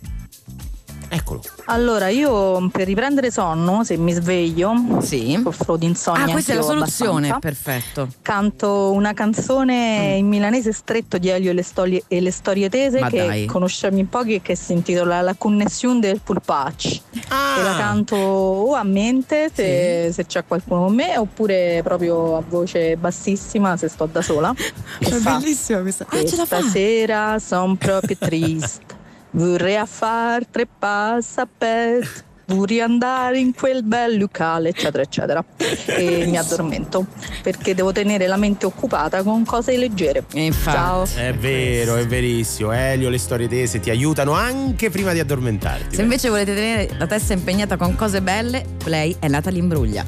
[1.16, 1.42] Eccolo.
[1.66, 6.26] Allora, io per riprendere sonno, se mi sveglio, soffro di insonnia.
[6.26, 7.40] Ah, questa è la soluzione, abbastanza.
[7.40, 8.08] perfetto.
[8.24, 13.00] Canto una canzone in milanese stretto di Elio e le, storie- e le storie tese
[13.00, 13.46] Ma che dai.
[13.46, 17.02] conosciamo in pochi e che si intitola La connessione del pulpacci.
[17.28, 17.60] Ah.
[17.60, 22.44] E la canto o a mente se, se c'è qualcuno con me oppure proprio a
[22.48, 24.52] voce bassissima se sto da sola.
[24.98, 26.08] È fa, bellissima questa.
[26.10, 26.60] Ah, ce la fa.
[26.60, 28.93] Stasera son proprio triste.
[29.36, 32.24] Vorrei a far tre passi a pet.
[32.46, 35.44] Vorrei andare in quel bel locale, eccetera, eccetera.
[35.88, 37.08] E mi addormento
[37.42, 40.24] perché devo tenere la mente occupata con cose leggere.
[40.62, 41.08] Ciao.
[41.16, 42.72] È vero, è verissimo.
[42.74, 45.96] Elio, le storie tese ti aiutano anche prima di addormentarti.
[45.96, 50.06] Se invece volete tenere la testa impegnata con cose belle, lei è Natalie Imbruglia.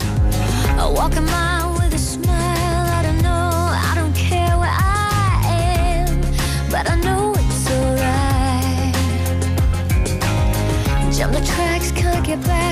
[0.78, 1.75] I walk a mile
[12.36, 12.65] get back.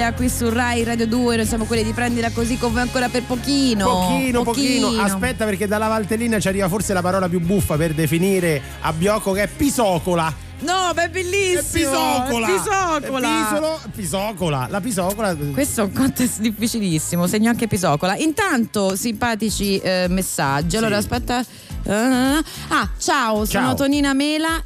[0.00, 3.22] Imbruglia qui su Rai Radio 2, noi siamo quelli di prendila così come ancora per
[3.24, 3.84] pochino.
[3.84, 4.98] Pochino, pochino.
[4.98, 9.32] Aspetta, perché dalla Valtellina ci arriva forse la parola più buffa per definire a Biocco
[9.32, 10.32] che è pisocola.
[10.60, 11.90] No, ma è bellissimo.
[11.90, 12.46] Pisocola.
[12.46, 13.28] È pisocola.
[13.28, 14.66] È pisolo- pisocola.
[14.70, 15.36] La pisocola.
[15.36, 18.16] Questo è un contest difficilissimo, segno anche Pisocola.
[18.16, 20.78] Intanto, simpatici eh, messaggi.
[20.78, 21.44] Allora, aspetta.
[21.82, 23.74] eh, ah, ciao, sono Ciao.
[23.74, 24.64] Tonina Mela.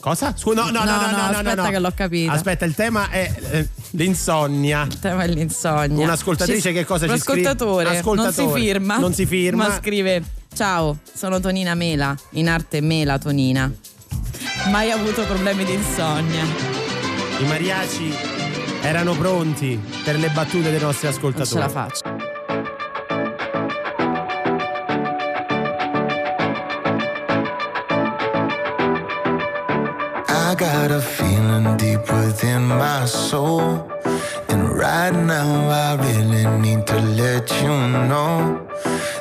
[0.00, 0.34] Cosa?
[0.36, 1.70] Scu- no, no, no, no, no, no, aspetta no.
[1.70, 2.30] che l'ho capito.
[2.30, 4.84] Aspetta, il tema è eh, l'insonnia.
[4.88, 6.04] Il tema è l'insonnia.
[6.04, 7.42] Un'ascoltatrice Ci- che cosa ci scrive?
[7.42, 8.60] L'ascoltatore non si Ascoltatore.
[8.60, 8.98] firma.
[8.98, 9.68] Non si firma.
[9.68, 10.22] Ma scrive:
[10.54, 13.70] Ciao, sono Tonina Mela, in arte Mela Tonina.
[14.70, 16.44] Mai avuto problemi di insonnia.
[17.40, 18.14] I mariachi
[18.82, 21.48] erano pronti per le battute dei nostri Non ascoltatori.
[21.48, 22.13] ce la faccio.
[30.54, 33.90] I got a feeling deep within my soul.
[34.48, 37.74] And right now, I really need to let you
[38.08, 38.64] know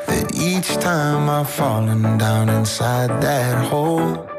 [0.05, 4.29] that each time I've fallen down inside that hole,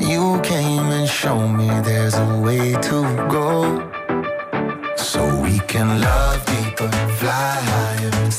[0.00, 2.98] you came and showed me there's a way to
[3.30, 3.52] go.
[4.96, 6.90] So we can love deeper,
[7.20, 8.30] fly higher,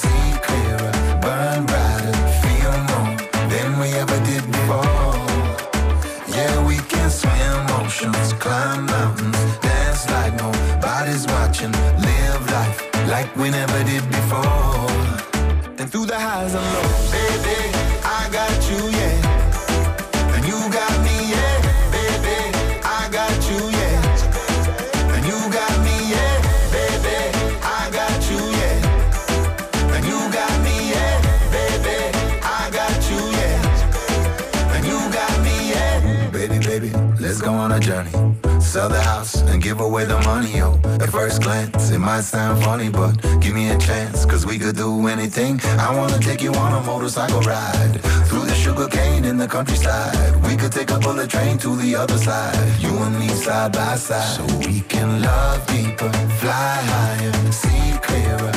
[39.70, 40.70] give away the money, yo.
[41.04, 44.76] At first glance, it might sound funny, but give me a chance, cause we could
[44.76, 45.62] do anything.
[45.88, 47.96] I wanna take you on a motorcycle ride
[48.28, 50.18] through the sugar cane in the countryside.
[50.48, 52.58] We could take a bullet train to the other side.
[52.84, 54.38] You and me side by side.
[54.38, 58.54] So we can love deeper, fly higher, see clearer,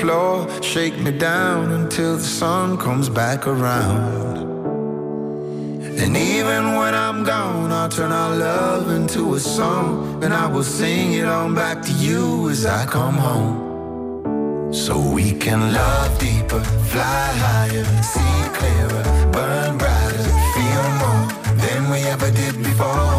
[0.00, 0.48] floor.
[0.62, 4.38] Shake me down until the sun comes back around.
[6.02, 10.24] And even when I'm gone, I'll turn our love into a song.
[10.24, 14.72] And I will sing it on back to you as I come home.
[14.72, 16.62] So we can love deeper,
[16.92, 21.24] fly higher, see clearer, burn brighter, feel more
[21.62, 23.09] than we ever did before.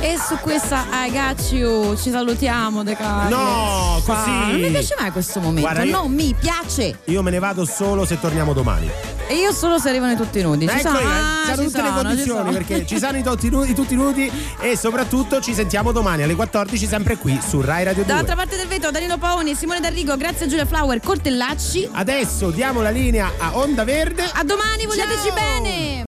[0.00, 3.36] E su questa I got you ci salutiamo De Carlo.
[3.36, 4.30] No, così.
[4.30, 5.62] Non mi piace mai questo momento.
[5.62, 6.98] Guarda, io- Non mi piace.
[7.06, 8.88] Io me ne vado solo se torniamo domani.
[9.26, 10.68] E io solo se arrivano tutti nudi.
[10.68, 12.50] Ci Eccoli, sono, eh, ah, ci tutte le sono, ci condizioni sono.
[12.52, 16.86] perché ci sono i tutti, nudi, tutti nudi e soprattutto ci sentiamo domani alle 14
[16.86, 18.12] sempre qui su Rai Radio 2.
[18.12, 21.88] Dall'altra parte del vetro Danilo Paoni Simone D'Arrigo, grazie a Giulia Flower, Cortellacci.
[21.90, 24.22] Adesso diamo la linea a Onda Verde.
[24.32, 26.02] A domani, vogliateci bene!